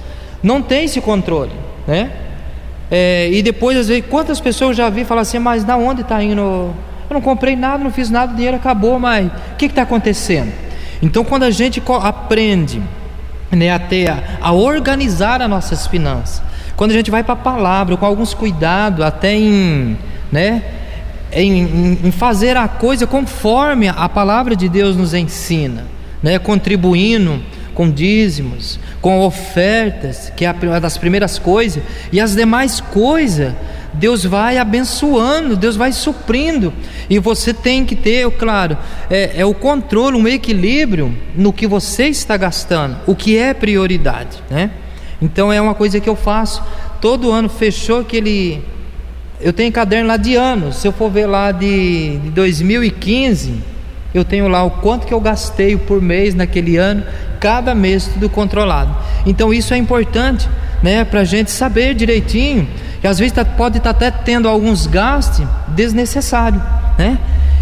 não 0.42 0.62
têm 0.62 0.86
esse 0.86 1.02
controle, 1.02 1.52
né? 1.86 2.10
É, 2.90 3.28
e 3.30 3.42
depois, 3.42 3.76
às 3.76 3.88
vezes, 3.88 4.04
quantas 4.08 4.40
pessoas 4.40 4.76
já 4.76 4.88
vi 4.88 5.04
falar 5.04 5.22
assim, 5.22 5.38
mas 5.38 5.64
da 5.64 5.76
onde 5.76 6.00
está 6.00 6.22
indo? 6.22 6.40
Eu 6.40 7.14
não 7.14 7.20
comprei 7.20 7.54
nada, 7.54 7.82
não 7.82 7.90
fiz 7.90 8.10
nada, 8.10 8.32
o 8.32 8.36
dinheiro 8.36 8.56
acabou, 8.56 8.98
mas 8.98 9.26
o 9.26 9.56
que 9.56 9.66
está 9.66 9.82
acontecendo? 9.82 10.52
Então, 11.02 11.24
quando 11.24 11.44
a 11.44 11.50
gente 11.50 11.82
aprende 12.02 12.82
né, 13.50 13.70
a, 13.70 13.80
a 14.40 14.52
organizar 14.52 15.40
as 15.40 15.48
nossas 15.48 15.86
finanças, 15.86 16.42
quando 16.76 16.92
a 16.92 16.94
gente 16.94 17.10
vai 17.10 17.22
para 17.22 17.34
a 17.34 17.36
palavra, 17.36 17.96
com 17.96 18.06
alguns 18.06 18.34
cuidados, 18.34 19.04
até 19.04 19.34
em, 19.34 19.96
né, 20.30 20.62
em, 21.32 21.98
em, 22.04 22.10
fazer 22.10 22.56
a 22.56 22.68
coisa 22.68 23.06
conforme 23.06 23.88
a 23.88 24.08
palavra 24.08 24.54
de 24.54 24.68
Deus 24.68 24.96
nos 24.96 25.12
ensina, 25.12 25.86
né, 26.22 26.38
contribuindo 26.38 27.42
com 27.78 27.88
dízimos, 27.88 28.76
com 29.00 29.20
ofertas, 29.20 30.32
que 30.36 30.44
é 30.44 30.50
uma 30.50 30.80
das 30.80 30.98
primeiras 30.98 31.38
coisas, 31.38 31.80
e 32.10 32.20
as 32.20 32.34
demais 32.34 32.80
coisas, 32.80 33.54
Deus 33.94 34.24
vai 34.24 34.58
abençoando, 34.58 35.56
Deus 35.56 35.76
vai 35.76 35.92
suprindo, 35.92 36.72
e 37.08 37.20
você 37.20 37.54
tem 37.54 37.84
que 37.84 37.94
ter, 37.94 38.28
claro, 38.32 38.76
é, 39.08 39.42
é 39.42 39.46
o 39.46 39.54
controle, 39.54 40.16
um 40.16 40.26
equilíbrio 40.26 41.16
no 41.36 41.52
que 41.52 41.68
você 41.68 42.08
está 42.08 42.36
gastando, 42.36 42.96
o 43.06 43.14
que 43.14 43.38
é 43.38 43.54
prioridade, 43.54 44.42
né? 44.50 44.72
Então 45.22 45.52
é 45.52 45.60
uma 45.60 45.74
coisa 45.74 46.00
que 46.00 46.08
eu 46.08 46.16
faço. 46.16 46.60
Todo 47.00 47.30
ano 47.30 47.48
fechou 47.48 48.00
aquele. 48.00 48.60
Eu 49.40 49.52
tenho 49.52 49.70
caderno 49.70 50.08
lá 50.08 50.16
de 50.16 50.34
anos. 50.34 50.76
Se 50.76 50.86
eu 50.86 50.92
for 50.92 51.10
ver 51.10 51.26
lá 51.26 51.50
de, 51.50 52.18
de 52.18 52.30
2015, 52.30 53.54
eu 54.14 54.24
tenho 54.24 54.48
lá 54.48 54.62
o 54.62 54.70
quanto 54.70 55.06
que 55.06 55.12
eu 55.12 55.20
gastei 55.20 55.76
por 55.76 56.00
mês 56.00 56.34
naquele 56.34 56.76
ano, 56.76 57.04
cada 57.40 57.74
mês 57.74 58.08
tudo 58.12 58.28
controlado. 58.28 58.94
Então 59.26 59.52
isso 59.52 59.74
é 59.74 59.76
importante, 59.76 60.48
né, 60.82 61.04
para 61.04 61.20
a 61.20 61.24
gente 61.24 61.50
saber 61.50 61.94
direitinho. 61.94 62.68
Que 63.00 63.06
às 63.06 63.18
vezes 63.18 63.32
tá, 63.32 63.44
pode 63.44 63.78
estar 63.78 63.94
tá 63.94 64.06
até 64.06 64.10
tendo 64.10 64.48
alguns 64.48 64.86
gastos 64.86 65.46
desnecessários, 65.68 66.60
né? 66.98 67.18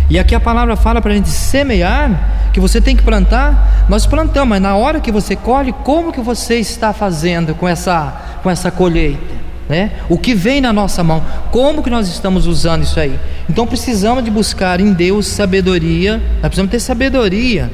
E 0.08 0.18
aqui 0.18 0.34
a 0.34 0.40
palavra 0.40 0.76
fala 0.76 1.02
para 1.02 1.12
a 1.12 1.14
gente 1.14 1.28
semear, 1.28 2.50
que 2.52 2.60
você 2.60 2.80
tem 2.80 2.94
que 2.94 3.02
plantar. 3.02 3.86
Nós 3.88 4.06
plantamos, 4.06 4.48
mas 4.48 4.62
na 4.62 4.76
hora 4.76 5.00
que 5.00 5.10
você 5.10 5.34
colhe, 5.34 5.74
como 5.84 6.12
que 6.12 6.20
você 6.20 6.56
está 6.56 6.92
fazendo 6.92 7.54
com 7.54 7.68
essa, 7.68 8.14
com 8.42 8.48
essa 8.48 8.70
colheita? 8.70 9.34
Né? 9.68 9.90
O 10.08 10.16
que 10.16 10.32
vem 10.32 10.60
na 10.60 10.72
nossa 10.72 11.02
mão, 11.02 11.22
como 11.50 11.82
que 11.82 11.90
nós 11.90 12.06
estamos 12.06 12.46
usando 12.46 12.84
isso 12.84 13.00
aí? 13.00 13.18
Então 13.50 13.66
precisamos 13.66 14.24
de 14.24 14.30
buscar 14.30 14.80
em 14.80 14.92
Deus 14.92 15.26
sabedoria, 15.26 16.22
nós 16.34 16.42
precisamos 16.42 16.70
ter 16.70 16.78
sabedoria 16.78 17.68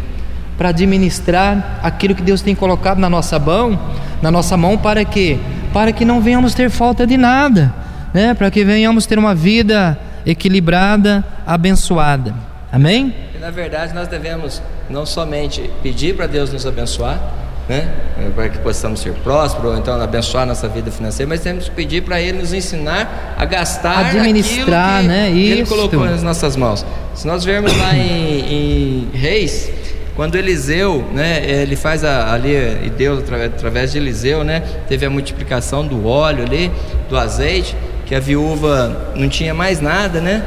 para 0.57 0.68
administrar 0.68 1.80
aquilo 1.82 2.14
que 2.14 2.22
Deus 2.22 2.42
tem 2.42 2.55
colocado 2.55 2.98
na 2.98 3.09
nossa 3.09 3.38
mão, 3.38 3.78
na 4.20 4.30
nossa 4.30 4.57
mão 4.57 4.76
para 4.78 5.05
quê? 5.05 5.38
Para 5.72 5.92
que 5.92 6.05
não 6.05 6.20
venhamos 6.20 6.55
ter 6.55 6.70
falta 6.70 7.07
de 7.07 7.16
nada, 7.16 7.72
né? 8.12 8.34
Para 8.34 8.50
que 8.50 8.64
venhamos 8.64 9.07
ter 9.07 9.18
uma 9.18 9.34
vida 9.34 9.98
equilibrada, 10.24 11.24
abençoada. 11.46 12.34
Amém? 12.70 13.14
Na 13.40 13.50
verdade, 13.50 13.92
nós 13.92 14.07
devemos 14.07 14.62
não 14.88 15.05
somente 15.05 15.68
pedir 15.82 16.14
para 16.14 16.26
Deus 16.26 16.53
nos 16.53 16.64
abençoar, 16.64 17.20
né? 17.68 17.88
para 18.34 18.48
que 18.48 18.59
possamos 18.59 19.00
ser 19.00 19.12
prósperos, 19.14 19.72
ou 19.72 19.78
então 19.78 20.00
abençoar 20.00 20.46
nossa 20.46 20.68
vida 20.68 20.90
financeira, 20.90 21.28
mas 21.28 21.40
temos 21.40 21.68
que 21.68 21.74
pedir 21.74 22.03
para 22.03 22.20
Ele 22.20 22.38
nos 22.38 22.53
ensinar 22.53 23.34
a 23.36 23.44
gastar 23.44 24.07
administrar, 24.07 25.03
que, 25.03 25.09
né? 25.09 25.30
que 25.30 25.50
Ele 25.50 25.66
colocou 25.66 26.05
nas 26.05 26.22
nossas 26.22 26.57
mãos. 26.57 26.86
Se 27.14 27.26
nós 27.26 27.44
vermos 27.44 27.76
lá 27.76 27.96
em, 27.96 29.09
em 29.11 29.11
Reis, 29.12 29.70
quando 30.14 30.36
Eliseu, 30.36 31.04
né, 31.12 31.42
ele 31.44 31.74
faz 31.74 32.04
a, 32.04 32.32
ali, 32.32 32.54
e 32.84 32.90
Deus 32.90 33.20
através, 33.20 33.92
de 33.92 33.98
Eliseu, 33.98 34.44
né, 34.44 34.62
teve 34.88 35.06
a 35.06 35.10
multiplicação 35.10 35.86
do 35.86 36.06
óleo 36.06 36.44
ali, 36.44 36.70
do 37.08 37.16
azeite, 37.16 37.74
que 38.04 38.14
a 38.14 38.20
viúva 38.20 39.12
não 39.16 39.28
tinha 39.28 39.54
mais 39.54 39.80
nada, 39.80 40.20
né? 40.20 40.44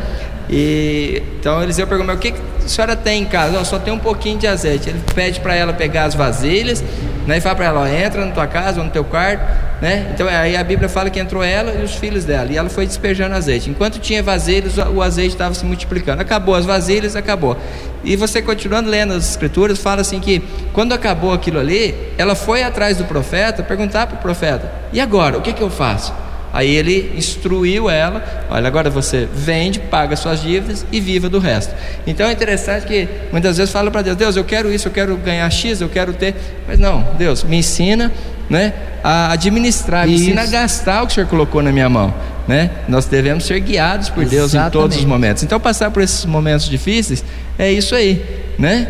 E 0.47 1.23
então 1.39 1.63
Eliseu 1.63 1.87
perguntou: 1.87 2.13
"O 2.13 2.17
que 2.19 2.33
a 2.63 2.67
senhora 2.67 2.95
tem 2.95 3.23
em 3.23 3.25
casa?" 3.25 3.51
"Não, 3.51 3.65
só 3.65 3.79
tem 3.79 3.91
um 3.91 3.99
pouquinho 3.99 4.37
de 4.37 4.45
azeite." 4.45 4.89
Ele 4.89 5.01
pede 5.15 5.39
para 5.39 5.55
ela 5.55 5.73
pegar 5.73 6.03
as 6.03 6.13
vasilhas, 6.13 6.83
né, 7.25 7.37
e 7.37 7.41
fala 7.41 7.55
para 7.55 7.65
ela: 7.65 7.81
ó, 7.81 7.87
"Entra 7.87 8.25
na 8.25 8.31
tua 8.31 8.47
casa 8.47 8.79
ou 8.79 8.85
no 8.85 8.91
teu 8.91 9.03
quarto", 9.03 9.43
né? 9.81 10.07
Então 10.13 10.27
aí 10.27 10.55
a 10.55 10.63
Bíblia 10.63 10.87
fala 10.87 11.09
que 11.09 11.19
entrou 11.19 11.43
ela 11.43 11.73
e 11.73 11.83
os 11.83 11.95
filhos 11.95 12.25
dela, 12.25 12.51
e 12.51 12.57
ela 12.57 12.69
foi 12.69 12.85
despejando 12.85 13.35
azeite. 13.35 13.69
Enquanto 13.69 13.99
tinha 13.99 14.21
vasilhas, 14.21 14.77
o 14.77 15.01
azeite 15.01 15.33
estava 15.33 15.53
se 15.53 15.65
multiplicando. 15.65 16.21
Acabou 16.21 16.55
as 16.55 16.65
vasilhas, 16.65 17.15
acabou. 17.15 17.57
E 18.03 18.15
você 18.15 18.41
continuando 18.41 18.89
lendo 18.89 19.13
as 19.13 19.29
escrituras, 19.29 19.79
fala 19.79 20.01
assim 20.01 20.19
que 20.19 20.43
quando 20.73 20.93
acabou 20.93 21.33
aquilo 21.33 21.59
ali, 21.59 21.95
ela 22.17 22.35
foi 22.35 22.63
atrás 22.63 22.97
do 22.97 23.05
profeta, 23.05 23.63
perguntar 23.63 24.07
para 24.07 24.17
o 24.17 24.19
profeta: 24.19 24.71
"E 24.93 24.99
agora, 24.99 25.37
o 25.37 25.41
que 25.41 25.53
que 25.53 25.61
eu 25.61 25.69
faço?" 25.69 26.24
Aí 26.55 26.73
ele 26.73 27.11
instruiu 27.17 27.89
ela: 27.89 28.45
olha, 28.49 28.65
agora 28.65 28.89
você 28.89 29.27
vende, 29.31 29.77
paga 29.77 30.15
suas 30.15 30.41
dívidas 30.41 30.85
e 30.89 31.01
viva 31.01 31.27
do 31.27 31.37
resto. 31.37 31.75
Então 32.07 32.25
é 32.29 32.31
interessante 32.31 32.87
que 32.87 33.09
muitas 33.29 33.57
vezes 33.57 33.73
fala 33.73 33.91
para 33.91 34.01
Deus: 34.01 34.15
Deus, 34.15 34.35
eu 34.37 34.45
quero 34.45 34.73
isso, 34.73 34.87
eu 34.87 34.91
quero 34.93 35.17
ganhar 35.17 35.49
X, 35.49 35.81
eu 35.81 35.89
quero 35.89 36.13
ter. 36.13 36.33
Mas 36.65 36.79
não, 36.79 37.09
Deus, 37.17 37.43
me 37.43 37.57
ensina 37.57 38.09
né, 38.49 38.73
a 39.03 39.33
administrar, 39.33 40.07
me 40.07 40.15
ensina 40.15 40.43
a 40.43 40.45
gastar 40.45 41.03
o 41.03 41.07
que 41.07 41.11
o 41.11 41.15
Senhor 41.15 41.27
colocou 41.27 41.61
na 41.61 41.73
minha 41.73 41.89
mão. 41.89 42.13
Né? 42.47 42.71
Nós 42.87 43.05
devemos 43.05 43.43
ser 43.43 43.59
guiados 43.59 44.07
por 44.07 44.23
Deus 44.23 44.53
em 44.53 44.69
todos 44.69 44.95
os 44.95 45.03
momentos. 45.03 45.43
Então, 45.43 45.59
passar 45.59 45.91
por 45.91 46.01
esses 46.01 46.23
momentos 46.23 46.69
difíceis 46.69 47.21
é 47.59 47.69
isso 47.69 47.93
aí, 47.93 48.23
né? 48.57 48.87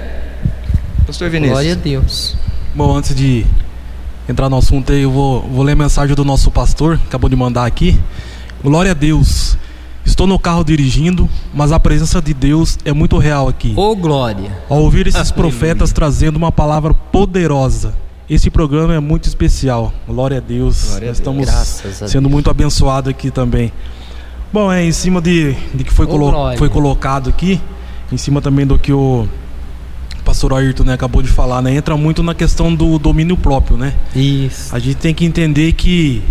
Pastor 1.07 1.31
Vinícius. 1.31 1.53
Glória 1.53 1.71
a 1.71 1.75
Deus. 1.75 2.35
Bom, 2.75 2.95
antes 2.95 3.15
de 3.15 3.43
entrar 4.27 4.49
no 4.49 4.57
assunto 4.57 4.91
aí, 4.91 5.01
eu 5.01 5.11
vou, 5.11 5.41
vou 5.41 5.63
ler 5.63 5.73
a 5.73 5.75
mensagem 5.75 6.15
do 6.15 6.25
nosso 6.25 6.49
pastor, 6.51 6.99
acabou 7.05 7.29
de 7.29 7.35
mandar 7.35 7.65
aqui. 7.65 7.99
Glória 8.63 8.91
a 8.91 8.93
Deus. 8.93 9.57
Estou 10.03 10.27
no 10.27 10.37
carro 10.37 10.63
dirigindo, 10.63 11.27
mas 11.53 11.71
a 11.71 11.79
presença 11.79 12.21
de 12.21 12.33
Deus 12.33 12.77
é 12.85 12.93
muito 12.93 13.17
real 13.17 13.47
aqui. 13.47 13.73
Ô 13.75 13.91
oh, 13.91 13.95
glória! 13.95 14.55
Ao 14.69 14.79
ouvir 14.79 15.07
esses 15.07 15.31
profetas 15.31 15.91
trazendo 15.91 16.35
uma 16.35 16.51
palavra 16.51 16.93
poderosa, 16.93 17.95
esse 18.29 18.51
programa 18.51 18.93
é 18.93 18.99
muito 18.99 19.27
especial. 19.27 19.91
Glória 20.07 20.37
a 20.37 20.39
Deus. 20.39 20.89
Glória 20.89 21.07
Nós 21.07 21.17
estamos 21.17 21.49
sendo 21.49 22.21
Deus. 22.21 22.31
muito 22.31 22.49
abençoados 22.51 23.09
aqui 23.09 23.31
também. 23.31 23.71
Bom, 24.53 24.71
é 24.71 24.85
em 24.85 24.91
cima 24.91 25.19
de, 25.19 25.53
de 25.73 25.83
que 25.83 25.91
foi, 25.91 26.05
oh, 26.05 26.09
colo 26.09 26.57
foi 26.57 26.69
colocado 26.69 27.29
aqui, 27.29 27.59
em 28.11 28.17
cima 28.17 28.41
também 28.41 28.65
do 28.65 28.77
que 28.77 28.93
o 28.93 29.27
pastor 30.25 30.53
Ayrton 30.53 30.83
né, 30.83 30.93
acabou 30.93 31.21
de 31.21 31.29
falar, 31.29 31.61
né? 31.61 31.75
Entra 31.75 31.95
muito 31.95 32.23
na 32.23 32.33
questão 32.33 32.73
do 32.73 32.97
domínio 32.97 33.37
próprio, 33.37 33.77
né? 33.77 33.93
Isso. 34.15 34.75
A 34.75 34.79
gente 34.79 34.97
tem 34.97 35.13
que 35.13 35.23
entender 35.23 35.71
que 35.73 36.21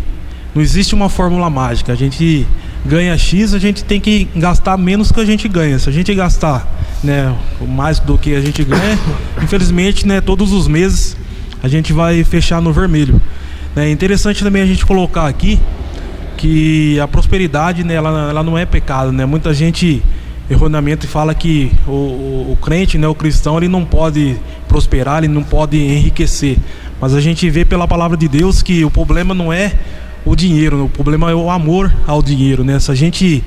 não 0.55 0.61
existe 0.61 0.95
uma 0.95 1.09
fórmula 1.09 1.49
mágica. 1.49 1.92
A 1.92 1.97
gente 1.97 2.47
ganha 2.84 3.16
X, 3.16 3.55
a 3.55 3.59
gente 3.59 3.84
tem 3.84 4.01
que 4.01 4.28
gastar 4.36 4.76
menos 4.76 5.12
que 5.12 5.20
a 5.20 5.24
gente 5.24 5.49
ganha. 5.49 5.78
Se 5.78 5.88
a 5.88 5.92
gente 5.92 6.12
gastar 6.12 6.68
né, 7.03 7.34
mais 7.66 8.01
do 8.01 8.18
que 8.18 8.34
a 8.34 8.40
gente 8.40 8.64
ganha, 8.64 8.99
infelizmente, 9.42 10.07
né, 10.07 10.20
todos 10.20 10.53
os 10.53 10.66
meses 10.66 11.16
a 11.62 11.68
gente 11.68 11.92
vai 11.92 12.22
fechar 12.24 12.61
no 12.61 12.72
vermelho. 12.72 13.20
É 13.76 13.90
interessante 13.90 14.42
também 14.45 14.61
a 14.61 14.66
gente 14.66 14.84
colocar 14.84 15.26
aqui 15.26 15.59
que 16.36 16.99
a 17.01 17.09
prosperidade, 17.09 17.84
né, 17.84 17.95
ela, 17.95 18.28
ela 18.28 18.42
não 18.42 18.59
é 18.59 18.66
pecado, 18.66 19.12
né? 19.12 19.24
Muita 19.24 19.55
gente 19.55 20.03
erroneamente 20.49 21.07
fala 21.07 21.34
que 21.34 21.72
o, 21.86 21.90
o, 21.90 22.53
o, 22.53 22.57
crente, 22.57 22.99
né, 22.99 23.09
o 23.09 23.14
cristão, 23.14 23.57
ele 23.57 23.68
não 23.68 23.84
pode 23.84 24.36
prosperar, 24.68 25.18
ele 25.24 25.32
não 25.32 25.42
pode 25.42 25.76
enriquecer. 25.76 26.59
Mas 27.01 27.14
a 27.14 27.20
gente 27.20 27.49
vê 27.49 27.64
pela 27.64 27.88
palavra 27.88 28.16
de 28.16 28.28
Deus 28.28 28.62
que 28.62 28.84
o 28.84 28.90
problema 28.90 29.34
não 29.34 29.53
é 29.53 29.72
o 30.24 30.34
dinheiro, 30.34 30.84
o 30.84 30.88
problema 30.88 31.30
é 31.30 31.34
o 31.34 31.51
amor 31.51 31.95
ao 32.07 32.22
dinheiro, 32.22 32.64
né? 32.64 32.78
Se 32.78 32.90
a 32.90 32.95
gente 32.95 33.45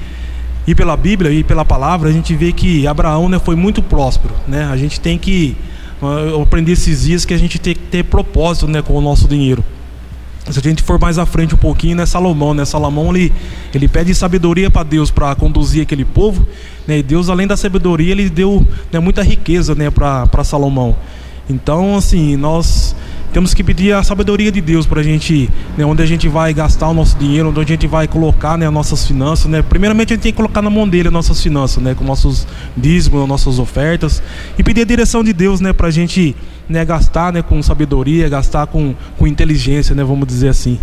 ir 0.65 0.75
pela 0.75 0.97
Bíblia 0.97 1.31
e 1.31 1.43
pela 1.43 1.63
palavra, 1.63 2.09
a 2.09 2.11
gente 2.11 2.35
vê 2.35 2.51
que 2.51 2.85
Abraão, 2.85 3.29
né, 3.29 3.39
foi 3.39 3.55
muito 3.55 3.81
próspero, 3.81 4.33
né? 4.47 4.65
A 4.65 4.77
gente 4.77 4.99
tem 4.99 5.17
que 5.17 5.55
eu 6.01 6.43
aprendi 6.43 6.73
esses 6.73 7.03
dias 7.03 7.25
que 7.25 7.33
a 7.33 7.37
gente 7.37 7.57
tem 7.57 7.73
que 7.73 7.81
ter 7.81 8.03
propósito, 8.03 8.67
né, 8.67 8.81
com 8.81 8.93
o 8.93 9.01
nosso 9.01 9.27
dinheiro. 9.27 9.63
Se 10.49 10.59
a 10.59 10.61
gente 10.61 10.81
for 10.81 10.99
mais 10.99 11.17
à 11.17 11.25
frente 11.25 11.53
um 11.53 11.57
pouquinho, 11.57 11.97
né, 11.97 12.05
Salomão, 12.05 12.53
né? 12.53 12.63
Salomão 12.63 13.15
ele, 13.15 13.33
ele 13.73 13.87
pede 13.87 14.15
sabedoria 14.15 14.71
para 14.71 14.83
Deus 14.83 15.11
para 15.11 15.35
conduzir 15.35 15.81
aquele 15.81 16.05
povo, 16.05 16.47
né? 16.87 16.99
E 16.99 17.03
Deus 17.03 17.29
além 17.29 17.45
da 17.45 17.57
sabedoria, 17.57 18.11
ele 18.11 18.29
deu 18.29 18.65
né, 18.91 18.99
muita 18.99 19.21
riqueza, 19.21 19.75
né, 19.75 19.89
para 19.89 20.43
Salomão. 20.43 20.95
Então, 21.49 21.95
assim, 21.95 22.35
nós 22.35 22.95
temos 23.37 23.53
que 23.53 23.63
pedir 23.63 23.93
a 23.93 24.01
sabedoria 24.01 24.51
de 24.51 24.59
Deus 24.59 24.87
para 24.87 24.99
a 24.99 25.03
gente, 25.03 25.47
né, 25.77 25.85
onde 25.85 26.01
a 26.01 26.07
gente 26.07 26.27
vai 26.27 26.51
gastar 26.55 26.87
o 26.87 26.93
nosso 26.95 27.15
dinheiro, 27.19 27.49
onde 27.49 27.59
a 27.59 27.63
gente 27.63 27.85
vai 27.85 28.07
colocar, 28.07 28.57
né, 28.57 28.67
nossas 28.67 29.05
finanças, 29.05 29.45
né. 29.45 29.61
Primeiramente 29.61 30.11
a 30.11 30.15
gente 30.15 30.23
tem 30.23 30.31
que 30.31 30.37
colocar 30.37 30.59
na 30.59 30.71
mão 30.71 30.89
dele 30.89 31.09
as 31.09 31.13
nossas 31.13 31.39
finanças, 31.39 31.83
né, 31.83 31.93
com 31.93 32.03
nossos 32.03 32.47
dízimos, 32.75 33.27
nossas 33.27 33.59
ofertas 33.59 34.23
e 34.57 34.63
pedir 34.63 34.81
a 34.81 34.85
direção 34.85 35.23
de 35.23 35.33
Deus, 35.33 35.61
né, 35.61 35.71
para 35.71 35.85
a 35.85 35.91
gente, 35.91 36.35
né, 36.67 36.83
gastar, 36.83 37.31
né, 37.31 37.43
com 37.43 37.61
sabedoria, 37.61 38.27
gastar 38.27 38.65
com, 38.65 38.95
com 39.19 39.27
inteligência, 39.27 39.93
né, 39.93 40.03
vamos 40.03 40.27
dizer 40.27 40.47
assim. 40.47 40.79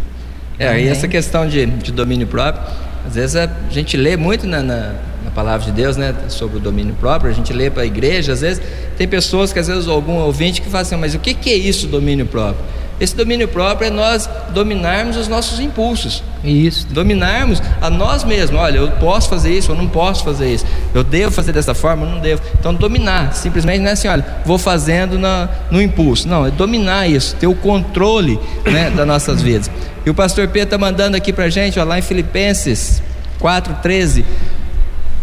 É, 0.57 0.81
e 0.81 0.87
essa 0.87 1.09
questão 1.09 1.49
de, 1.49 1.67
de 1.67 1.91
domínio 1.91 2.29
próprio, 2.29 2.63
às 3.05 3.17
vezes 3.17 3.35
a 3.35 3.51
gente 3.69 3.97
lê 3.97 4.17
muito 4.17 4.47
na, 4.47 4.63
na 4.63 4.93
na 4.93 4.93
palavra 5.35 5.67
de 5.67 5.73
Deus, 5.73 5.97
né, 5.97 6.15
sobre 6.29 6.59
o 6.59 6.61
domínio 6.61 6.95
próprio, 6.95 7.31
a 7.31 7.35
gente 7.35 7.53
lê 7.53 7.71
para 7.71 7.83
a 7.83 7.87
igreja, 7.87 8.33
às 8.33 8.41
vezes 8.41 8.63
tem 8.97 9.09
pessoas 9.09 9.53
que 9.53 9.59
às 9.59 9.67
vezes 9.67 9.89
algum 9.89 10.19
ouvinte 10.19 10.63
que 10.63 10.69
fala 10.69 10.83
assim, 10.83 10.97
mas 10.97 11.15
o 11.15 11.19
que, 11.19 11.35
que 11.35 11.51
é 11.51 11.57
isso 11.57 11.87
domínio 11.87 12.27
próprio? 12.27 12.65
Esse 13.01 13.17
domínio 13.17 13.49
próprio 13.49 13.89
é 13.89 13.91
nós 13.91 14.29
dominarmos 14.51 15.17
os 15.17 15.27
nossos 15.27 15.59
impulsos. 15.59 16.23
Isso. 16.45 16.87
Dominarmos 16.87 17.61
a 17.81 17.91
nós 17.91 18.23
mesmos. 18.23 18.61
Olha, 18.61 18.79
eu 18.79 18.91
posso 18.93 19.29
fazer 19.29 19.53
isso, 19.53 19.73
eu 19.73 19.75
não 19.75 19.89
posso 19.89 20.23
fazer 20.23 20.53
isso. 20.55 20.65
Eu 20.95 21.03
devo 21.03 21.33
fazer 21.33 21.53
dessa 21.53 21.75
forma, 21.75 22.07
eu 22.07 22.11
não 22.11 22.21
devo. 22.21 22.41
Então, 22.59 22.73
dominar. 22.73 23.35
Simplesmente 23.35 23.81
não 23.81 23.89
é 23.89 23.93
assim, 23.93 24.07
olha, 24.07 24.25
vou 24.45 24.59
fazendo 24.59 25.19
na, 25.19 25.49
no 25.73 25.83
impulso. 25.83 26.29
Não, 26.29 26.47
é 26.47 26.53
dominar 26.53 27.09
isso, 27.09 27.35
ter 27.35 27.49
o 27.49 27.55
controle 27.55 28.39
né, 28.65 28.91
das 28.91 29.07
nossas 29.07 29.43
vidas. 29.43 29.69
E 30.07 30.11
o 30.11 30.15
pastor 30.15 30.47
Pedro 30.47 30.69
está 30.69 30.79
mandando 30.79 31.17
aqui 31.17 31.33
para 31.33 31.45
a 31.45 31.51
gente, 31.51 31.81
ó, 31.81 31.85
lá 31.85 31.99
em 31.99 32.03
Filipenses 32.03 33.03
4,13. 33.41 34.25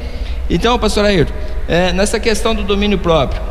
Então, 0.47 0.77
pastor 0.77 1.05
Ayrton, 1.05 1.33
é, 1.67 1.91
nessa 1.91 2.19
questão 2.19 2.53
do 2.53 2.61
domínio 2.63 2.99
próprio, 2.99 3.41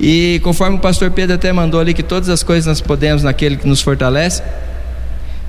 e 0.00 0.40
conforme 0.44 0.76
o 0.76 0.80
pastor 0.80 1.10
Pedro 1.10 1.34
até 1.34 1.52
mandou 1.52 1.80
ali 1.80 1.92
que 1.92 2.02
todas 2.02 2.28
as 2.28 2.42
coisas 2.42 2.66
nós 2.66 2.80
podemos 2.80 3.22
naquele 3.22 3.56
que 3.56 3.66
nos 3.66 3.80
fortalece. 3.80 4.42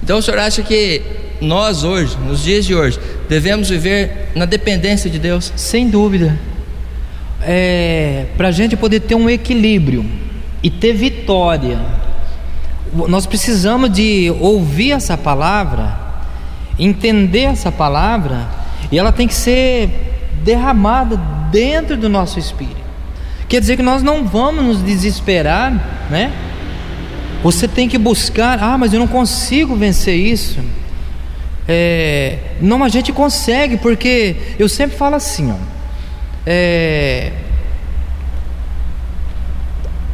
Então 0.04 0.18
o 0.18 0.22
senhor 0.22 0.40
acha 0.40 0.64
que 0.64 1.02
nós 1.42 1.84
hoje, 1.84 2.18
nos 2.26 2.44
dias 2.44 2.66
de 2.66 2.74
hoje, 2.74 3.00
devemos 3.28 3.70
viver 3.70 4.32
na 4.36 4.46
dependência 4.46 5.10
de 5.10 5.20
Deus? 5.20 5.54
Sem 5.56 5.90
dúvida. 5.90 6.38
É, 7.42 8.26
Para 8.36 8.50
a 8.50 8.52
gente 8.52 8.76
poder 8.76 9.02
ter 9.02 9.16
um 9.16 9.30
equilíbrio 9.30 10.06
e 10.64 10.70
ter 10.70 10.94
vitória, 10.94 11.80
nós 13.08 13.26
precisamos 13.26 13.92
de 13.92 14.34
ouvir 14.40 14.92
essa 14.92 15.16
palavra, 15.16 15.98
entender 16.78 17.44
essa 17.44 17.72
palavra, 17.72 18.48
e 18.92 18.98
ela 18.98 19.12
tem 19.12 19.28
que 19.28 19.36
ser 19.36 19.90
derramada 20.44 21.18
dentro 21.52 21.96
do 21.96 22.10
nosso 22.10 22.40
espírito. 22.40 22.79
Quer 23.50 23.60
dizer 23.60 23.78
que 23.78 23.82
nós 23.82 24.04
não 24.04 24.28
vamos 24.28 24.64
nos 24.64 24.84
desesperar, 24.84 25.74
né? 26.12 26.32
Você 27.42 27.68
tem 27.68 27.90
que 27.90 27.98
buscar, 27.98 28.62
ah, 28.62 28.78
mas 28.78 28.94
eu 28.94 29.00
não 29.00 29.08
consigo 29.08 29.76
vencer 29.76 30.16
isso. 30.16 30.60
É, 31.68 32.38
não, 32.62 32.84
a 32.84 32.90
gente 32.90 33.12
consegue, 33.12 33.78
porque 33.78 34.36
eu 34.60 34.70
sempre 34.70 34.96
falo 34.96 35.16
assim, 35.16 35.52
ó, 35.52 35.56
é, 36.46 37.32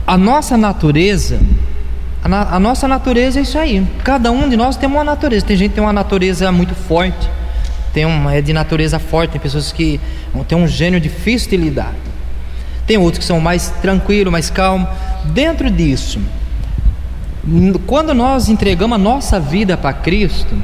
a 0.08 0.18
nossa 0.18 0.56
natureza, 0.56 1.40
a, 2.24 2.56
a, 2.56 2.60
nossa 2.60 2.88
natureza 2.88 3.40
é 3.40 3.42
isso 3.42 3.58
aí. 3.58 3.86
Cada 4.02 4.32
um 4.32 4.48
de 4.48 4.56
nós 4.56 4.78
tem 4.78 4.88
uma 4.88 5.04
natureza. 5.04 5.46
Tem 5.46 5.58
gente 5.58 5.72
que 5.72 5.76
tem 5.76 5.84
uma 5.84 5.94
natureza 5.94 6.50
muito 6.54 6.74
forte, 6.74 7.30
tem 7.94 8.06
uma 8.06 8.34
é 8.34 8.42
de 8.42 8.54
natureza 8.54 8.98
forte, 8.98 9.32
tem 9.32 9.42
pessoas 9.42 9.74
que 9.74 10.00
têm 10.48 10.58
um 10.58 10.68
gênio 10.68 11.02
difícil 11.02 11.50
de 11.50 11.58
lidar. 11.58 11.94
Tem 12.86 12.98
outros 12.98 13.20
que 13.20 13.26
são 13.26 13.40
mais 13.40 13.70
tranquilos, 13.82 14.32
mais 14.32 14.50
calmos. 14.50 14.88
Dentro 15.26 15.70
disso, 15.70 16.20
quando 17.86 18.14
nós 18.14 18.50
entregamos 18.50 18.96
a 18.96 19.00
nossa 19.00 19.40
vida 19.40 19.76
para 19.76 19.94
Cristo, 19.94 20.56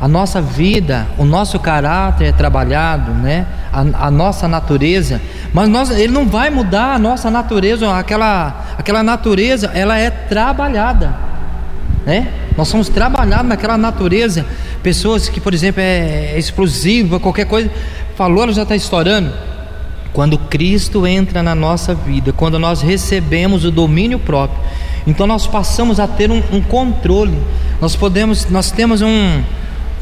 a 0.00 0.08
nossa 0.08 0.42
vida, 0.42 1.06
o 1.16 1.24
nosso 1.24 1.60
caráter 1.60 2.24
é 2.26 2.32
trabalhado, 2.32 3.12
né? 3.12 3.46
A, 3.72 4.06
a, 4.06 4.10
nossa 4.10 4.48
natureza, 4.48 5.20
mas 5.54 5.68
nós, 5.68 5.90
ele 5.90 6.12
não 6.12 6.26
vai 6.26 6.50
mudar 6.50 6.94
a 6.94 6.98
nossa 6.98 7.30
natureza, 7.30 7.90
aquela, 7.96 8.74
aquela 8.76 9.02
natureza, 9.02 9.70
ela 9.72 9.96
é 9.96 10.10
trabalhada, 10.10 11.14
né? 12.04 12.28
Nós 12.56 12.68
somos 12.68 12.88
trabalhados 12.88 13.46
naquela 13.46 13.78
natureza. 13.78 14.44
Pessoas 14.82 15.28
que, 15.28 15.40
por 15.40 15.54
exemplo, 15.54 15.80
é, 15.80 16.32
é 16.34 16.38
explosiva, 16.38 17.20
qualquer 17.20 17.46
coisa, 17.46 17.70
falou, 18.16 18.42
ela 18.42 18.52
já 18.52 18.62
está 18.62 18.74
estourando. 18.74 19.32
Quando 20.12 20.36
Cristo 20.36 21.06
entra 21.06 21.42
na 21.42 21.54
nossa 21.54 21.94
vida, 21.94 22.32
quando 22.32 22.58
nós 22.58 22.82
recebemos 22.82 23.64
o 23.64 23.70
domínio 23.70 24.18
próprio, 24.18 24.62
então 25.06 25.26
nós 25.26 25.46
passamos 25.46 25.98
a 25.98 26.06
ter 26.06 26.30
um, 26.30 26.42
um 26.52 26.60
controle. 26.60 27.38
Nós 27.80 27.96
podemos, 27.96 28.48
nós 28.50 28.70
temos 28.70 29.00
um, 29.00 29.42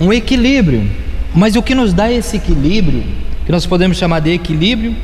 um 0.01 0.13
equilíbrio. 0.13 0.91
Mas 1.35 1.55
o 1.55 1.63
que 1.63 1.75
nos 1.75 1.93
dá 1.93 2.11
esse 2.11 2.37
equilíbrio, 2.37 3.05
que 3.47 3.53
nós 3.53 3.65
podemos 3.67 3.97
chamar 3.97 4.21
de 4.21 4.31
equilíbrio 4.31 4.97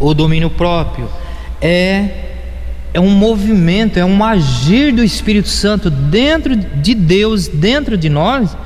ou 0.00 0.12
domínio 0.12 0.50
próprio, 0.50 1.08
é 1.60 2.22
é 2.96 3.00
um 3.00 3.10
movimento, 3.10 3.98
é 3.98 4.04
um 4.06 4.24
agir 4.24 4.90
do 4.90 5.04
Espírito 5.04 5.50
Santo 5.50 5.90
dentro 5.90 6.56
de 6.56 6.94
Deus, 6.94 7.46
dentro 7.46 7.94
de 7.94 8.08
nós, 8.08 8.56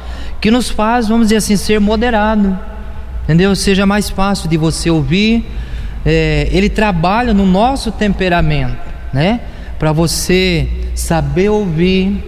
que 0.41 0.53
nos 0.53 0.71
faz, 0.71 1.09
vamos 1.09 1.27
dizer 1.27 1.39
assim, 1.39 1.57
ser 1.57 1.81
moderado 1.81 2.57
entendeu? 3.25 3.55
Seja 3.55 3.87
mais 3.87 4.11
fácil 4.11 4.49
de 4.49 4.57
você 4.57 4.91
ouvir. 4.91 5.45
É, 6.05 6.49
ele 6.51 6.69
trabalha 6.69 7.35
no 7.35 7.45
nosso 7.45 7.93
temperamento, 7.93 8.77
né? 9.13 9.41
Para 9.79 9.93
você 9.93 10.69
saber 10.95 11.49
ouvir, 11.49 12.23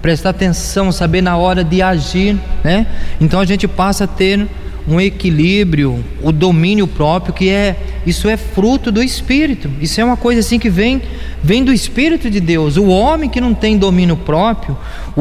prestar 0.00 0.30
atenção, 0.30 0.90
saber 0.92 1.22
na 1.22 1.36
hora 1.36 1.62
de 1.62 1.80
agir, 1.82 2.38
né? 2.62 2.86
Então 3.20 3.40
a 3.40 3.44
gente 3.44 3.68
passa 3.68 4.04
a 4.04 4.06
ter 4.06 4.46
um 4.86 5.00
equilíbrio, 5.00 6.04
o 6.22 6.30
domínio 6.30 6.86
próprio, 6.86 7.32
que 7.32 7.48
é 7.48 7.76
isso 8.06 8.28
é 8.28 8.36
fruto 8.36 8.92
do 8.92 9.02
Espírito. 9.02 9.70
Isso 9.80 10.00
é 10.00 10.04
uma 10.04 10.16
coisa 10.16 10.40
assim 10.40 10.58
que 10.58 10.68
vem 10.68 11.00
vem 11.42 11.64
do 11.64 11.72
Espírito 11.72 12.30
de 12.30 12.40
Deus. 12.40 12.76
O 12.76 12.88
homem 12.88 13.30
que 13.30 13.40
não 13.40 13.54
tem 13.54 13.78
domínio 13.78 14.16
próprio 14.16 14.76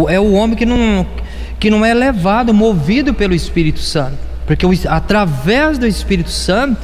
é 0.09 0.19
o 0.19 0.33
homem 0.33 0.55
que 0.55 0.65
não 0.65 1.05
que 1.59 1.69
não 1.69 1.85
é 1.85 1.93
levado, 1.93 2.53
movido 2.53 3.13
pelo 3.13 3.33
Espírito 3.33 3.79
Santo. 3.79 4.32
Porque 4.45 4.65
através 4.87 5.77
do 5.77 5.87
Espírito 5.87 6.29
Santo, 6.29 6.81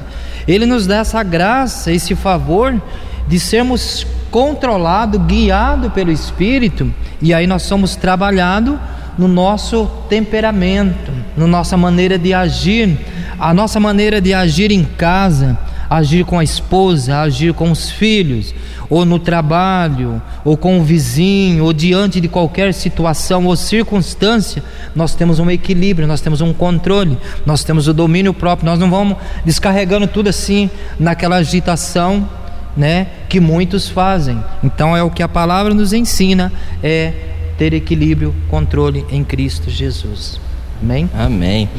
ele 0.48 0.66
nos 0.66 0.88
dá 0.88 0.98
essa 0.98 1.22
graça, 1.24 1.92
esse 1.92 2.16
favor 2.16 2.82
de 3.28 3.40
sermos 3.40 4.06
controlados, 4.32 5.22
guiados 5.22 5.92
pelo 5.94 6.12
Espírito, 6.12 6.94
e 7.22 7.34
aí 7.34 7.46
nós 7.46 7.64
somos 7.64 7.96
trabalhados 7.96 8.76
no 9.18 9.28
nosso 9.28 9.86
temperamento, 10.08 11.12
na 11.36 11.46
nossa 11.46 11.76
maneira 11.76 12.18
de 12.18 12.34
agir, 12.34 12.98
a 13.38 13.54
nossa 13.54 13.80
maneira 13.80 14.22
de 14.22 14.34
agir 14.34 14.72
em 14.72 14.84
casa, 14.84 15.58
agir 15.90 16.24
com 16.24 16.40
a 16.40 16.44
esposa, 16.44 17.20
agir 17.20 17.54
com 17.54 17.72
os 17.72 17.92
filhos, 17.92 18.54
ou 18.90 19.06
no 19.06 19.20
trabalho, 19.20 20.22
ou 20.44 20.58
com 20.58 20.80
o 20.80 20.84
vizinho, 20.84 21.64
ou 21.64 21.72
diante 21.72 22.20
de 22.20 22.28
qualquer 22.28 22.74
situação 22.74 23.46
ou 23.46 23.56
circunstância, 23.56 24.64
nós 24.96 25.14
temos 25.14 25.40
um 25.40 25.50
equilíbrio, 25.50 26.08
nós 26.08 26.22
temos 26.22 26.42
um 26.42 26.52
controle, 26.52 27.18
nós 27.46 27.64
temos 27.64 27.88
o 27.88 27.94
domínio 27.94 28.34
próprio, 28.34 28.66
nós 28.66 28.80
não 28.80 28.90
vamos 28.90 29.18
descarregando 29.46 30.08
tudo 30.08 30.30
assim 30.30 30.70
naquela 31.00 31.36
agitação, 31.36 32.28
né, 32.76 33.08
que 33.28 33.40
muitos 33.40 33.88
fazem. 33.88 34.44
Então 34.64 34.98
é 34.98 35.04
o 35.04 35.12
que 35.12 35.22
a 35.22 35.28
palavra 35.28 35.74
nos 35.74 35.94
ensina 35.94 36.52
é 36.82 37.14
ter 37.58 37.74
equilíbrio, 37.74 38.34
controle 38.50 39.06
em 39.12 39.24
Cristo 39.24 39.70
Jesus. 39.70 40.40
Amém? 40.82 41.10
Amém. 41.14 41.70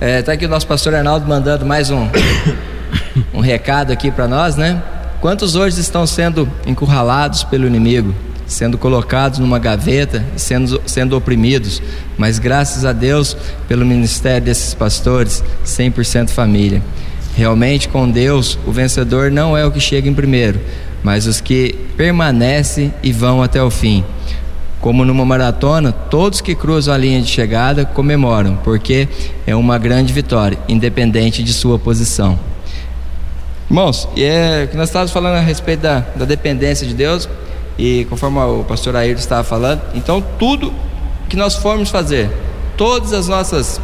É, 0.00 0.22
tá 0.22 0.32
aqui 0.32 0.44
o 0.44 0.48
nosso 0.48 0.66
pastor 0.66 0.94
Arnaldo 0.94 1.26
mandando 1.26 1.66
mais 1.66 1.90
um 1.90 2.06
um 3.34 3.40
recado 3.40 3.90
aqui 3.90 4.10
para 4.10 4.28
nós, 4.28 4.54
né? 4.54 4.80
Quantos 5.20 5.56
hoje 5.56 5.80
estão 5.80 6.06
sendo 6.06 6.48
encurralados 6.64 7.42
pelo 7.42 7.66
inimigo, 7.66 8.14
sendo 8.46 8.78
colocados 8.78 9.40
numa 9.40 9.58
gaveta 9.58 10.24
sendo, 10.36 10.80
sendo 10.86 11.16
oprimidos, 11.16 11.82
mas 12.16 12.38
graças 12.38 12.84
a 12.84 12.92
Deus 12.92 13.36
pelo 13.66 13.84
ministério 13.84 14.44
desses 14.44 14.74
pastores, 14.74 15.42
100% 15.66 16.28
família. 16.28 16.80
Realmente 17.36 17.88
com 17.88 18.08
Deus, 18.08 18.56
o 18.64 18.70
vencedor 18.70 19.28
não 19.28 19.56
é 19.56 19.66
o 19.66 19.72
que 19.72 19.80
chega 19.80 20.08
em 20.08 20.14
primeiro, 20.14 20.60
mas 21.02 21.26
os 21.26 21.40
que 21.40 21.74
permanecem 21.96 22.94
e 23.02 23.12
vão 23.12 23.42
até 23.42 23.60
o 23.60 23.70
fim. 23.70 24.04
Como 24.80 25.04
numa 25.04 25.24
maratona, 25.24 25.90
todos 25.90 26.40
que 26.40 26.54
cruzam 26.54 26.94
a 26.94 26.98
linha 26.98 27.20
de 27.20 27.28
chegada 27.28 27.84
comemoram, 27.84 28.56
porque 28.62 29.08
é 29.44 29.54
uma 29.54 29.78
grande 29.78 30.12
vitória, 30.12 30.56
independente 30.68 31.42
de 31.42 31.52
sua 31.52 31.76
posição. 31.76 32.38
Irmãos, 33.70 34.08
é 34.16 34.66
que 34.66 34.78
nós 34.78 34.88
estávamos 34.88 35.12
falando 35.12 35.34
a 35.34 35.40
respeito 35.40 35.80
da, 35.80 36.00
da 36.16 36.24
dependência 36.24 36.86
de 36.86 36.94
Deus, 36.94 37.28
e 37.76 38.06
conforme 38.08 38.38
o 38.38 38.64
pastor 38.64 38.96
Ayrton 38.96 39.20
estava 39.20 39.44
falando, 39.44 39.82
então 39.94 40.24
tudo 40.38 40.72
que 41.28 41.36
nós 41.36 41.54
formos 41.54 41.90
fazer, 41.90 42.30
todas 42.78 43.12
as 43.12 43.28
nossas 43.28 43.78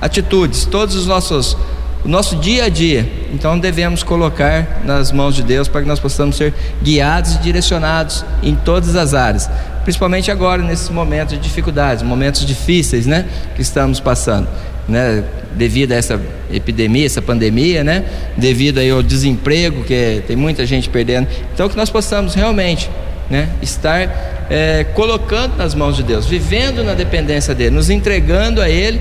atitudes, 0.00 0.64
todos 0.66 0.94
os 0.94 1.06
nossos 1.06 1.56
o 2.04 2.08
nosso 2.08 2.36
dia 2.36 2.64
a 2.64 2.68
dia, 2.68 3.10
então 3.32 3.58
devemos 3.58 4.02
colocar 4.02 4.82
nas 4.84 5.10
mãos 5.10 5.34
de 5.34 5.42
Deus 5.42 5.68
para 5.68 5.80
que 5.80 5.88
nós 5.88 5.98
possamos 5.98 6.36
ser 6.36 6.52
guiados 6.82 7.36
e 7.36 7.38
direcionados 7.38 8.22
em 8.42 8.54
todas 8.54 8.94
as 8.94 9.14
áreas, 9.14 9.50
principalmente 9.84 10.30
agora 10.30 10.62
nesses 10.62 10.90
momentos 10.90 11.34
de 11.34 11.40
dificuldades, 11.40 12.04
momentos 12.04 12.44
difíceis, 12.44 13.06
né, 13.06 13.26
que 13.56 13.62
estamos 13.62 13.98
passando 13.98 14.46
né, 14.88 15.24
devido 15.54 15.92
a 15.92 15.96
essa 15.96 16.20
epidemia, 16.52 17.06
essa 17.06 17.22
pandemia, 17.22 17.82
né, 17.82 18.04
devido 18.36 18.78
aí 18.78 18.90
ao 18.90 19.02
desemprego 19.02 19.84
que 19.84 20.22
tem 20.26 20.36
muita 20.36 20.66
gente 20.66 20.88
perdendo. 20.88 21.28
Então 21.52 21.68
que 21.68 21.76
nós 21.76 21.90
possamos 21.90 22.34
realmente, 22.34 22.90
né, 23.30 23.48
estar 23.62 24.46
é, 24.50 24.84
colocando 24.94 25.56
nas 25.56 25.74
mãos 25.74 25.96
de 25.96 26.02
Deus, 26.02 26.26
vivendo 26.26 26.84
na 26.84 26.94
dependência 26.94 27.54
dele, 27.54 27.70
nos 27.70 27.88
entregando 27.90 28.60
a 28.60 28.68
Ele, 28.68 29.00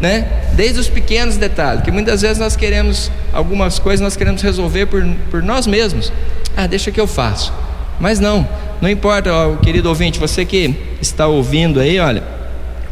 né, 0.00 0.26
desde 0.52 0.78
os 0.78 0.88
pequenos 0.88 1.36
detalhes, 1.36 1.82
que 1.82 1.90
muitas 1.90 2.20
vezes 2.20 2.38
nós 2.38 2.54
queremos 2.54 3.10
algumas 3.32 3.78
coisas 3.78 4.00
nós 4.00 4.16
queremos 4.16 4.42
resolver 4.42 4.86
por, 4.86 5.06
por 5.30 5.42
nós 5.42 5.66
mesmos. 5.66 6.12
Ah, 6.56 6.66
deixa 6.66 6.90
que 6.90 7.00
eu 7.00 7.06
faço. 7.06 7.52
Mas 7.98 8.20
não, 8.20 8.46
não 8.80 8.90
importa, 8.90 9.32
ó, 9.32 9.56
querido 9.56 9.88
ouvinte, 9.88 10.18
você 10.18 10.44
que 10.44 10.74
está 11.00 11.26
ouvindo 11.26 11.80
aí, 11.80 11.98
olha, 11.98 12.22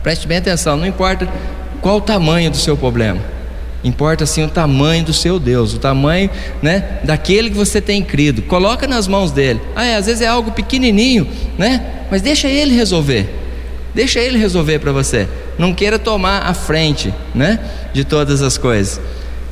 preste 0.02 0.26
bem 0.26 0.38
atenção, 0.38 0.76
não 0.76 0.86
importa 0.86 1.28
qual 1.84 1.98
o 1.98 2.00
tamanho 2.00 2.50
do 2.50 2.56
seu 2.56 2.78
problema? 2.78 3.20
Importa 3.84 4.24
sim 4.24 4.42
o 4.42 4.48
tamanho 4.48 5.04
do 5.04 5.12
seu 5.12 5.38
Deus, 5.38 5.74
o 5.74 5.78
tamanho, 5.78 6.30
né, 6.62 7.00
daquele 7.04 7.50
que 7.50 7.56
você 7.56 7.78
tem 7.78 8.02
crido. 8.02 8.40
Coloca 8.40 8.86
nas 8.86 9.06
mãos 9.06 9.30
dele. 9.30 9.60
Ah, 9.76 9.84
é, 9.84 9.96
às 9.96 10.06
vezes 10.06 10.22
é 10.22 10.26
algo 10.26 10.50
pequenininho, 10.52 11.28
né? 11.58 12.06
Mas 12.10 12.22
deixa 12.22 12.48
ele 12.48 12.74
resolver. 12.74 13.28
Deixa 13.94 14.18
ele 14.18 14.38
resolver 14.38 14.78
para 14.78 14.92
você. 14.92 15.28
Não 15.58 15.74
queira 15.74 15.98
tomar 15.98 16.46
a 16.46 16.54
frente, 16.54 17.12
né, 17.34 17.60
de 17.92 18.02
todas 18.02 18.40
as 18.40 18.56
coisas. 18.56 18.98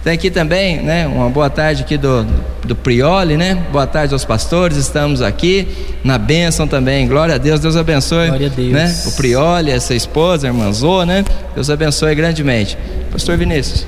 Tem 0.02 0.14
aqui 0.14 0.32
também, 0.32 0.82
né, 0.82 1.06
uma 1.06 1.30
boa 1.30 1.48
tarde 1.48 1.82
aqui 1.82 1.96
do, 1.96 2.26
do 2.64 2.74
Prioli, 2.74 3.36
né? 3.36 3.54
Boa 3.70 3.86
tarde 3.86 4.12
aos 4.12 4.24
pastores, 4.24 4.76
estamos 4.76 5.22
aqui 5.22 5.68
na 6.02 6.18
bênção 6.18 6.66
também. 6.66 7.06
Glória 7.06 7.36
a 7.36 7.38
Deus, 7.38 7.60
Deus 7.60 7.76
abençoe. 7.76 8.26
Glória 8.26 8.48
a 8.48 8.50
Deus. 8.50 8.72
Né? 8.72 9.02
O 9.06 9.12
Prioli, 9.12 9.70
essa 9.70 9.94
esposa, 9.94 10.48
a 10.48 10.50
irmã 10.50 10.72
Zô, 10.72 11.04
né? 11.04 11.24
Deus 11.54 11.70
abençoe 11.70 12.16
grandemente. 12.16 12.76
Pastor 13.12 13.36
Vinícius, 13.36 13.86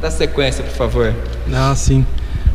dá 0.00 0.10
sequência, 0.10 0.64
por 0.64 0.74
favor. 0.74 1.14
Ah, 1.52 1.74
sim. 1.76 2.06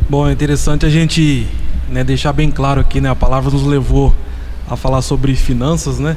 Bom, 0.08 0.28
é 0.28 0.32
interessante 0.32 0.84
a 0.84 0.90
gente 0.90 1.46
né, 1.88 2.02
deixar 2.02 2.32
bem 2.32 2.50
claro 2.50 2.80
aqui, 2.80 3.00
né? 3.00 3.10
A 3.10 3.14
palavra 3.14 3.48
nos 3.48 3.62
levou 3.62 4.12
a 4.68 4.74
falar 4.76 5.02
sobre 5.02 5.36
finanças, 5.36 6.00
né? 6.00 6.16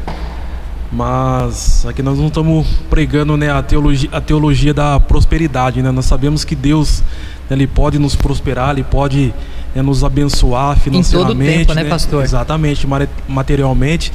Mas 0.91 1.85
aqui 1.85 2.01
nós 2.01 2.17
não 2.17 2.27
estamos 2.27 2.65
pregando 2.89 3.35
né, 3.35 3.51
a, 3.51 3.61
teologia, 3.61 4.09
a 4.11 4.21
teologia 4.21 4.73
da 4.73 4.99
prosperidade. 4.99 5.81
Né? 5.81 5.91
Nós 5.91 6.05
sabemos 6.05 6.45
que 6.45 6.55
Deus 6.55 7.03
né, 7.49 7.55
ele 7.55 7.67
pode 7.67 7.99
nos 7.99 8.15
prosperar, 8.15 8.71
Ele 8.71 8.83
pode 8.83 9.33
né, 9.75 9.81
nos 9.81 10.03
abençoar 10.03 10.77
financeiramente. 10.79 11.33
Em 11.33 11.65
todo 11.65 11.65
tempo, 11.65 11.73
né, 11.73 11.83
pastor? 11.85 12.23
Exatamente, 12.23 12.87
materialmente. 13.27 14.11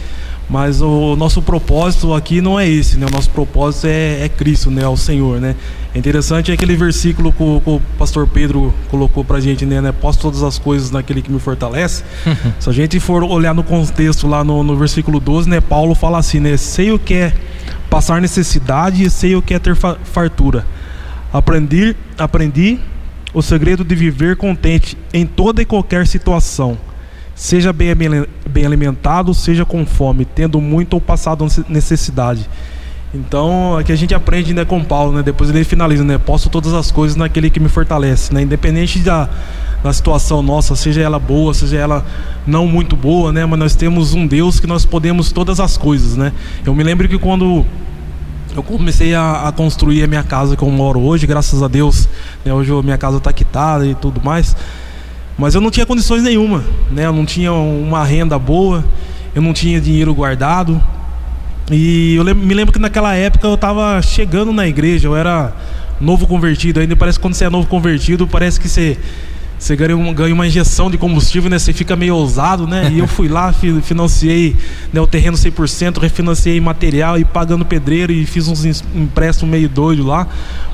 Mas 0.49 0.82
o 0.82 1.16
nosso 1.16 1.40
propósito 1.40 2.12
aqui 2.12 2.40
não 2.40 2.59
é 2.59 2.68
esse, 2.68 2.99
né? 2.99 3.07
O 3.07 3.11
nosso 3.11 3.30
propósito 3.30 3.86
é, 3.86 4.24
é 4.24 4.28
Cristo, 4.28 4.70
né? 4.70 4.82
É 4.82 4.88
o 4.88 4.97
Senhor, 4.97 5.40
né? 5.40 5.57
É 5.95 5.99
interessante 5.99 6.51
aquele 6.53 6.76
versículo 6.76 7.32
que 7.32 7.43
o, 7.43 7.61
que 7.61 7.70
o 7.70 7.80
pastor 7.99 8.26
Pedro 8.26 8.74
colocou 8.90 9.24
pra 9.24 9.40
gente, 9.40 9.64
né? 9.64 9.80
né? 9.80 9.93
Posso 9.93 10.18
todas 10.18 10.43
as 10.43 10.59
coisas 10.59 10.90
naquele 10.90 11.22
que 11.22 11.30
me 11.30 11.38
fortalece. 11.38 12.05
Se 12.61 12.68
a 12.68 12.72
gente 12.72 12.99
for 13.01 13.22
olhar 13.22 13.55
no 13.55 13.62
contexto 13.62 14.26
lá 14.26 14.45
no, 14.45 14.62
no 14.62 14.76
versículo 14.76 15.20
12, 15.20 15.49
né? 15.49 15.61
Paulo 15.61 15.95
fala 15.95 16.18
assim, 16.18 16.40
né? 16.40 16.57
Sei 16.57 16.93
o 16.93 16.99
que 16.99 17.14
é 17.14 17.32
passar 17.88 18.20
necessidade 18.20 19.03
e 19.03 19.11
sei 19.11 19.36
o 19.36 19.43
que 19.43 19.55
é 19.55 19.59
ter 19.59 19.76
fartura. 19.76 20.66
Aprendi, 21.32 21.97
aprendi 22.18 22.78
o 23.32 23.40
segredo 23.40 23.84
de 23.84 23.95
viver 23.95 24.36
contente 24.36 24.99
em 25.14 25.24
toda 25.24 25.62
e 25.62 25.64
qualquer 25.64 26.07
situação 26.07 26.78
seja 27.43 27.72
bem, 27.72 27.88
bem 28.49 28.64
alimentado, 28.64 29.34
seja 29.34 29.64
com 29.64 29.84
fome, 29.84 30.24
tendo 30.24 30.61
muito 30.61 30.95
ou 30.95 31.01
passado 31.01 31.45
necessidade. 31.68 32.49
Então, 33.12 33.76
aqui 33.76 33.90
a 33.90 33.97
gente 33.97 34.14
aprende 34.14 34.55
né, 34.55 34.64
com 34.64 34.82
Paulo, 34.84 35.12
né? 35.12 35.24
Depois 35.24 35.51
ele 35.51 35.64
finaliza, 35.64 36.05
né? 36.05 36.18
Posso 36.18 36.49
todas 36.49 36.72
as 36.72 36.93
coisas 36.93 37.16
naquele 37.16 37.51
que 37.51 37.59
me 37.59 37.68
fortalece, 37.68 38.32
né? 38.32 38.43
Independente 38.43 39.01
da, 39.01 39.28
da 39.82 39.93
situação 39.93 40.40
nossa, 40.40 40.76
seja 40.76 41.01
ela 41.01 41.18
boa, 41.18 41.53
seja 41.53 41.78
ela 41.78 42.07
não 42.47 42.64
muito 42.68 42.95
boa, 42.95 43.32
né? 43.32 43.45
Mas 43.45 43.59
nós 43.59 43.74
temos 43.74 44.14
um 44.14 44.24
Deus 44.24 44.61
que 44.61 44.66
nós 44.68 44.86
podemos 44.86 45.32
todas 45.32 45.59
as 45.59 45.76
coisas, 45.76 46.16
né? 46.16 46.32
Eu 46.64 46.72
me 46.76 46.84
lembro 46.84 47.09
que 47.09 47.18
quando 47.18 47.66
eu 48.55 48.62
comecei 48.62 49.16
a, 49.16 49.49
a 49.49 49.53
construir 49.53 50.05
a 50.05 50.07
minha 50.07 50.22
casa 50.22 50.57
que 50.57 50.62
eu 50.62 50.70
moro 50.70 51.01
hoje, 51.01 51.26
graças 51.26 51.61
a 51.61 51.66
Deus, 51.66 52.09
né? 52.45 52.55
Hoje 52.55 52.70
a 52.70 52.82
minha 52.82 52.99
casa 52.99 53.16
está 53.16 53.32
quitada 53.32 53.84
e 53.84 53.97
tudo 53.97 54.20
mais. 54.22 54.55
Mas 55.43 55.57
eu 55.57 55.61
não 55.61 55.72
tinha 55.72 55.84
condições 55.84 56.22
nenhuma, 56.22 56.62
né? 56.88 57.05
Eu 57.05 57.12
não 57.12 57.26
tinha 57.26 57.53
uma 57.53 58.05
renda 58.05 58.38
boa, 58.38 58.84
eu 59.34 59.43
não 59.43 59.53
tinha 59.53 59.80
dinheiro 59.80 60.14
guardado. 60.14 60.80
E 61.68 62.14
eu 62.14 62.24
me 62.32 62.55
lembro 62.55 62.72
que 62.72 62.78
naquela 62.78 63.12
época 63.16 63.49
eu 63.49 63.55
estava 63.55 64.01
chegando 64.03 64.53
na 64.53 64.68
igreja, 64.68 65.09
eu 65.09 65.16
era 65.16 65.53
novo 66.01 66.28
convertido. 66.28 66.78
Ainda 66.78 66.95
parece 66.95 67.18
que 67.18 67.22
quando 67.22 67.34
você 67.34 67.47
é 67.47 67.51
novo 67.51 67.66
convertido, 67.66 68.24
parece 68.24 68.61
que 68.61 68.68
você 68.68 68.97
você 69.63 69.77
ganha, 69.77 70.13
ganha 70.13 70.35
uma 70.35 70.45
injeção 70.45 70.91
de 70.91 70.99
combustível, 70.99 71.49
né? 71.49 71.57
Você 71.57 71.73
fica 71.73 71.95
meio 71.95 72.17
ousado, 72.17 72.67
né? 72.67 72.91
E 72.93 72.99
eu 72.99 73.07
fui 73.07 73.29
lá, 73.29 73.53
financiei 73.53 74.57
né, 74.93 75.01
o 75.01 75.07
terreno 75.07 75.37
100%, 75.37 75.99
refinanciei 76.01 76.61
material 76.61 77.17
e 77.17 77.25
pagando 77.25 77.65
pedreiro 77.65 78.11
e 78.11 78.27
fiz 78.27 78.49
uns 78.49 78.65
empréstimos 78.65 79.53
meio 79.53 79.69
doido 79.69 80.05
lá. 80.05 80.27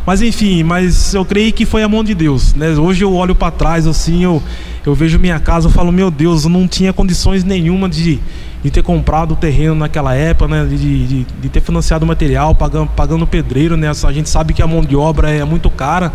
Mas 0.07 0.23
enfim, 0.23 0.63
mas 0.63 1.13
eu 1.13 1.23
creio 1.23 1.53
que 1.53 1.67
foi 1.67 1.83
a 1.83 1.89
mão 1.89 2.03
de 2.03 2.15
Deus, 2.15 2.55
né? 2.55 2.71
Hoje 2.71 3.05
eu 3.05 3.13
olho 3.13 3.35
para 3.35 3.51
trás 3.51 3.87
assim, 3.87 4.25
eu, 4.25 4.43
eu 4.87 4.95
vejo 4.95 5.19
minha 5.19 5.39
casa, 5.39 5.67
eu 5.67 5.71
falo, 5.71 5.93
meu 5.93 6.11
Deus, 6.11 6.45
eu 6.45 6.51
não 6.51 6.67
tinha 6.67 6.91
condições 6.91 7.45
nenhuma 7.45 7.91
de, 7.91 8.19
de 8.65 8.71
ter 8.71 8.83
comprado 8.83 9.33
o 9.33 9.37
terreno 9.37 9.75
naquela 9.75 10.15
época, 10.15 10.49
né? 10.49 10.65
De, 10.65 11.07
de, 11.07 11.27
de 11.43 11.49
ter 11.51 11.61
financiado 11.61 12.07
o 12.07 12.09
material, 12.09 12.55
pagando, 12.55 12.89
pagando 12.97 13.27
pedreiro, 13.27 13.77
né? 13.77 13.91
A 13.91 14.13
gente 14.13 14.31
sabe 14.31 14.55
que 14.55 14.63
a 14.63 14.67
mão 14.67 14.81
de 14.81 14.97
obra 14.97 15.31
é 15.31 15.45
muito 15.45 15.69
cara. 15.69 16.11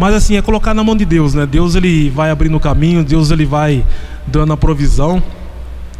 Mas 0.00 0.14
assim, 0.14 0.34
é 0.34 0.40
colocar 0.40 0.72
na 0.72 0.82
mão 0.82 0.96
de 0.96 1.04
Deus, 1.04 1.34
né? 1.34 1.44
Deus 1.44 1.74
ele 1.74 2.08
vai 2.08 2.30
abrindo 2.30 2.56
o 2.56 2.60
caminho, 2.60 3.04
Deus 3.04 3.30
ele 3.30 3.44
vai 3.44 3.84
dando 4.26 4.50
a 4.54 4.56
provisão. 4.56 5.22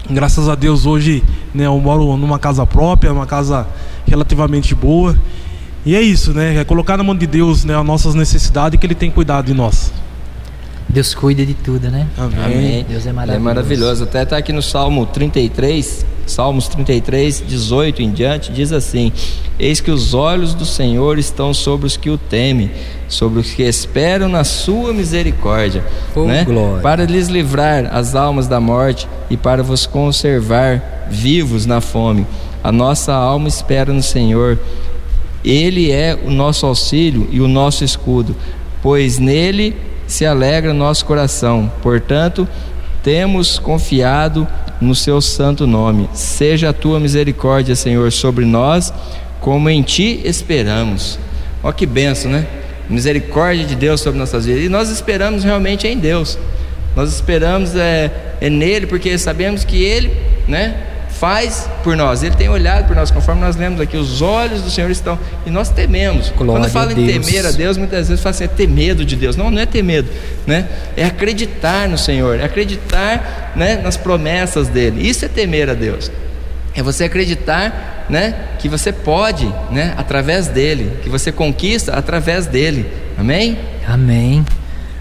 Graças 0.09 0.49
a 0.49 0.55
Deus 0.55 0.87
hoje, 0.87 1.23
né, 1.55 1.67
eu 1.67 1.79
moro 1.79 2.17
numa 2.17 2.39
casa 2.39 2.65
própria, 2.65 3.13
uma 3.13 3.27
casa 3.27 3.67
relativamente 4.07 4.75
boa. 4.75 5.15
E 5.85 5.95
é 5.95 6.01
isso, 6.01 6.33
né? 6.33 6.57
É 6.57 6.65
colocar 6.65 6.97
na 6.97 7.05
mão 7.05 7.15
de 7.15 7.27
Deus, 7.27 7.63
né, 7.67 7.79
as 7.79 7.85
nossas 7.85 8.15
necessidades 8.15 8.81
que 8.81 8.87
ele 8.87 8.95
tem 8.95 9.11
cuidado 9.11 9.45
de 9.45 9.53
nós. 9.53 9.93
Deus 10.89 11.15
cuida 11.15 11.45
de 11.45 11.53
tudo, 11.53 11.91
né? 11.91 12.07
Amém. 12.17 12.43
Amém. 12.43 12.87
Deus 12.89 13.07
é 13.07 13.13
maravilhoso. 13.13 13.37
É 13.37 13.39
maravilhoso. 13.39 14.05
Até 14.05 14.23
está 14.23 14.39
aqui 14.39 14.51
no 14.51 14.63
Salmo 14.63 15.05
33, 15.05 16.07
Salmos 16.31 16.69
33, 16.69 17.43
18 17.47 18.03
em 18.03 18.11
diante, 18.13 18.53
diz 18.53 18.73
assim: 18.73 19.13
Eis 19.59 19.81
que 19.81 19.91
os 19.91 20.15
olhos 20.15 20.55
do 20.55 20.65
Senhor 20.65 21.19
estão 21.19 21.53
sobre 21.53 21.87
os 21.87 21.97
que 21.97 22.09
o 22.09 22.17
temem, 22.17 22.71
sobre 23.09 23.41
os 23.41 23.51
que 23.53 23.65
esperam 23.65 24.29
na 24.29 24.45
sua 24.45 24.93
misericórdia, 24.93 25.85
oh, 26.15 26.25
né? 26.25 26.45
Glória. 26.45 26.81
para 26.83 27.05
lhes 27.05 27.29
livrar 27.29 27.91
as 27.93 28.15
almas 28.15 28.47
da 28.47 28.61
morte 28.61 29.09
e 29.29 29.37
para 29.37 29.63
vos 29.63 29.87
conservar 29.87 31.09
vivos 31.11 31.67
na 31.67 31.81
fome. 31.81 32.25
A 32.63 32.71
nossa 32.71 33.13
alma 33.13 33.49
espera 33.49 33.93
no 33.93 34.03
Senhor. 34.03 34.59
Ele 35.45 35.91
é 35.91 36.17
o 36.25 36.31
nosso 36.31 36.65
auxílio 36.65 37.27
e 37.33 37.41
o 37.41 37.49
nosso 37.49 37.83
escudo, 37.83 38.37
pois 38.83 39.19
nele 39.19 39.75
se 40.07 40.25
alegra 40.25 40.73
nosso 40.73 41.05
coração. 41.07 41.73
Portanto, 41.83 42.47
temos 43.03 43.59
confiado 43.59 44.47
no 44.81 44.95
seu 44.95 45.21
santo 45.21 45.67
nome. 45.67 46.09
Seja 46.13 46.71
a 46.71 46.73
tua 46.73 46.99
misericórdia, 46.99 47.77
Senhor, 47.77 48.11
sobre 48.11 48.45
nós, 48.45 48.93
como 49.41 49.69
em 49.69 49.83
ti 49.83 50.21
esperamos. 50.25 51.19
Olha 51.63 51.73
que 51.73 51.87
benção, 51.87 52.31
né? 52.31 52.47
Misericórdia 52.89 53.65
de 53.65 53.77
Deus 53.77 54.01
sobre 54.01 54.19
nossas 54.19 54.47
vidas. 54.47 54.65
E 54.65 54.69
nós 54.69 54.91
esperamos 54.91 55.45
realmente 55.45 55.87
em 55.87 55.99
Deus. 55.99 56.39
Nós 56.97 57.13
esperamos 57.13 57.77
é, 57.77 58.11
é 58.41 58.51
nele, 58.51 58.87
porque 58.87 59.17
sabemos 59.19 59.65
que 59.65 59.83
ele, 59.83 60.11
né? 60.49 60.90
Faz 61.21 61.69
por 61.85 61.95
nós, 61.99 62.23
Ele 62.23 62.35
tem 62.35 62.49
olhado 62.49 62.87
por 62.87 62.97
nós, 62.97 63.11
conforme 63.11 63.43
nós 63.43 63.55
lemos 63.55 63.79
aqui, 63.79 63.95
os 63.95 64.23
olhos 64.23 64.63
do 64.63 64.71
Senhor 64.71 64.91
estão, 64.91 65.19
e 65.45 65.51
nós 65.51 65.69
tememos. 65.69 66.33
Glória 66.35 66.63
Quando 66.63 66.73
fala 66.73 66.93
em 66.95 67.07
temer 67.07 67.45
a 67.45 67.51
Deus, 67.51 67.77
muitas 67.77 68.09
vezes 68.09 68.23
fala 68.23 68.31
assim, 68.35 68.45
é 68.45 68.49
ter 68.49 68.67
medo 68.67 69.05
de 69.05 69.17
Deus. 69.17 69.37
Não, 69.37 69.51
não 69.51 69.61
é 69.61 69.67
ter 69.67 69.83
medo, 69.83 70.09
né? 70.47 70.67
É 70.97 71.05
acreditar 71.05 71.87
no 71.91 71.99
Senhor, 71.99 72.41
é 72.41 72.45
acreditar 72.45 73.53
né, 73.55 73.77
nas 73.77 73.99
promessas 73.99 74.69
dEle. 74.69 75.07
Isso 75.07 75.27
é 75.27 75.29
temer 75.29 75.69
a 75.69 75.75
Deus. 75.75 76.11
É 76.75 76.83
você 76.83 77.05
acreditar 77.05 78.07
né, 78.09 78.35
que 78.59 78.67
você 78.67 78.91
pode, 78.91 79.47
né, 79.71 79.93
através 79.99 80.49
dEle, 80.49 80.91
que 81.03 81.11
você 81.11 81.31
conquista 81.31 81.93
através 81.93 82.47
dEle. 82.47 82.91
Amém? 83.19 83.59
Amém. 83.87 84.43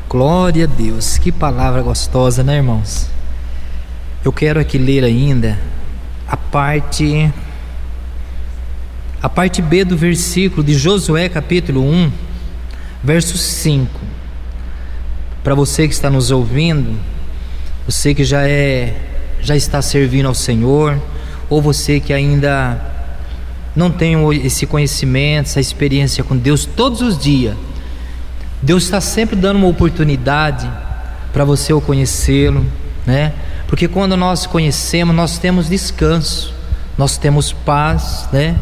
Glória 0.10 0.66
a 0.66 0.68
Deus. 0.68 1.18
Que 1.18 1.32
palavra 1.32 1.82
gostosa, 1.82 2.44
né, 2.44 2.58
irmãos? 2.58 3.08
Eu 4.26 4.34
quero 4.34 4.60
aqui 4.60 4.78
ler 4.78 5.06
ainda 5.06 5.69
a 6.30 6.38
parte 6.38 7.34
a 9.22 9.28
parte 9.28 9.62
B 9.62 9.84
do 9.84 9.98
versículo 9.98 10.64
de 10.64 10.76
Josué 10.76 11.28
capítulo 11.28 11.84
1, 11.84 12.12
verso 13.04 13.38
5. 13.38 13.90
Para 15.44 15.56
você 15.56 15.88
que 15.88 15.94
está 15.94 16.10
nos 16.10 16.32
ouvindo, 16.32 16.98
você 17.86 18.14
que 18.14 18.24
já 18.24 18.48
é 18.48 18.96
já 19.42 19.56
está 19.56 19.82
servindo 19.82 20.28
ao 20.28 20.36
Senhor, 20.36 21.02
ou 21.50 21.62
você 21.62 22.00
que 22.00 22.14
ainda 22.14 22.80
não 23.76 23.90
tem 23.90 24.16
esse 24.46 24.66
conhecimento, 24.66 25.48
essa 25.48 25.60
experiência 25.60 26.24
com 26.24 26.38
Deus 26.38 26.66
todos 26.66 27.02
os 27.02 27.18
dias. 27.18 27.56
Deus 28.62 28.84
está 28.84 29.02
sempre 29.02 29.36
dando 29.36 29.58
uma 29.58 29.68
oportunidade 29.68 30.70
para 31.34 31.44
você 31.44 31.74
o 31.74 31.82
conhecê-lo, 31.82 32.66
né? 33.06 33.34
Porque 33.70 33.88
quando 33.88 34.18
nós 34.18 34.48
conhecemos, 34.48 35.16
nós 35.16 35.38
temos 35.38 35.70
descanso, 35.70 36.52
nós 36.98 37.20
temos 37.20 37.54
paz, 37.54 38.28
né? 38.34 38.56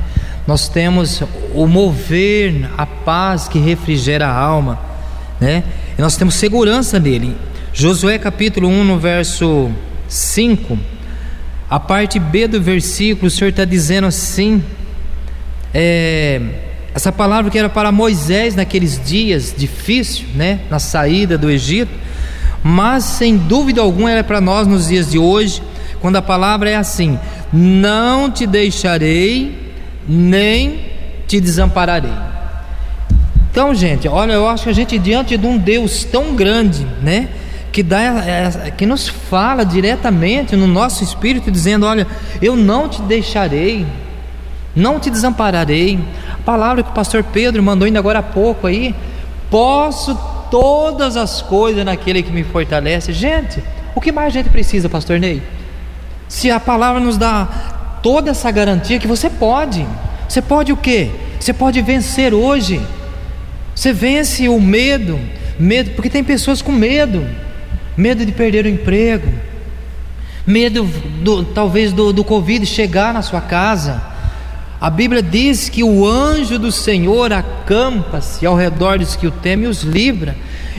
Nós 0.46 0.68
temos 0.68 1.24
o 1.56 1.66
mover, 1.66 2.70
a 2.78 2.86
paz 2.86 3.48
que 3.48 3.58
refrigera 3.58 4.28
a 4.28 4.38
alma, 4.38 4.78
né? 5.40 5.64
E 5.98 6.02
nós 6.02 6.18
temos 6.18 6.36
segurança 6.36 7.00
nele. 7.00 7.38
Josué 7.72 8.20
capítulo 8.20 8.68
1, 8.68 8.84
no 8.84 9.00
verso 9.00 9.72
5, 10.10 10.78
a 11.70 11.80
parte 11.80 12.20
B 12.20 12.46
do 12.46 12.62
versículo, 12.62 13.28
o 13.28 13.32
Senhor 13.32 13.52
está 13.52 13.64
dizendo 13.64 14.08
assim: 14.08 14.62
é, 15.74 16.42
essa 16.94 17.14
palavra 17.14 17.50
que 17.50 17.58
era 17.58 17.70
para 17.70 17.94
Moisés 17.94 18.56
naqueles 18.56 19.02
dias 19.02 19.56
difíceis, 19.58 20.28
né? 20.36 20.60
Na 20.70 20.80
saída 20.80 21.38
do 21.38 21.50
Egito 21.50 22.07
mas 22.68 23.06
sem 23.06 23.38
dúvida 23.38 23.80
alguma 23.80 24.12
ela 24.12 24.20
é 24.20 24.24
para 24.24 24.42
nós 24.42 24.68
nos 24.68 24.90
dias 24.90 25.10
de 25.10 25.18
hoje, 25.18 25.64
quando 26.02 26.18
a 26.18 26.22
palavra 26.22 26.70
é 26.70 26.76
assim: 26.76 27.18
Não 27.54 28.30
te 28.30 28.46
deixarei, 28.46 29.74
nem 30.06 30.82
te 31.26 31.40
desampararei. 31.40 32.12
Então, 33.50 33.74
gente, 33.74 34.06
olha, 34.10 34.34
eu 34.34 34.50
acho 34.50 34.66
que 34.66 34.70
a 34.70 34.74
gente 34.74 35.00
diante 35.00 35.38
de 35.38 35.48
um 35.48 35.58
Deus 35.58 36.04
tão 36.04 36.36
grande, 36.36 36.86
né? 37.02 37.30
Que, 37.72 37.82
dá, 37.82 38.02
que 38.76 38.86
nos 38.86 39.08
fala 39.08 39.64
diretamente 39.64 40.54
no 40.58 40.68
nosso 40.68 41.06
espírito, 41.06 41.50
dizendo: 41.50 41.86
Olha, 41.86 42.06
eu 42.42 42.58
não 42.58 42.90
te 42.90 43.02
deixarei, 43.02 43.88
não 44.76 45.00
te 45.00 45.10
desampararei. 45.10 45.98
A 46.34 46.44
palavra 46.44 46.84
que 46.84 46.90
o 46.90 46.94
pastor 46.94 47.24
Pedro 47.24 47.64
mandou 47.64 47.86
ainda 47.86 47.98
agora 47.98 48.20
há 48.20 48.24
pouco 48.24 48.68
aí: 48.68 48.94
Posso 49.50 50.36
todas 50.50 51.18
as 51.18 51.42
coisas 51.42 51.84
naquele 51.86 52.24
que 52.24 52.32
me 52.32 52.44
fortalece. 52.44 53.14
Gente, 53.14 53.64
o 53.96 54.02
que 54.02 54.12
mais 54.12 54.28
a 54.28 54.30
gente 54.30 54.50
precisa, 54.50 54.90
pastor 54.90 55.20
Ney? 55.20 55.42
Se 56.28 56.52
a 56.52 56.60
palavra 56.60 57.00
nos 57.00 57.18
dá 57.18 57.48
toda 58.02 58.32
essa 58.32 58.50
garantia 58.52 59.00
que 59.00 59.08
você 59.08 59.30
pode. 59.30 59.86
Você 60.28 60.42
pode 60.42 60.72
o 60.72 60.78
quê? 60.78 61.12
Você 61.40 61.54
pode 61.54 61.82
vencer 61.82 62.34
hoje. 62.34 62.82
Você 63.76 63.94
vence 63.94 64.50
o 64.50 64.60
medo, 64.60 65.20
medo, 65.60 65.92
porque 65.92 66.10
tem 66.10 66.24
pessoas 66.24 66.62
com 66.62 66.72
medo, 66.72 67.28
medo 67.96 68.26
de 68.26 68.32
perder 68.32 68.66
o 68.66 68.70
emprego, 68.70 69.32
medo 70.46 70.84
do, 71.22 71.44
talvez 71.44 71.94
do, 71.94 72.12
do 72.12 72.24
Covid 72.24 72.66
chegar 72.66 73.14
na 73.14 73.22
sua 73.22 73.42
casa. 73.42 74.02
A 74.80 74.90
Bíblia 74.92 75.24
diz 75.24 75.70
que 75.70 75.84
o 75.84 76.06
anjo 76.06 76.60
do 76.60 76.72
Senhor 76.72 77.34
acampa-se 77.34 78.46
ao 78.46 78.56
redor 78.56 79.00
dos 79.00 79.16
que 79.16 79.26
o 79.26 79.32
temem 79.32 79.66
e 79.66 79.68
os 79.68 79.82
livra. 79.82 80.36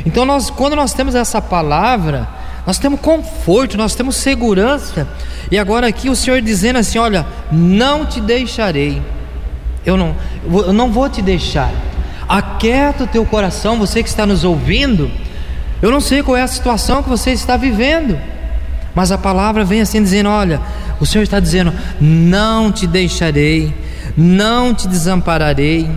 Então, 0.07 0.25
nós, 0.25 0.51
quando 0.51 0.77
nós 0.77 0.93
temos 0.93 1.17
essa 1.17 1.43
palavra, 1.43 2.29
nós 2.65 2.79
temos 2.79 3.01
conforto, 3.01 3.77
nós 3.77 3.97
temos 3.97 4.15
segurança. 4.17 5.09
E 5.51 5.59
agora 5.59 5.89
aqui 5.89 6.09
o 6.09 6.15
Senhor 6.15 6.41
dizendo 6.41 6.79
assim: 6.79 6.99
Olha, 6.99 7.27
não 7.51 8.07
te 8.07 8.21
deixarei, 8.21 9.03
eu 9.85 9.97
não, 9.97 10.15
eu 10.45 10.73
não 10.73 10.93
vou 10.93 11.09
te 11.09 11.21
deixar. 11.21 11.73
Aquieta 12.29 13.05
o 13.05 13.07
teu 13.07 13.25
coração, 13.25 13.79
você 13.79 14.03
que 14.03 14.09
está 14.09 14.27
nos 14.27 14.45
ouvindo. 14.45 15.11
Eu 15.81 15.91
não 15.91 16.01
sei 16.01 16.23
qual 16.23 16.37
é 16.37 16.43
a 16.43 16.47
situação 16.47 17.03
que 17.03 17.09
você 17.09 17.31
está 17.31 17.57
vivendo, 17.57 18.19
mas 18.95 19.11
a 19.11 19.19
palavra 19.19 19.65
vem 19.65 19.81
assim 19.81 20.03
dizendo: 20.03 20.29
Olha, 20.29 20.61
o 21.01 21.07
Senhor 21.07 21.25
está 21.25 21.41
dizendo: 21.41 21.73
Não 22.01 22.71
te 22.71 22.87
deixarei, 22.87 23.73
não 24.17 24.75
te 24.75 24.89
desampararei. 24.89 25.89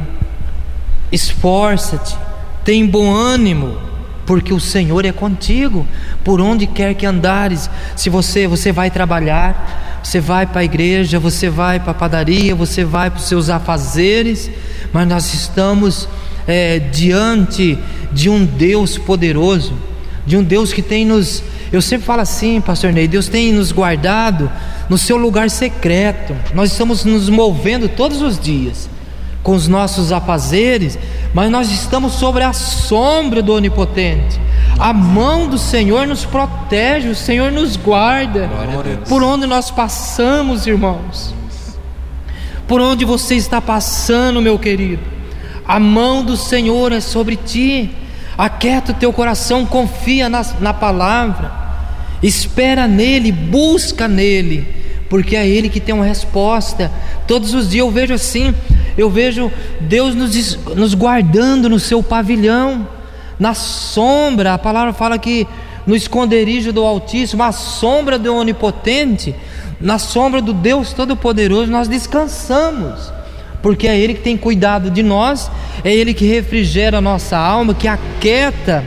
Esforça-te, 1.11 2.15
tem 2.63 2.87
bom 2.87 3.13
ânimo 3.13 3.91
porque 4.25 4.53
o 4.53 4.59
Senhor 4.61 5.03
é 5.03 5.11
contigo, 5.11 5.85
por 6.23 6.39
onde 6.39 6.65
quer 6.65 6.93
que 6.93 7.05
andares. 7.05 7.69
Se 7.97 8.09
você 8.09 8.47
você 8.47 8.71
vai 8.71 8.89
trabalhar, 8.89 9.99
você 10.03 10.19
vai 10.19 10.45
para 10.45 10.61
a 10.61 10.63
igreja, 10.63 11.19
você 11.19 11.49
vai 11.49 11.79
para 11.79 11.91
a 11.91 11.93
padaria, 11.93 12.55
você 12.55 12.85
vai 12.85 13.09
para 13.09 13.19
os 13.19 13.25
seus 13.25 13.49
afazeres, 13.49 14.49
mas 14.93 15.07
nós 15.07 15.33
estamos 15.33 16.07
é, 16.47 16.79
diante 16.79 17.77
de 18.11 18.29
um 18.29 18.45
Deus 18.45 18.97
poderoso, 18.97 19.73
de 20.25 20.37
um 20.37 20.43
Deus 20.43 20.71
que 20.71 20.81
tem 20.81 21.05
nos, 21.05 21.43
eu 21.71 21.81
sempre 21.81 22.05
falo 22.05 22.21
assim, 22.21 22.59
Pastor 22.59 22.91
Ney, 22.91 23.07
Deus 23.07 23.29
tem 23.29 23.53
nos 23.53 23.71
guardado 23.71 24.51
no 24.89 24.97
seu 24.97 25.15
lugar 25.15 25.49
secreto. 25.49 26.35
Nós 26.53 26.71
estamos 26.71 27.05
nos 27.05 27.29
movendo 27.29 27.87
todos 27.87 28.21
os 28.21 28.37
dias 28.37 28.89
com 29.41 29.53
os 29.53 29.67
nossos 29.67 30.11
afazeres, 30.11 30.99
mas 31.33 31.49
nós 31.49 31.71
estamos 31.71 32.13
sobre 32.13 32.43
a 32.43 32.53
sombra 32.53 33.41
do 33.41 33.53
Onipotente. 33.53 34.39
A 34.77 34.93
mão 34.93 35.47
do 35.47 35.57
Senhor 35.57 36.05
nos 36.05 36.25
protege, 36.25 37.07
o 37.07 37.15
Senhor 37.15 37.51
nos 37.51 37.75
guarda. 37.77 38.49
Por 39.07 39.23
onde 39.23 39.47
nós 39.47 39.71
passamos, 39.71 40.67
irmãos. 40.67 41.33
Por 42.67 42.81
onde 42.81 43.05
você 43.05 43.35
está 43.35 43.61
passando, 43.61 44.41
meu 44.41 44.59
querido. 44.59 45.03
A 45.65 45.79
mão 45.79 46.23
do 46.23 46.35
Senhor 46.35 46.91
é 46.91 46.99
sobre 46.99 47.35
ti. 47.35 47.91
Aquieta 48.41 48.91
o 48.91 48.95
teu 48.95 49.13
coração, 49.13 49.67
confia 49.67 50.27
na, 50.27 50.43
na 50.59 50.73
palavra. 50.73 51.51
Espera 52.23 52.87
nele, 52.87 53.31
busca 53.31 54.07
nele, 54.07 54.67
porque 55.07 55.35
é 55.35 55.47
ele 55.47 55.69
que 55.69 55.79
tem 55.79 55.93
uma 55.93 56.05
resposta. 56.05 56.91
Todos 57.27 57.53
os 57.53 57.69
dias 57.69 57.85
eu 57.85 57.91
vejo 57.91 58.15
assim, 58.15 58.51
eu 58.97 59.11
vejo 59.11 59.51
Deus 59.79 60.15
nos, 60.15 60.55
nos 60.75 60.95
guardando 60.95 61.69
no 61.69 61.79
seu 61.79 62.01
pavilhão, 62.01 62.87
na 63.39 63.53
sombra, 63.53 64.55
a 64.55 64.57
palavra 64.57 64.91
fala 64.91 65.19
que 65.19 65.47
no 65.85 65.95
esconderijo 65.95 66.73
do 66.73 66.83
Altíssimo, 66.83 67.43
a 67.43 67.51
sombra 67.51 68.17
do 68.17 68.35
Onipotente, 68.35 69.35
na 69.79 69.99
sombra 69.99 70.41
do 70.41 70.51
Deus 70.51 70.93
Todo-Poderoso, 70.93 71.69
nós 71.69 71.87
descansamos, 71.87 73.13
porque 73.61 73.87
é 73.87 73.97
Ele 73.97 74.13
que 74.13 74.21
tem 74.21 74.37
cuidado 74.37 74.89
de 74.89 75.03
nós, 75.03 75.51
é 75.83 75.93
Ele 75.93 76.13
que 76.13 76.25
refrigera 76.25 76.97
a 76.97 77.01
nossa 77.01 77.37
alma, 77.37 77.73
que 77.73 77.87
aquieta 77.87 78.83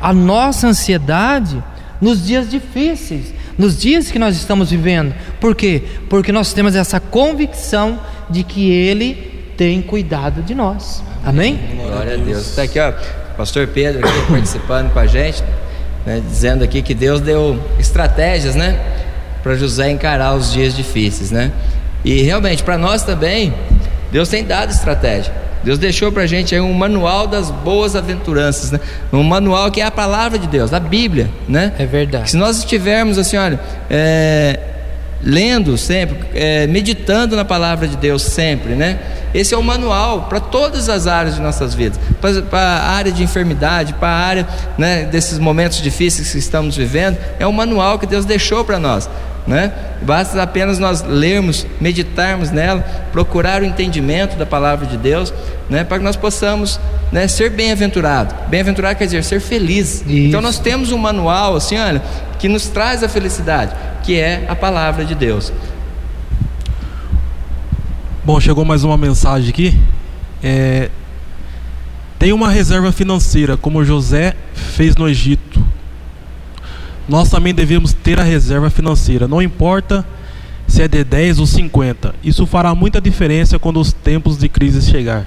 a 0.00 0.12
nossa 0.12 0.66
ansiedade 0.66 1.62
nos 2.00 2.24
dias 2.26 2.50
difíceis, 2.50 3.32
nos 3.56 3.78
dias 3.78 4.10
que 4.10 4.18
nós 4.18 4.36
estamos 4.36 4.70
vivendo. 4.70 5.14
Por 5.40 5.54
quê? 5.54 5.82
Porque 6.08 6.32
nós 6.32 6.52
temos 6.52 6.74
essa 6.74 6.98
convicção 6.98 8.00
de 8.28 8.42
que 8.42 8.70
Ele 8.70 9.14
tem 9.56 9.80
cuidado 9.80 10.42
de 10.42 10.54
nós. 10.54 11.02
Amém? 11.24 11.58
Glória 11.76 12.14
a 12.14 12.16
Deus. 12.16 12.48
Está 12.48 12.62
aqui, 12.62 12.80
ó, 12.80 12.92
Pastor 13.36 13.68
Pedro 13.68 14.06
aqui 14.06 14.26
participando 14.30 14.92
com 14.92 14.98
a 14.98 15.06
gente, 15.06 15.42
né, 16.04 16.20
dizendo 16.28 16.64
aqui 16.64 16.82
que 16.82 16.94
Deus 16.94 17.20
deu 17.20 17.62
estratégias, 17.78 18.56
né, 18.56 18.80
para 19.42 19.54
José 19.54 19.90
encarar 19.90 20.34
os 20.34 20.52
dias 20.52 20.74
difíceis, 20.74 21.30
né? 21.30 21.52
E 22.04 22.22
realmente 22.22 22.62
para 22.62 22.76
nós 22.76 23.04
também, 23.04 23.54
Deus 24.12 24.28
tem 24.28 24.44
dado 24.44 24.70
estratégia. 24.70 25.32
Deus 25.64 25.78
deixou 25.78 26.12
para 26.12 26.24
a 26.24 26.26
gente 26.26 26.54
aí 26.54 26.60
um 26.60 26.74
manual 26.74 27.26
das 27.26 27.50
boas 27.50 27.96
aventuranças, 27.96 28.70
né? 28.70 28.80
Um 29.12 29.22
manual 29.22 29.70
que 29.70 29.80
é 29.80 29.84
a 29.84 29.90
palavra 29.90 30.38
de 30.38 30.46
Deus, 30.46 30.72
a 30.72 30.78
Bíblia, 30.78 31.30
né? 31.48 31.72
É 31.78 31.86
verdade. 31.86 32.30
Se 32.30 32.36
nós 32.36 32.58
estivermos 32.58 33.16
assim, 33.16 33.38
olha, 33.38 33.58
é, 33.88 34.60
lendo 35.22 35.78
sempre, 35.78 36.18
é, 36.34 36.66
meditando 36.66 37.36
na 37.36 37.44
palavra 37.44 37.86
de 37.86 37.96
Deus 37.96 38.22
sempre, 38.22 38.74
né? 38.74 38.98
Esse 39.32 39.54
é 39.54 39.56
o 39.56 39.62
manual 39.62 40.22
para 40.22 40.40
todas 40.40 40.88
as 40.88 41.06
áreas 41.06 41.36
de 41.36 41.40
nossas 41.40 41.74
vidas, 41.74 41.98
para 42.50 42.60
a 42.60 42.90
área 42.90 43.10
de 43.10 43.22
enfermidade, 43.22 43.94
para 43.94 44.08
a 44.08 44.18
área 44.18 44.48
né, 44.76 45.04
desses 45.04 45.38
momentos 45.38 45.80
difíceis 45.80 46.32
que 46.32 46.38
estamos 46.38 46.76
vivendo, 46.76 47.16
é 47.38 47.46
um 47.46 47.52
manual 47.52 47.98
que 47.98 48.06
Deus 48.06 48.24
deixou 48.24 48.64
para 48.64 48.78
nós. 48.78 49.08
Né? 49.46 49.72
Basta 50.02 50.40
apenas 50.40 50.78
nós 50.78 51.02
lermos, 51.02 51.66
meditarmos 51.80 52.50
nela, 52.50 52.80
procurar 53.10 53.62
o 53.62 53.64
entendimento 53.64 54.36
da 54.36 54.46
palavra 54.46 54.86
de 54.86 54.96
Deus, 54.96 55.32
né? 55.68 55.82
para 55.82 55.98
que 55.98 56.04
nós 56.04 56.14
possamos 56.14 56.78
né, 57.10 57.26
ser 57.26 57.50
bem-aventurado. 57.50 58.34
Bem-aventurado 58.48 58.96
quer 58.96 59.06
dizer 59.06 59.24
ser 59.24 59.40
feliz. 59.40 60.02
Isso. 60.02 60.10
Então 60.10 60.40
nós 60.40 60.58
temos 60.58 60.92
um 60.92 60.98
manual 60.98 61.56
assim, 61.56 61.76
olha, 61.78 62.02
que 62.38 62.48
nos 62.48 62.68
traz 62.68 63.02
a 63.02 63.08
felicidade, 63.08 63.72
que 64.02 64.18
é 64.18 64.44
a 64.48 64.56
palavra 64.56 65.04
de 65.04 65.14
Deus. 65.14 65.52
Bom, 68.24 68.38
chegou 68.40 68.64
mais 68.64 68.84
uma 68.84 68.96
mensagem 68.96 69.50
aqui. 69.50 69.78
É, 70.42 70.90
tem 72.18 72.32
uma 72.32 72.50
reserva 72.50 72.92
financeira, 72.92 73.56
como 73.56 73.84
José 73.84 74.34
fez 74.54 74.96
no 74.96 75.08
Egito. 75.08 75.64
Nós 77.08 77.28
também 77.28 77.52
devemos 77.52 77.92
ter 77.92 78.20
a 78.20 78.22
reserva 78.22 78.70
financeira, 78.70 79.26
não 79.26 79.42
importa 79.42 80.04
se 80.68 80.82
é 80.82 80.88
de 80.88 81.04
10 81.04 81.40
ou 81.40 81.46
50. 81.46 82.14
Isso 82.22 82.46
fará 82.46 82.74
muita 82.74 83.00
diferença 83.00 83.58
quando 83.58 83.80
os 83.80 83.92
tempos 83.92 84.38
de 84.38 84.48
crise 84.48 84.88
chegar. 84.88 85.26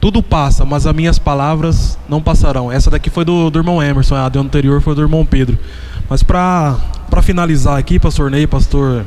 Tudo 0.00 0.22
passa, 0.22 0.64
mas 0.64 0.86
as 0.86 0.94
minhas 0.94 1.18
palavras 1.18 1.98
não 2.08 2.22
passarão. 2.22 2.72
Essa 2.72 2.90
daqui 2.90 3.10
foi 3.10 3.24
do, 3.24 3.50
do 3.50 3.58
irmão 3.58 3.82
Emerson, 3.82 4.14
a 4.14 4.28
do 4.28 4.40
anterior 4.40 4.80
foi 4.80 4.94
do 4.94 5.02
irmão 5.02 5.26
Pedro. 5.26 5.58
Mas 6.08 6.22
para 6.22 6.78
finalizar 7.22 7.78
aqui, 7.78 7.98
pastor 7.98 8.30
Ney, 8.30 8.46
pastor 8.46 9.04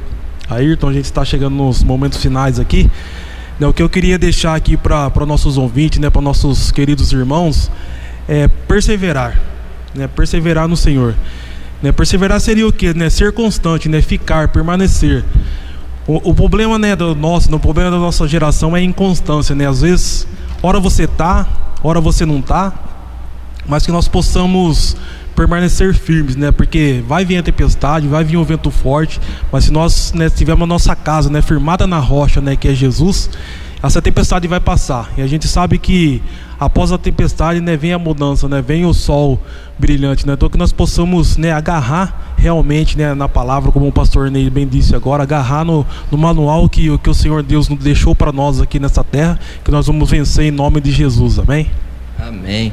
Ayrton, 0.47 0.89
a 0.89 0.93
gente 0.93 1.05
está 1.05 1.25
chegando 1.25 1.55
nos 1.55 1.83
momentos 1.83 2.21
finais 2.21 2.59
aqui. 2.59 2.91
Né, 3.59 3.65
o 3.65 3.73
que 3.73 3.81
eu 3.81 3.89
queria 3.89 4.19
deixar 4.19 4.53
aqui 4.55 4.77
para 4.77 5.25
nossos 5.25 5.57
ouvintes, 5.57 5.97
né, 5.97 6.11
para 6.11 6.21
nossos 6.21 6.71
queridos 6.71 7.11
irmãos, 7.11 7.71
é 8.27 8.47
perseverar. 8.47 9.39
Né, 9.95 10.07
perseverar 10.07 10.67
no 10.67 10.77
Senhor. 10.77 11.15
Né, 11.81 11.91
perseverar 11.91 12.39
seria 12.39 12.67
o 12.67 12.71
quê? 12.71 12.93
Né, 12.93 13.09
ser 13.09 13.31
constante, 13.31 13.89
né, 13.89 13.99
ficar, 13.99 14.49
permanecer. 14.49 15.25
O, 16.05 16.29
o 16.29 16.35
problema 16.35 16.77
né, 16.77 16.95
do 16.95 17.15
nosso, 17.15 17.53
o 17.53 17.59
problema 17.59 17.89
da 17.89 17.97
nossa 17.97 18.27
geração 18.27 18.77
é 18.77 18.79
a 18.79 18.83
inconstância. 18.83 19.55
Né? 19.55 19.67
Às 19.67 19.81
vezes, 19.81 20.27
hora 20.61 20.79
você 20.79 21.07
tá, 21.07 21.47
hora 21.81 21.99
você 21.99 22.27
não 22.27 22.43
tá, 22.43 22.71
mas 23.67 23.85
que 23.85 23.91
nós 23.91 24.07
possamos 24.07 24.95
permanecer 25.36 25.93
firmes, 25.93 26.36
né? 26.36 26.51
Porque 26.51 27.03
vai 27.07 27.25
vir 27.25 27.38
a 27.38 27.43
tempestade, 27.43 28.07
vai 28.07 28.23
vir 28.23 28.38
o 28.38 28.43
vento 28.43 28.69
forte, 28.69 29.19
mas 29.51 29.65
se 29.65 29.71
nós 29.71 30.13
né, 30.13 30.29
tivermos 30.29 30.63
a 30.63 30.67
nossa 30.67 30.95
casa, 30.95 31.29
né, 31.29 31.41
firmada 31.41 31.88
na 31.88 31.99
rocha, 31.99 32.41
né, 32.41 32.55
que 32.55 32.67
é 32.67 32.73
Jesus, 32.73 33.29
essa 33.82 34.01
tempestade 34.01 34.47
vai 34.47 34.59
passar. 34.59 35.11
E 35.17 35.21
a 35.21 35.27
gente 35.27 35.47
sabe 35.47 35.77
que 35.77 36.21
após 36.59 36.91
a 36.91 36.97
tempestade, 36.97 37.59
né, 37.59 37.75
vem 37.75 37.93
a 37.93 37.97
mudança, 37.97 38.47
né, 38.47 38.61
vem 38.61 38.86
o 38.86 38.93
sol 38.93 39.39
brilhante, 39.79 40.27
né? 40.27 40.34
Então 40.34 40.47
que 40.47 40.57
nós 40.57 40.71
possamos, 40.71 41.38
né, 41.38 41.51
agarrar 41.51 42.34
realmente, 42.38 42.97
né, 42.97 43.13
na 43.15 43.27
palavra, 43.27 43.71
como 43.71 43.88
o 43.88 43.91
pastor 43.91 44.29
Ney 44.29 44.49
bem 44.49 44.67
disse 44.67 44.95
agora, 44.95 45.23
agarrar 45.23 45.65
no, 45.65 45.86
no 46.11 46.17
manual 46.17 46.69
que, 46.69 46.95
que 46.99 47.09
o 47.09 47.13
Senhor 47.13 47.41
Deus 47.41 47.67
nos 47.67 47.79
deixou 47.79 48.15
para 48.15 48.32
nós 48.32 48.61
aqui 48.61 48.79
nessa 48.79 49.03
terra, 49.03 49.39
que 49.63 49.71
nós 49.71 49.88
vamos 49.88 50.09
vencer 50.09 50.45
em 50.45 50.51
nome 50.51 50.79
de 50.79 50.91
Jesus. 50.91 51.39
Amém? 51.39 51.67
Amém. 52.19 52.71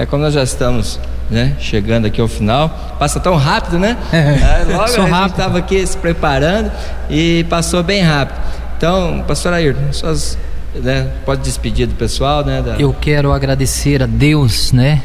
É 0.00 0.06
como 0.06 0.22
nós 0.22 0.32
já 0.32 0.42
estamos 0.42 0.98
né, 1.28 1.54
chegando 1.60 2.06
aqui 2.06 2.22
ao 2.22 2.26
final. 2.26 2.96
Passa 2.98 3.20
tão 3.20 3.36
rápido, 3.36 3.78
né? 3.78 3.98
É, 4.10 4.64
logo 4.72 4.84
a 4.84 4.88
gente 4.88 5.30
estava 5.30 5.58
aqui 5.58 5.86
se 5.86 5.94
preparando 5.94 6.72
e 7.10 7.44
passou 7.50 7.82
bem 7.82 8.00
rápido. 8.00 8.40
Então, 8.78 9.22
pastor 9.28 9.52
Ayrton, 9.52 9.92
suas, 9.92 10.38
né, 10.74 11.06
pode 11.26 11.42
despedir 11.42 11.86
do 11.86 11.94
pessoal, 11.96 12.42
né? 12.42 12.62
Da... 12.62 12.76
Eu 12.76 12.94
quero 12.94 13.30
agradecer 13.30 14.02
a 14.02 14.06
Deus, 14.06 14.72
né? 14.72 15.02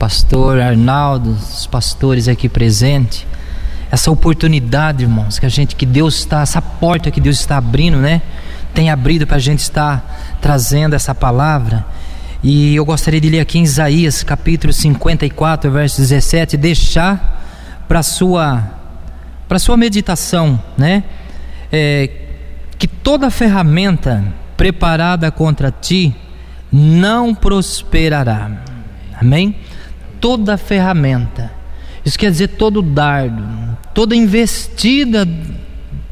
Pastor 0.00 0.60
Arnaldo, 0.60 1.30
os 1.30 1.68
pastores 1.68 2.26
aqui 2.26 2.48
presentes, 2.48 3.24
essa 3.88 4.10
oportunidade, 4.10 5.04
irmãos, 5.04 5.38
que 5.38 5.46
a 5.46 5.48
gente, 5.48 5.76
que 5.76 5.86
Deus 5.86 6.16
está, 6.16 6.40
essa 6.40 6.60
porta 6.60 7.08
que 7.08 7.20
Deus 7.20 7.38
está 7.38 7.56
abrindo, 7.56 7.98
né? 7.98 8.20
Tem 8.74 8.90
abrido 8.90 9.28
para 9.28 9.36
a 9.36 9.40
gente 9.40 9.60
estar 9.60 10.36
trazendo 10.40 10.96
essa 10.96 11.14
palavra. 11.14 11.86
E 12.42 12.74
eu 12.74 12.84
gostaria 12.84 13.20
de 13.20 13.30
ler 13.30 13.38
aqui 13.38 13.58
em 13.58 13.62
Isaías 13.62 14.24
capítulo 14.24 14.72
54, 14.72 15.70
verso 15.70 16.00
17, 16.00 16.56
deixar 16.56 17.84
para 17.86 18.02
sua 18.02 18.64
para 19.46 19.60
sua 19.60 19.76
meditação, 19.76 20.60
né? 20.76 21.04
É, 21.70 22.10
que 22.78 22.88
toda 22.88 23.30
ferramenta 23.30 24.24
preparada 24.56 25.30
contra 25.30 25.70
ti 25.70 26.16
não 26.72 27.32
prosperará. 27.32 28.50
Amém? 29.20 29.54
Toda 30.20 30.56
ferramenta. 30.56 31.52
Isso 32.04 32.18
quer 32.18 32.30
dizer 32.30 32.48
todo 32.48 32.82
dardo, 32.82 33.44
toda 33.94 34.16
investida 34.16 35.28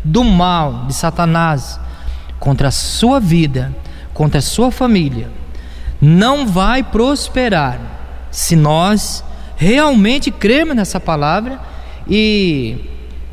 do 0.05 0.23
mal 0.23 0.87
de 0.87 0.95
Satanás 0.95 1.81
contra 2.39 2.69
a 2.69 2.71
sua 2.71 3.19
vida, 3.19 3.75
contra 4.15 4.39
a 4.39 4.43
sua 4.43 4.71
família, 4.71 5.29
não 6.01 6.47
vai 6.47 6.83
prosperar 6.83 7.79
se 8.31 8.57
nós 8.57 9.25
realmente 9.57 10.31
cremos 10.31 10.75
nessa 10.75 10.99
palavra 10.99 11.61
e 12.09 12.77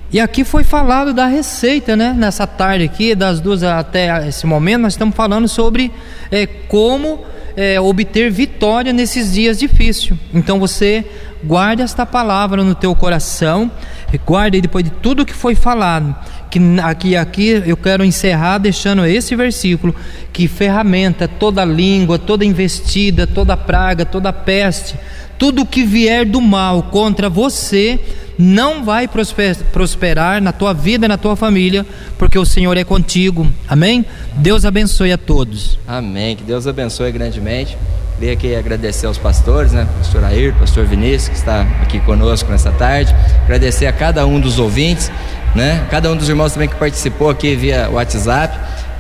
e 0.10 0.22
aqui 0.22 0.46
foi 0.46 0.64
falado 0.64 1.14
da 1.14 1.26
receita, 1.26 1.94
né? 1.94 2.16
Nessa 2.18 2.48
tarde 2.48 2.86
aqui, 2.86 3.14
das 3.14 3.42
duas 3.42 3.62
até 3.62 4.26
esse 4.26 4.46
momento, 4.46 4.84
nós 4.84 4.94
estamos 4.94 5.14
falando 5.14 5.50
sobre 5.50 5.92
é, 6.32 6.48
como 6.48 7.26
é, 7.58 7.80
obter 7.82 8.32
vitória 8.32 8.94
nesses 8.94 9.34
dias 9.34 9.60
difíceis. 9.60 10.18
Então 10.34 10.60
você 10.60 11.06
guarde 11.44 11.82
esta 11.82 12.06
palavra 12.06 12.64
no 12.64 12.74
teu 12.74 12.96
coração, 12.96 13.70
guarde 14.26 14.62
depois 14.62 14.86
de 14.86 14.92
tudo 14.92 15.26
que 15.26 15.34
foi 15.34 15.56
falado. 15.56 16.16
Que 16.50 16.60
aqui, 16.82 17.16
aqui 17.16 17.64
eu 17.66 17.76
quero 17.76 18.04
encerrar 18.04 18.58
deixando 18.58 19.06
esse 19.06 19.36
versículo 19.36 19.94
que 20.32 20.48
ferramenta 20.48 21.28
toda 21.28 21.66
língua, 21.66 22.18
toda 22.18 22.46
investida, 22.46 23.28
toda 23.28 23.58
praga, 23.58 24.06
toda 24.06 24.32
peste, 24.32 24.96
tudo 25.38 25.66
que 25.66 25.84
vier 25.84 26.26
do 26.26 26.42
mal 26.42 26.84
contra 26.84 27.30
você 27.30 28.00
não 28.38 28.84
vai 28.84 29.10
prosperar 29.72 30.42
na 30.42 30.52
tua 30.52 30.74
vida, 30.74 31.08
na 31.08 31.18
tua 31.18 31.36
família, 31.36 31.86
porque 32.18 32.38
o 32.38 32.46
Senhor 32.46 32.78
é 32.78 32.84
contigo. 32.84 33.48
Amém? 33.68 34.06
Deus 34.36 34.64
abençoe 34.64 35.12
a 35.12 35.18
todos. 35.18 35.80
Amém. 35.88 36.36
Que 36.36 36.44
Deus 36.44 36.68
abençoe 36.68 37.12
grandemente. 37.12 37.76
Queria 38.20 38.34
aqui 38.34 38.56
agradecer 38.56 39.06
aos 39.06 39.18
pastores, 39.18 39.74
né? 39.74 39.88
Pastor 39.98 40.24
Ayrton, 40.24 40.60
pastor 40.60 40.86
Vinícius, 40.86 41.30
que 41.30 41.36
está 41.36 41.62
aqui 41.84 42.00
conosco 42.00 42.50
nessa 42.50 42.72
tarde. 42.72 43.16
Agradecer 43.44 43.86
a 43.86 43.94
cada 43.94 44.26
um 44.26 44.40
dos 44.40 44.58
ouvintes, 44.58 45.12
né? 45.58 45.86
Cada 45.90 46.12
um 46.12 46.16
dos 46.16 46.30
irmãos 46.30 46.54
também 46.54 46.70
que 46.70 46.76
participou 46.76 47.30
aqui 47.30 47.56
via 47.56 47.90
WhatsApp 47.90 48.58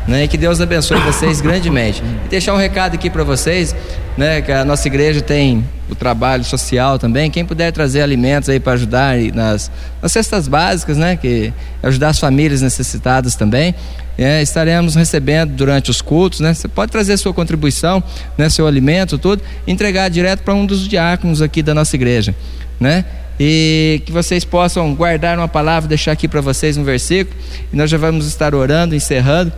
né? 0.07 0.23
E 0.23 0.27
que 0.27 0.37
Deus 0.37 0.61
abençoe 0.61 0.97
vocês 1.01 1.41
grandemente. 1.41 2.01
E 2.25 2.29
deixar 2.29 2.53
um 2.53 2.57
recado 2.57 2.95
aqui 2.95 3.09
para 3.09 3.23
vocês, 3.23 3.75
né? 4.15 4.41
Que 4.41 4.51
a 4.51 4.63
nossa 4.63 4.87
igreja 4.87 5.21
tem 5.21 5.63
o 5.89 5.95
trabalho 5.95 6.43
social 6.43 6.97
também. 6.97 7.29
Quem 7.29 7.45
puder 7.45 7.71
trazer 7.71 8.01
alimentos 8.01 8.49
aí 8.49 8.59
para 8.59 8.73
ajudar 8.73 9.17
nas, 9.33 9.69
nas 10.01 10.11
cestas 10.11 10.47
básicas, 10.47 10.97
né? 10.97 11.17
Que 11.17 11.53
ajudar 11.83 12.09
as 12.09 12.19
famílias 12.19 12.61
necessitadas 12.61 13.35
também. 13.35 13.75
É, 14.17 14.41
estaremos 14.41 14.95
recebendo 14.95 15.51
durante 15.51 15.91
os 15.91 16.01
cultos, 16.01 16.39
né? 16.39 16.53
Você 16.53 16.67
pode 16.67 16.91
trazer 16.91 17.17
sua 17.17 17.33
contribuição, 17.33 18.01
né? 18.37 18.49
Seu 18.49 18.65
alimento, 18.65 19.17
tudo, 19.17 19.43
entregar 19.67 20.09
direto 20.09 20.41
para 20.41 20.53
um 20.53 20.65
dos 20.65 20.87
diáconos 20.87 21.41
aqui 21.41 21.61
da 21.61 21.73
nossa 21.73 21.95
igreja, 21.95 22.33
né? 22.79 23.03
E 23.39 24.01
que 24.05 24.11
vocês 24.11 24.43
possam 24.43 24.93
guardar 24.95 25.37
uma 25.37 25.47
palavra, 25.47 25.87
deixar 25.87 26.11
aqui 26.11 26.27
para 26.27 26.41
vocês 26.41 26.77
um 26.77 26.83
versículo, 26.83 27.37
e 27.71 27.75
nós 27.75 27.89
já 27.89 27.97
vamos 27.97 28.27
estar 28.27 28.55
orando, 28.55 28.95
encerrando 28.95 29.51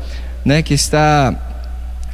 né, 0.43 0.61
que 0.61 0.73
está 0.73 1.36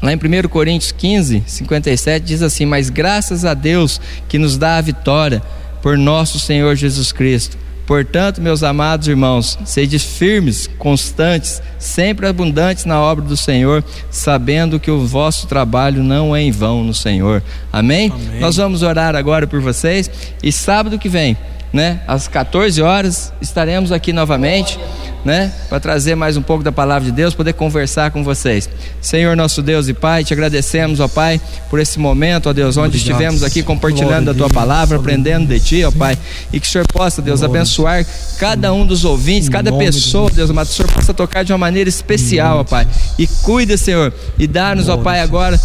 lá 0.01 0.11
em 0.11 0.15
1 0.15 0.47
Coríntios 0.49 0.91
15, 0.91 1.43
57, 1.45 2.25
diz 2.25 2.41
assim: 2.41 2.65
Mas 2.65 2.89
graças 2.89 3.45
a 3.45 3.53
Deus 3.53 3.99
que 4.27 4.37
nos 4.37 4.57
dá 4.57 4.77
a 4.77 4.81
vitória 4.81 5.41
por 5.81 5.97
nosso 5.97 6.39
Senhor 6.39 6.75
Jesus 6.75 7.11
Cristo. 7.11 7.57
Portanto, 7.85 8.41
meus 8.41 8.63
amados 8.63 9.07
irmãos, 9.07 9.59
sede 9.63 9.99
firmes, 9.99 10.67
constantes, 10.79 11.61
sempre 11.77 12.25
abundantes 12.25 12.83
na 12.83 12.99
obra 12.99 13.23
do 13.23 13.37
Senhor, 13.37 13.83
sabendo 14.09 14.79
que 14.79 14.89
o 14.89 15.05
vosso 15.05 15.45
trabalho 15.45 16.03
não 16.03 16.35
é 16.35 16.41
em 16.41 16.51
vão 16.51 16.83
no 16.83 16.95
Senhor. 16.95 17.43
Amém? 17.71 18.11
Amém. 18.11 18.39
Nós 18.39 18.55
vamos 18.55 18.81
orar 18.81 19.15
agora 19.15 19.45
por 19.45 19.61
vocês 19.61 20.09
e 20.41 20.51
sábado 20.51 20.97
que 20.97 21.07
vem, 21.07 21.37
né, 21.75 21.99
às 22.07 22.25
14 22.29 22.81
horas, 22.81 23.33
estaremos 23.41 23.91
aqui 23.91 24.13
novamente 24.13 24.79
né? 25.25 25.51
Para 25.67 25.79
trazer 25.79 26.13
mais 26.13 26.37
um 26.37 26.41
pouco 26.43 26.63
da 26.63 26.71
palavra 26.71 27.03
de 27.03 27.11
Deus, 27.11 27.33
poder 27.33 27.53
conversar 27.53 28.11
com 28.11 28.23
vocês. 28.23 28.69
Senhor 29.01 29.35
nosso 29.35 29.63
Deus 29.63 29.87
e 29.87 29.93
Pai, 29.93 30.23
te 30.23 30.31
agradecemos, 30.31 30.99
ó 30.99 31.07
Pai, 31.07 31.41
por 31.67 31.79
esse 31.79 31.97
momento, 31.97 32.47
ó 32.47 32.53
Deus, 32.53 32.77
onde 32.77 32.89
Obrigado. 32.89 33.09
estivemos 33.09 33.43
aqui 33.43 33.63
compartilhando 33.63 34.29
a 34.29 34.33
tua 34.35 34.49
palavra, 34.49 34.97
aprendendo 34.97 35.47
de 35.47 35.59
ti, 35.59 35.83
ó 35.83 35.89
Pai, 35.89 36.15
e 36.53 36.59
que 36.59 36.67
o 36.67 36.69
Senhor 36.69 36.85
possa, 36.87 37.23
Deus, 37.23 37.41
abençoar 37.41 38.05
cada 38.37 38.71
um 38.71 38.85
dos 38.85 39.03
ouvintes, 39.03 39.49
cada 39.49 39.73
pessoa, 39.73 40.29
Deus 40.29 40.51
amado, 40.51 40.67
que 40.67 40.73
o 40.73 40.75
Senhor 40.75 40.91
possa 40.91 41.11
tocar 41.11 41.43
de 41.43 41.51
uma 41.51 41.57
maneira 41.57 41.89
especial, 41.89 42.59
ó 42.59 42.63
Pai. 42.63 42.87
E 43.17 43.25
cuida, 43.25 43.75
Senhor, 43.77 44.13
e 44.37 44.45
dá-nos, 44.45 44.89
ó 44.89 44.97
Pai, 44.97 45.21
agora, 45.21 45.59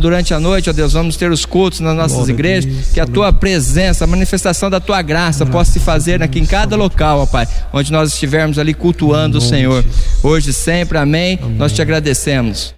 durante 0.00 0.34
a 0.34 0.40
noite, 0.40 0.68
ó 0.68 0.72
Deus, 0.72 0.94
vamos 0.94 1.16
ter 1.16 1.30
os 1.30 1.44
cultos 1.44 1.78
nas 1.78 1.94
nossas 1.94 2.28
igrejas, 2.28 2.88
que 2.92 2.98
a 2.98 3.06
tua 3.06 3.32
presença, 3.32 4.02
a 4.02 4.06
manifestação 4.08 4.68
da 4.68 4.80
tua 4.80 5.00
graça 5.00 5.46
possa 5.46 5.70
se 5.74 5.78
fazer 5.78 6.24
aqui 6.24 6.40
em 6.40 6.46
cada 6.46 6.74
local, 6.74 7.20
ó 7.20 7.26
Pai, 7.26 7.46
onde 7.72 7.92
nós 7.92 8.12
estivermos 8.12 8.58
ali 8.58 8.74
cultuando 8.74 8.95
cultuando 8.96 9.36
o 9.36 9.40
Senhor, 9.42 9.84
hoje 10.22 10.50
e 10.50 10.52
sempre, 10.54 10.96
amém. 10.96 11.38
amém. 11.42 11.56
Nós 11.58 11.72
te 11.72 11.82
agradecemos. 11.82 12.74